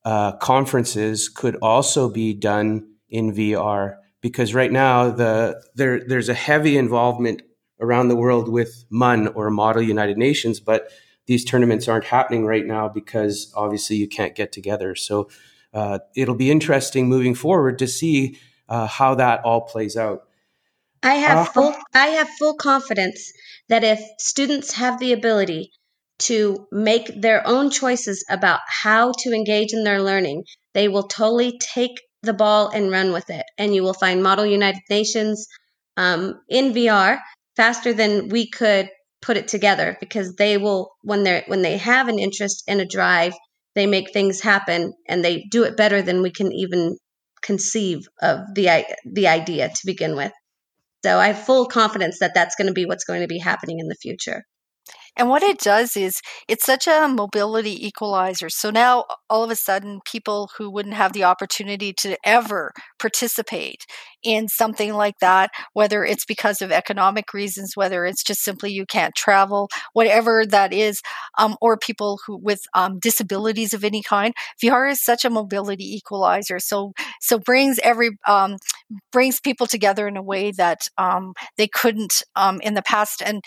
uh, 0.06 0.38
conferences 0.38 1.28
could 1.28 1.58
also 1.58 2.10
be 2.10 2.34
done 2.34 2.88
in 3.10 3.34
VR? 3.34 3.98
Because 4.22 4.54
right 4.54 4.72
now 4.72 5.12
the 5.12 5.62
there 5.76 6.00
there's 6.08 6.30
a 6.30 6.34
heavy 6.34 6.78
involvement 6.78 7.42
around 7.80 8.08
the 8.08 8.16
world 8.16 8.50
with 8.50 8.86
MUN 8.90 9.28
or 9.30 9.50
Model 9.50 9.82
United 9.82 10.18
Nations, 10.18 10.60
but 10.60 10.90
these 11.26 11.44
tournaments 11.44 11.88
aren't 11.88 12.06
happening 12.06 12.46
right 12.46 12.66
now 12.66 12.88
because 12.88 13.52
obviously 13.56 13.96
you 13.96 14.08
can't 14.08 14.36
get 14.36 14.52
together. 14.52 14.96
So 14.96 15.30
uh, 15.74 16.00
it'll 16.16 16.36
be 16.36 16.52
interesting 16.52 17.08
moving 17.10 17.36
forward 17.36 17.80
to 17.80 17.88
see 17.88 18.40
uh, 18.70 18.88
how 18.88 19.16
that 19.16 19.44
all 19.44 19.62
plays 19.62 19.98
out. 19.98 20.24
I 21.04 21.16
have 21.16 21.38
uh, 21.38 21.52
full 21.52 21.76
I 21.94 22.08
have 22.08 22.30
full 22.30 22.56
confidence 22.56 23.32
that 23.70 23.84
if 23.84 24.02
students 24.20 24.74
have 24.74 25.00
the 25.00 25.14
ability 25.14 25.72
to 26.18 26.68
make 26.72 27.22
their 27.22 27.46
own 27.46 27.70
choices 27.70 28.26
about 28.30 28.62
how 28.68 29.12
to 29.20 29.34
engage 29.34 29.74
in 29.74 29.84
their 29.84 30.02
learning, 30.02 30.46
they 30.74 30.88
will 30.88 31.04
totally 31.04 31.60
take 31.60 32.02
the 32.24 32.34
ball 32.34 32.70
and 32.70 32.90
run 32.90 33.12
with 33.12 33.30
it. 33.30 33.46
And 33.58 33.76
you 33.76 33.84
will 33.84 33.94
find 33.94 34.24
Model 34.24 34.46
United 34.46 34.82
Nations 34.90 35.48
um, 35.98 36.42
in 36.50 36.74
VR 36.74 37.20
faster 37.56 37.94
than 37.94 38.30
we 38.30 38.50
could 38.50 38.90
put 39.22 39.38
it 39.38 39.48
together 39.48 39.98
because 40.00 40.36
they 40.36 40.58
will 40.58 40.92
when 41.02 41.24
they 41.24 41.44
when 41.48 41.62
they 41.62 41.78
have 41.78 42.08
an 42.08 42.20
interest 42.20 42.64
and 42.68 42.80
a 42.80 42.86
drive 42.86 43.34
they 43.74 43.88
make 43.88 44.12
things 44.12 44.40
happen 44.40 44.94
and 45.08 45.24
they 45.24 45.46
do 45.52 45.64
it 45.64 45.76
better 45.76 46.02
than 46.02 46.22
we 46.22 46.32
can 46.32 46.52
even 46.52 46.98
conceive 47.42 48.08
of 48.22 48.40
the 48.54 48.86
the 49.06 49.28
idea 49.28 49.70
to 49.70 49.86
begin 49.86 50.16
with. 50.16 50.32
So 51.04 51.20
i 51.20 51.28
have 51.28 51.46
full 51.46 51.68
confidence 51.68 52.20
that 52.20 52.34
that's 52.34 52.56
going 52.56 52.68
to 52.68 52.74
be 52.74 52.86
what's 52.86 53.04
going 53.04 53.22
to 53.22 53.28
be 53.28 53.40
happening 53.40 53.80
in 53.80 53.88
the 53.88 53.96
future 53.96 54.44
and 55.18 55.30
what 55.30 55.44
it 55.44 55.60
does 55.60 55.96
is 55.96 56.22
it's 56.48 56.66
such 56.66 56.88
a 56.88 57.08
mobility 57.08 57.86
equalizer. 57.88 58.50
So 58.50 58.70
now 58.70 59.06
all 59.30 59.44
of 59.44 59.52
a 59.52 59.56
sudden, 59.56 60.00
people 60.06 60.50
who 60.58 60.70
wouldn't 60.70 60.96
have 60.96 61.14
the 61.14 61.24
opportunity 61.24 61.94
to 62.00 62.18
ever 62.26 62.72
participate 63.00 63.86
in 64.24 64.48
something 64.48 64.94
like 64.94 65.20
that, 65.22 65.52
whether 65.74 66.04
it's 66.04 66.26
because 66.26 66.62
of 66.62 66.72
economic 66.72 67.34
reasons, 67.34 67.74
whether 67.76 68.06
it's 68.06 68.24
just 68.24 68.44
simply 68.44 68.72
you 68.72 68.86
can't 68.86 69.16
travel, 69.16 69.70
whatever 69.94 70.46
that 70.46 70.74
is, 70.74 71.02
um, 71.38 71.56
or 71.62 71.78
people 71.78 72.20
who 72.26 72.38
with 72.38 72.62
um, 72.74 73.00
disabilities 73.00 73.74
of 73.74 73.84
any 73.84 74.02
kind, 74.02 74.34
VR 74.62 74.90
is 74.90 75.02
such 75.04 75.24
a 75.26 75.30
mobility 75.30 75.96
equalizer. 75.96 76.60
So 76.60 76.94
so 77.22 77.40
brings 77.40 77.80
every 77.84 78.12
um, 78.28 78.58
brings 79.12 79.40
people 79.40 79.68
together 79.68 80.08
in 80.08 80.18
a 80.18 80.24
way 80.24 80.52
that 80.52 80.82
um, 80.98 81.34
they 81.58 81.68
couldn't 81.68 82.24
um, 82.36 82.60
in 82.62 82.74
the 82.74 82.82
past 82.82 83.22
and 83.24 83.44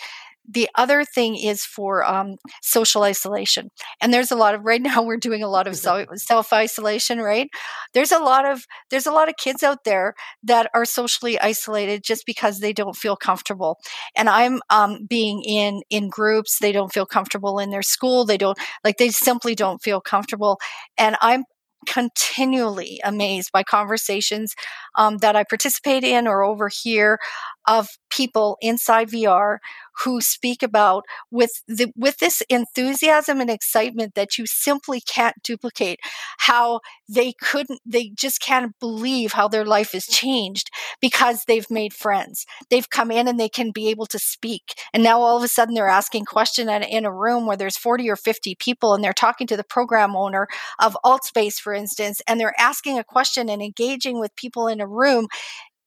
the 0.51 0.69
other 0.75 1.03
thing 1.03 1.35
is 1.35 1.63
for 1.63 2.03
um, 2.03 2.35
social 2.61 3.03
isolation 3.03 3.69
and 4.01 4.13
there's 4.13 4.31
a 4.31 4.35
lot 4.35 4.55
of 4.55 4.61
right 4.65 4.81
now 4.81 5.01
we're 5.03 5.17
doing 5.17 5.43
a 5.43 5.47
lot 5.49 5.67
of 5.67 5.75
self 5.77 6.53
isolation 6.53 7.19
right? 7.19 7.49
There's 7.93 8.11
a 8.11 8.19
lot 8.19 8.45
of 8.45 8.63
there's 8.89 9.05
a 9.07 9.11
lot 9.11 9.29
of 9.29 9.35
kids 9.37 9.63
out 9.63 9.83
there 9.85 10.13
that 10.43 10.69
are 10.73 10.85
socially 10.85 11.39
isolated 11.39 12.03
just 12.03 12.25
because 12.25 12.59
they 12.59 12.73
don't 12.73 12.95
feel 12.95 13.15
comfortable 13.15 13.77
and 14.15 14.29
i'm 14.29 14.61
um, 14.69 15.05
being 15.07 15.41
in 15.43 15.81
in 15.89 16.09
groups 16.09 16.59
they 16.59 16.71
don't 16.71 16.93
feel 16.93 17.05
comfortable 17.05 17.59
in 17.59 17.69
their 17.69 17.81
school 17.81 18.25
they 18.25 18.37
don't 18.37 18.57
like 18.83 18.97
they 18.97 19.09
simply 19.09 19.55
don't 19.55 19.81
feel 19.81 20.01
comfortable 20.01 20.59
and 20.97 21.15
i'm 21.21 21.43
continually 21.87 22.99
amazed 23.03 23.51
by 23.51 23.63
conversations 23.63 24.53
um, 24.95 25.17
that 25.19 25.35
I 25.35 25.43
participate 25.43 26.03
in 26.03 26.27
or 26.27 26.43
overhear 26.43 27.19
of 27.67 27.87
people 28.09 28.57
inside 28.61 29.09
VR 29.09 29.57
who 30.03 30.21
speak 30.21 30.63
about 30.63 31.03
with 31.29 31.51
the, 31.67 31.91
with 31.95 32.17
this 32.19 32.41
enthusiasm 32.49 33.41
and 33.41 33.49
excitement 33.49 34.15
that 34.15 34.37
you 34.37 34.45
simply 34.45 35.01
can't 35.01 35.35
duplicate 35.43 35.99
how 36.39 36.79
they 37.07 37.33
couldn't 37.33 37.79
they 37.85 38.11
just 38.15 38.39
can't 38.41 38.73
believe 38.79 39.33
how 39.33 39.47
their 39.47 39.65
life 39.65 39.91
has 39.91 40.05
changed 40.05 40.69
because 41.01 41.43
they've 41.47 41.69
made 41.69 41.93
friends. 41.93 42.45
They've 42.69 42.89
come 42.89 43.11
in 43.11 43.27
and 43.27 43.39
they 43.39 43.49
can 43.49 43.71
be 43.71 43.89
able 43.89 44.05
to 44.07 44.19
speak. 44.19 44.75
And 44.93 45.03
now 45.03 45.21
all 45.21 45.37
of 45.37 45.43
a 45.43 45.47
sudden 45.47 45.73
they're 45.73 45.87
asking 45.87 46.25
question 46.25 46.69
in 46.69 47.05
a 47.05 47.13
room 47.13 47.45
where 47.45 47.57
there's 47.57 47.77
40 47.77 48.09
or 48.09 48.15
50 48.15 48.55
people 48.55 48.93
and 48.93 49.03
they're 49.03 49.13
talking 49.13 49.47
to 49.47 49.57
the 49.57 49.63
program 49.63 50.15
owner 50.15 50.47
of 50.79 50.97
altspace 51.03 51.55
for 51.55 51.73
instance 51.73 52.21
and 52.27 52.39
they're 52.39 52.59
asking 52.59 52.97
a 52.97 53.03
question 53.03 53.49
and 53.49 53.61
engaging 53.61 54.19
with 54.19 54.35
people 54.35 54.67
in 54.67 54.81
a 54.81 54.87
room 54.87 55.27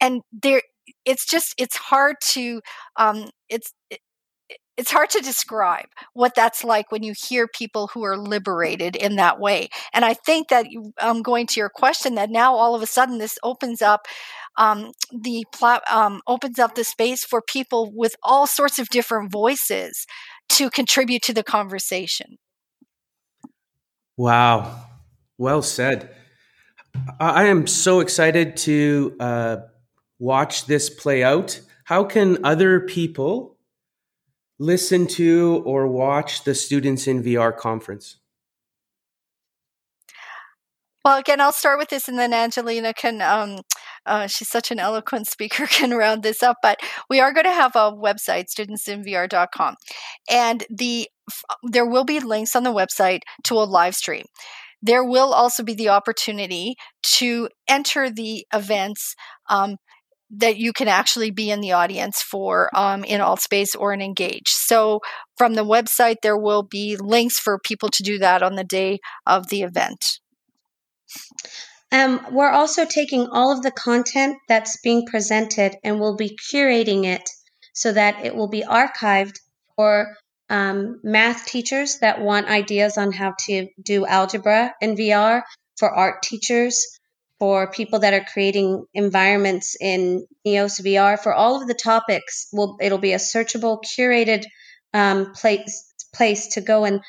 and 0.01 0.23
there 0.33 0.63
it's 1.05 1.27
just 1.27 1.55
it's 1.59 1.77
hard 1.77 2.17
to 2.33 2.61
um, 2.97 3.31
it's 3.49 3.73
it, 3.91 4.01
it's 4.77 4.91
hard 4.91 5.11
to 5.11 5.21
describe 5.21 5.87
what 6.15 6.35
that's 6.35 6.65
like 6.65 6.91
when 6.91 7.03
you 7.03 7.15
hear 7.29 7.47
people 7.47 7.91
who 7.93 8.05
are 8.05 8.17
liberated 8.17 8.97
in 8.97 9.17
that 9.17 9.39
way. 9.39 9.69
And 9.93 10.05
I 10.05 10.15
think 10.15 10.49
that 10.49 10.67
I'm 10.99 11.17
um, 11.17 11.23
going 11.23 11.47
to 11.49 11.61
your 11.61 11.69
question 11.69 12.15
that 12.15 12.31
now 12.31 12.55
all 12.55 12.75
of 12.75 12.83
a 12.83 12.87
sudden 12.87 13.19
this 13.19 13.39
opens 13.43 13.83
up 13.83 14.07
um, 14.59 14.93
the 15.11 15.45
plat- 15.53 15.83
um, 15.91 16.21
opens 16.27 16.59
up 16.59 16.75
the 16.75 16.85
space 16.85 17.25
for 17.25 17.43
people 17.47 17.91
with 17.95 18.15
all 18.23 18.47
sorts 18.47 18.79
of 18.79 18.89
different 18.89 19.31
voices 19.31 20.07
to 20.51 20.71
contribute 20.71 21.23
to 21.23 21.35
the 21.35 21.43
conversation. 21.43 22.39
Wow, 24.17 24.85
well 25.39 25.63
said. 25.63 26.15
I 27.19 27.45
am 27.45 27.67
so 27.67 28.01
excited 28.01 28.57
to 28.59 29.17
uh, 29.19 29.57
watch 30.23 30.67
this 30.67 30.89
play 30.89 31.25
out, 31.25 31.61
how 31.85 32.05
can 32.05 32.45
other 32.45 32.79
people 32.79 33.59
listen 34.61 35.09
to 35.09 35.61
or 35.67 35.89
watch 35.89 36.45
the 36.45 36.55
Students 36.55 37.09
in 37.09 37.25
VR 37.25 37.55
conference? 37.55 38.19
Well, 41.05 41.19
again, 41.19 41.41
I'll 41.41 41.51
start 41.51 41.79
with 41.81 41.89
this, 41.89 42.09
and 42.09 42.17
then 42.17 42.33
Angelina 42.33 42.95
can. 42.95 43.21
Um, 43.21 43.63
uh, 44.07 44.29
she's 44.29 44.49
such 44.49 44.71
an 44.71 44.79
eloquent 44.79 45.27
speaker, 45.27 45.67
can 45.71 45.91
round 45.91 46.23
this 46.23 46.41
up. 46.41 46.59
But 46.63 46.79
we 47.11 47.19
are 47.19 47.33
going 47.33 47.47
to 47.47 47.51
have 47.51 47.75
a 47.75 47.91
website, 47.91 48.45
studentsinvr.com, 48.57 49.75
and 50.31 50.65
the 50.71 51.09
there 51.65 51.87
will 51.87 52.05
be 52.05 52.21
links 52.21 52.55
on 52.55 52.63
the 52.63 52.73
website 52.73 53.23
to 53.45 53.55
a 53.55 53.67
live 53.67 53.97
stream. 53.97 54.27
There 54.81 55.05
will 55.05 55.33
also 55.33 55.65
be 55.65 55.75
the 55.75 55.89
opportunity 55.89 56.77
to 57.15 57.49
enter 57.69 58.09
the 58.09 58.47
events 58.53 59.17
um, 59.49 59.77
that 60.33 60.57
you 60.57 60.73
can 60.73 60.89
actually 60.89 61.31
be 61.31 61.51
in 61.51 61.61
the 61.61 61.73
audience 61.73 62.23
for 62.23 62.71
um, 62.75 63.05
in 63.05 63.21
Altspace 63.21 63.77
or 63.79 63.93
in 63.93 64.01
Engage. 64.01 64.49
So 64.49 65.01
from 65.37 65.55
the 65.55 65.65
website, 65.65 66.17
there 66.23 66.39
will 66.39 66.63
be 66.63 66.97
links 66.97 67.39
for 67.39 67.59
people 67.59 67.91
to 67.91 68.03
do 68.03 68.19
that 68.19 68.43
on 68.43 68.57
the 68.57 68.65
day 68.65 68.99
of 69.27 69.49
the 69.49 69.63
event. 69.63 70.05
Um, 71.93 72.27
we're 72.31 72.51
also 72.51 72.87
taking 72.87 73.29
all 73.29 73.53
of 73.53 73.63
the 73.63 73.71
content 73.71 74.39
that's 74.49 74.81
being 74.83 75.05
presented 75.07 75.77
and 75.85 76.01
we'll 76.01 76.17
be 76.17 76.39
curating 76.53 77.05
it 77.05 77.29
so 77.75 77.93
that 77.93 78.25
it 78.25 78.35
will 78.35 78.49
be 78.49 78.63
archived 78.63 79.35
for 79.77 80.17
um, 80.49 81.01
math 81.03 81.45
teachers 81.45 81.99
that 82.01 82.21
want 82.21 82.49
ideas 82.49 82.97
on 82.97 83.13
how 83.13 83.35
to 83.47 83.69
do 83.83 84.07
algebra 84.07 84.75
in 84.81 84.97
VR, 84.97 85.43
for 85.79 85.91
art 85.91 86.23
teachers 86.23 86.87
for 87.43 87.69
people 87.73 87.99
that 87.99 88.15
are 88.15 88.25
creating 88.33 88.87
environments 88.95 89.77
in 89.81 90.25
Neos 90.47 90.81
VR. 90.81 91.21
For 91.21 91.35
all 91.35 91.61
of 91.61 91.67
the 91.67 91.75
topics, 91.75 92.47
will 92.53 92.77
it'll 92.81 92.99
be 92.99 93.15
a 93.15 93.17
searchable, 93.17 93.81
curated 93.83 94.45
um, 94.95 95.33
place 95.33 95.93
place 96.15 96.47
to 96.55 96.61
go 96.61 96.85
and 96.85 97.01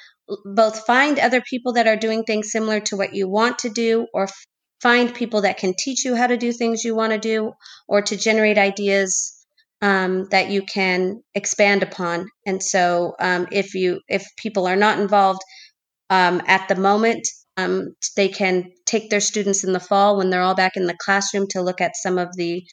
both 0.43 0.87
find 0.87 1.19
other 1.19 1.39
people 1.41 1.73
that 1.73 1.85
are 1.85 1.95
doing 1.95 2.23
things 2.23 2.51
similar 2.51 2.79
to 2.79 2.97
what 2.97 3.13
you 3.13 3.29
want 3.29 3.59
to 3.59 3.69
do, 3.69 4.07
or 4.11 4.23
f- 4.23 4.45
find 4.81 5.13
people 5.13 5.41
that 5.41 5.57
can 5.57 5.75
teach 5.77 6.03
you 6.03 6.15
how 6.15 6.25
to 6.25 6.35
do 6.35 6.51
things 6.51 6.83
you 6.83 6.95
want 6.95 7.13
to 7.13 7.19
do, 7.19 7.51
or 7.87 8.01
to 8.01 8.17
generate 8.17 8.57
ideas 8.57 9.45
um, 9.83 10.25
that 10.31 10.49
you 10.49 10.63
can 10.63 11.21
expand 11.35 11.83
upon. 11.83 12.27
And 12.47 12.63
so, 12.63 13.13
um, 13.19 13.49
if 13.51 13.75
you 13.75 14.01
if 14.07 14.25
people 14.37 14.65
are 14.65 14.81
not 14.87 14.97
involved 14.99 15.41
um, 16.09 16.41
at 16.47 16.67
the 16.69 16.75
moment, 16.75 17.27
um, 17.57 17.95
they 18.15 18.29
can 18.29 18.71
take 18.85 19.09
their 19.09 19.19
students 19.19 19.63
in 19.63 19.73
the 19.73 19.79
fall 19.79 20.17
when 20.17 20.29
they're 20.29 20.41
all 20.41 20.55
back 20.55 20.75
in 20.75 20.87
the 20.87 20.97
classroom 20.97 21.47
to 21.49 21.61
look 21.61 21.81
at 21.81 21.95
some 21.95 22.17
of 22.17 22.35
the 22.35 22.65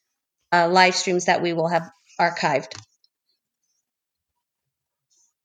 uh, 0.52 0.68
live 0.68 0.94
streams 0.94 1.26
that 1.26 1.42
we 1.42 1.52
will 1.52 1.68
have 1.68 1.88
archived. 2.20 2.74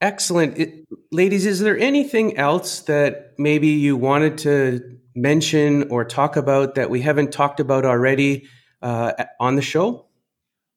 Excellent. 0.02 0.58
It, 0.58 0.86
ladies, 1.12 1.46
is 1.46 1.60
there 1.60 1.78
anything 1.78 2.38
else 2.38 2.82
that 2.82 3.34
maybe 3.38 3.70
you 3.70 3.96
wanted 3.96 4.38
to 4.40 4.82
mention 5.16 5.90
or 5.90 6.04
talk 6.04 6.36
about 6.36 6.76
that 6.76 6.90
we 6.90 7.02
haven't 7.02 7.32
talked 7.32 7.60
about 7.60 7.86
already 7.86 8.48
uh, 8.82 9.14
on 9.40 9.56
the 9.56 9.62
show? 9.62 10.06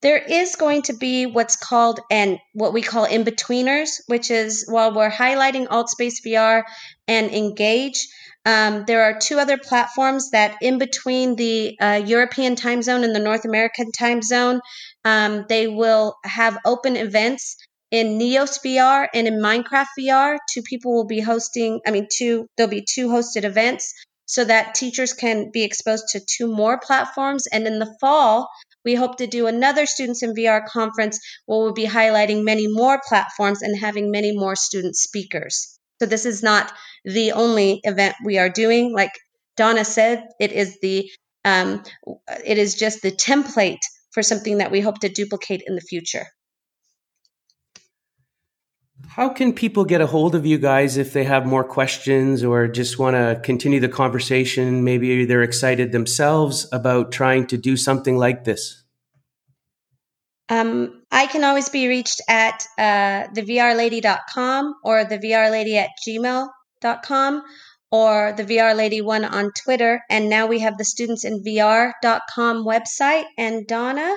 There 0.01 0.19
is 0.19 0.55
going 0.55 0.83
to 0.83 0.93
be 0.93 1.27
what's 1.27 1.57
called 1.57 1.99
and 2.09 2.39
what 2.55 2.73
we 2.73 2.83
call 2.83 3.05
in 3.05 3.25
betweeners, 3.25 4.01
which 4.07 4.31
is 4.31 4.65
while 4.69 4.95
we're 4.95 5.11
highlighting 5.11 5.67
AltSpace 5.67 6.25
VR 6.25 6.63
and 7.09 7.33
Engage, 7.33 8.07
um, 8.49 8.85
there 8.87 9.03
are 9.03 9.19
two 9.19 9.39
other 9.39 9.59
platforms 9.59 10.31
that, 10.31 10.57
in 10.63 10.79
between 10.79 11.37
the 11.37 11.79
uh, 11.79 12.03
European 12.07 12.57
time 12.57 12.81
zone 12.81 13.05
and 13.05 13.15
the 13.15 13.21
North 13.21 13.45
American 13.45 13.93
time 13.93 14.23
zone, 14.23 14.63
um, 15.05 15.45
they 15.51 15.69
will 15.69 16.17
have 16.25 16.57
open 16.65 16.97
events 16.97 17.59
in 17.91 18.19
Neos 18.19 18.59
VR 18.65 19.07
and 19.13 19.29
in 19.29 19.43
Minecraft 19.43 19.89
VR. 20.01 20.39
Two 20.51 20.63
people 20.63 20.95
will 20.95 21.07
be 21.07 21.21
hosting, 21.21 21.81
I 21.87 21.91
mean, 21.91 22.07
two, 22.11 22.47
there'll 22.57 22.71
be 22.71 22.87
two 22.91 23.09
hosted 23.09 23.45
events 23.45 23.93
so 24.25 24.45
that 24.45 24.75
teachers 24.75 25.13
can 25.13 25.51
be 25.53 25.63
exposed 25.63 26.09
to 26.13 26.21
two 26.21 26.47
more 26.47 26.79
platforms. 26.79 27.47
And 27.49 27.67
in 27.67 27.79
the 27.79 27.95
fall, 28.01 28.49
we 28.83 28.95
hope 28.95 29.19
to 29.19 29.27
do 29.27 29.47
another 29.47 29.85
Students 29.85 30.23
in 30.23 30.35
VR 30.35 30.65
conference 30.65 31.21
where 31.45 31.59
we'll 31.59 31.75
be 31.75 31.87
highlighting 31.87 32.45
many 32.45 32.67
more 32.67 32.99
platforms 33.07 33.61
and 33.61 33.79
having 33.79 34.11
many 34.11 34.33
more 34.35 34.57
student 34.57 34.97
speakers. 34.97 35.78
So 36.01 36.07
this 36.07 36.27
is 36.27 36.43
not 36.43 36.73
the 37.05 37.33
only 37.33 37.81
event 37.85 38.15
we 38.25 38.39
are 38.39 38.49
doing. 38.49 38.93
Like 38.93 39.13
Donna 39.57 39.85
said, 39.85 40.29
it 40.39 40.53
is 40.53 40.79
the 40.81 41.11
um, 41.45 41.83
it 42.45 42.59
is 42.59 42.75
just 42.75 43.03
the 43.03 43.11
template 43.11 43.79
for 44.13 44.23
something 44.23 44.59
that 44.59 44.71
we 44.71 44.81
hope 44.81 45.01
to 45.01 45.09
duplicate 45.09 45.63
in 45.67 45.75
the 45.75 45.81
future. 45.81 46.27
How 49.07 49.29
can 49.29 49.53
people 49.53 49.85
get 49.85 50.01
a 50.01 50.07
hold 50.07 50.35
of 50.35 50.45
you 50.45 50.59
guys 50.59 50.97
if 50.97 51.13
they 51.13 51.25
have 51.25 51.47
more 51.47 51.65
questions 51.65 52.45
or 52.45 52.69
just 52.69 52.99
want 52.99 53.15
to 53.17 53.41
continue 53.43 53.81
the 53.81 53.89
conversation? 53.89 54.85
Maybe 54.85 55.25
they're 55.25 55.43
excited 55.43 55.93
themselves 55.93 56.69
about 56.73 57.13
trying 57.13 57.47
to 57.49 57.57
do 57.57 57.77
something 57.77 58.17
like 58.17 58.45
this. 58.45 58.85
Um, 60.49 61.03
I 61.11 61.27
can 61.27 61.45
always 61.45 61.69
be 61.69 61.89
reached 61.89 62.23
at 62.29 62.65
uh, 62.79 63.29
thevrlady.com 63.35 64.75
or 64.83 65.05
thevrlady 65.05 65.75
at 65.77 65.91
gmail.com 66.07 67.43
or 67.91 68.33
the 68.33 68.45
VR 68.45 68.77
Lady 68.77 69.01
one 69.01 69.25
on 69.25 69.51
Twitter. 69.65 70.03
And 70.11 70.29
now 70.29 70.47
we 70.47 70.61
have 70.61 70.77
the 70.77 70.85
students 70.85 71.25
in 71.25 71.43
VR.com 71.43 72.65
website. 72.65 73.25
And 73.37 73.67
Donna? 73.67 74.17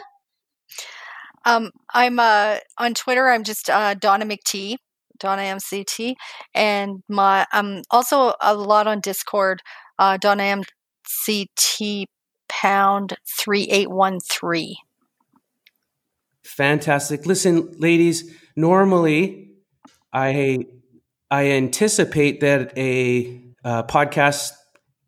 Um, 1.45 1.71
I'm 1.93 2.19
uh, 2.19 2.57
on 2.77 2.93
Twitter. 2.93 3.29
I'm 3.29 3.43
just 3.43 3.69
uh, 3.69 3.93
Donna 3.95 4.25
McT, 4.25 4.75
Donna 5.19 5.41
MCT, 5.41 6.13
and 6.53 7.01
my 7.09 7.47
I'm 7.51 7.81
also 7.89 8.33
a 8.41 8.53
lot 8.53 8.87
on 8.87 8.99
Discord. 8.99 9.61
Uh, 9.97 10.17
Donna 10.17 10.63
MCT 11.27 12.05
pound 12.47 13.17
three 13.39 13.63
eight 13.63 13.89
one 13.89 14.19
three. 14.19 14.77
Fantastic. 16.43 17.25
Listen, 17.25 17.71
ladies. 17.77 18.31
Normally, 18.55 19.51
I 20.11 20.65
I 21.29 21.51
anticipate 21.51 22.41
that 22.41 22.77
a 22.77 23.41
uh, 23.63 23.83
podcast 23.83 24.51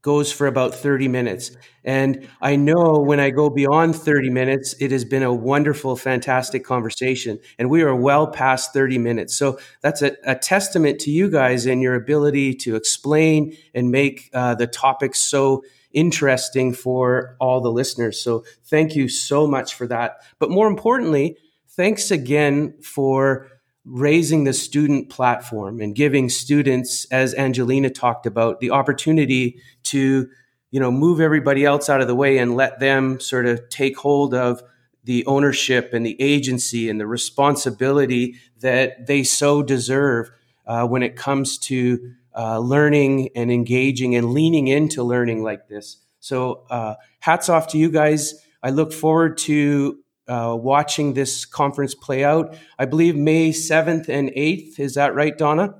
goes 0.01 0.31
for 0.31 0.47
about 0.47 0.75
30 0.75 1.07
minutes. 1.07 1.51
And 1.85 2.27
I 2.41 2.55
know 2.55 2.99
when 2.99 3.19
I 3.19 3.29
go 3.29 3.49
beyond 3.49 3.95
30 3.95 4.29
minutes, 4.29 4.75
it 4.79 4.91
has 4.91 5.03
been 5.05 5.23
a 5.23 5.33
wonderful, 5.33 5.95
fantastic 5.95 6.63
conversation. 6.63 7.39
And 7.57 7.69
we 7.69 7.81
are 7.83 7.95
well 7.95 8.27
past 8.27 8.73
30 8.73 8.97
minutes. 8.99 9.35
So 9.35 9.59
that's 9.81 10.01
a, 10.01 10.15
a 10.25 10.35
testament 10.35 10.99
to 11.01 11.11
you 11.11 11.29
guys 11.29 11.65
and 11.65 11.81
your 11.81 11.95
ability 11.95 12.53
to 12.55 12.75
explain 12.75 13.55
and 13.73 13.91
make 13.91 14.29
uh, 14.33 14.55
the 14.55 14.67
topic 14.67 15.15
so 15.15 15.63
interesting 15.93 16.73
for 16.73 17.35
all 17.39 17.61
the 17.61 17.71
listeners. 17.71 18.19
So 18.21 18.43
thank 18.65 18.95
you 18.95 19.07
so 19.07 19.47
much 19.47 19.73
for 19.73 19.87
that. 19.87 20.17
But 20.39 20.49
more 20.49 20.67
importantly, 20.67 21.37
thanks 21.69 22.11
again 22.11 22.75
for 22.81 23.47
raising 23.85 24.43
the 24.45 24.53
student 24.53 25.09
platform 25.09 25.81
and 25.81 25.95
giving 25.95 26.29
students, 26.29 27.05
as 27.11 27.35
Angelina 27.35 27.89
talked 27.89 28.25
about, 28.25 28.59
the 28.59 28.71
opportunity 28.71 29.59
to, 29.83 30.29
you 30.71 30.79
know, 30.79 30.91
move 30.91 31.19
everybody 31.19 31.65
else 31.65 31.89
out 31.89 32.01
of 32.01 32.07
the 32.07 32.15
way 32.15 32.37
and 32.37 32.55
let 32.55 32.79
them 32.79 33.19
sort 33.19 33.45
of 33.45 33.67
take 33.69 33.97
hold 33.97 34.33
of 34.33 34.61
the 35.03 35.25
ownership 35.25 35.93
and 35.93 36.05
the 36.05 36.19
agency 36.21 36.89
and 36.89 36.99
the 36.99 37.07
responsibility 37.07 38.35
that 38.59 39.05
they 39.05 39.21
so 39.21 39.61
deserve 39.61 40.31
uh, 40.65 40.87
when 40.87 41.03
it 41.03 41.17
comes 41.17 41.57
to 41.57 42.13
uh, 42.35 42.59
learning 42.59 43.29
and 43.35 43.51
engaging 43.51 44.15
and 44.15 44.31
leaning 44.31 44.67
into 44.67 45.03
learning 45.03 45.43
like 45.43 45.67
this. 45.67 45.97
So, 46.19 46.65
uh, 46.69 46.95
hats 47.19 47.49
off 47.49 47.67
to 47.69 47.77
you 47.77 47.91
guys. 47.91 48.33
I 48.61 48.69
look 48.69 48.93
forward 48.93 49.37
to 49.39 49.99
uh, 50.27 50.55
watching 50.57 51.13
this 51.13 51.45
conference 51.45 51.93
play 51.95 52.23
out. 52.23 52.55
I 52.79 52.85
believe 52.85 53.15
May 53.15 53.49
7th 53.49 54.07
and 54.07 54.29
8th. 54.29 54.79
Is 54.79 54.93
that 54.93 55.13
right, 55.13 55.37
Donna? 55.37 55.75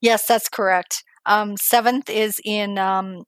Yes, 0.00 0.26
that's 0.26 0.48
correct. 0.48 1.02
Um, 1.24 1.56
7th 1.56 2.08
is 2.08 2.40
in 2.44 2.78
um, 2.78 3.24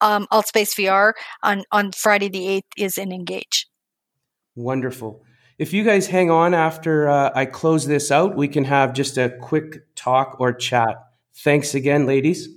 um, 0.00 0.26
Altspace 0.30 0.74
VR. 0.74 1.12
On, 1.42 1.64
on 1.72 1.92
Friday 1.92 2.28
the 2.28 2.46
8th 2.46 2.62
is 2.76 2.98
in 2.98 3.12
Engage. 3.12 3.66
Wonderful. 4.54 5.24
If 5.58 5.72
you 5.72 5.82
guys 5.82 6.06
hang 6.06 6.30
on 6.30 6.54
after 6.54 7.08
uh, 7.08 7.32
I 7.34 7.46
close 7.46 7.86
this 7.86 8.12
out, 8.12 8.36
we 8.36 8.46
can 8.46 8.64
have 8.64 8.92
just 8.92 9.18
a 9.18 9.30
quick 9.40 9.94
talk 9.96 10.36
or 10.38 10.52
chat. 10.52 10.96
Thanks 11.44 11.74
again, 11.74 12.06
ladies. 12.06 12.48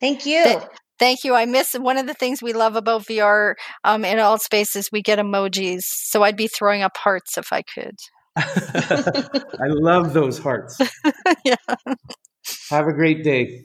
Thank 0.00 0.26
you. 0.26 0.60
Thank 0.98 1.24
you. 1.24 1.34
I 1.34 1.44
miss 1.44 1.74
one 1.74 1.98
of 1.98 2.06
the 2.06 2.14
things 2.14 2.42
we 2.42 2.52
love 2.52 2.76
about 2.76 3.02
VR 3.02 3.54
um, 3.84 4.04
in 4.04 4.18
all 4.18 4.38
spaces. 4.38 4.88
we 4.90 5.02
get 5.02 5.18
emojis. 5.18 5.82
So 5.82 6.22
I'd 6.22 6.36
be 6.36 6.48
throwing 6.48 6.82
up 6.82 6.96
hearts 6.96 7.36
if 7.36 7.52
I 7.52 7.62
could. 7.62 7.96
I 8.36 9.66
love 9.66 10.12
those 10.12 10.38
hearts. 10.38 10.80
yeah. 11.44 11.56
Have 12.70 12.86
a 12.86 12.92
great 12.92 13.24
day. 13.24 13.64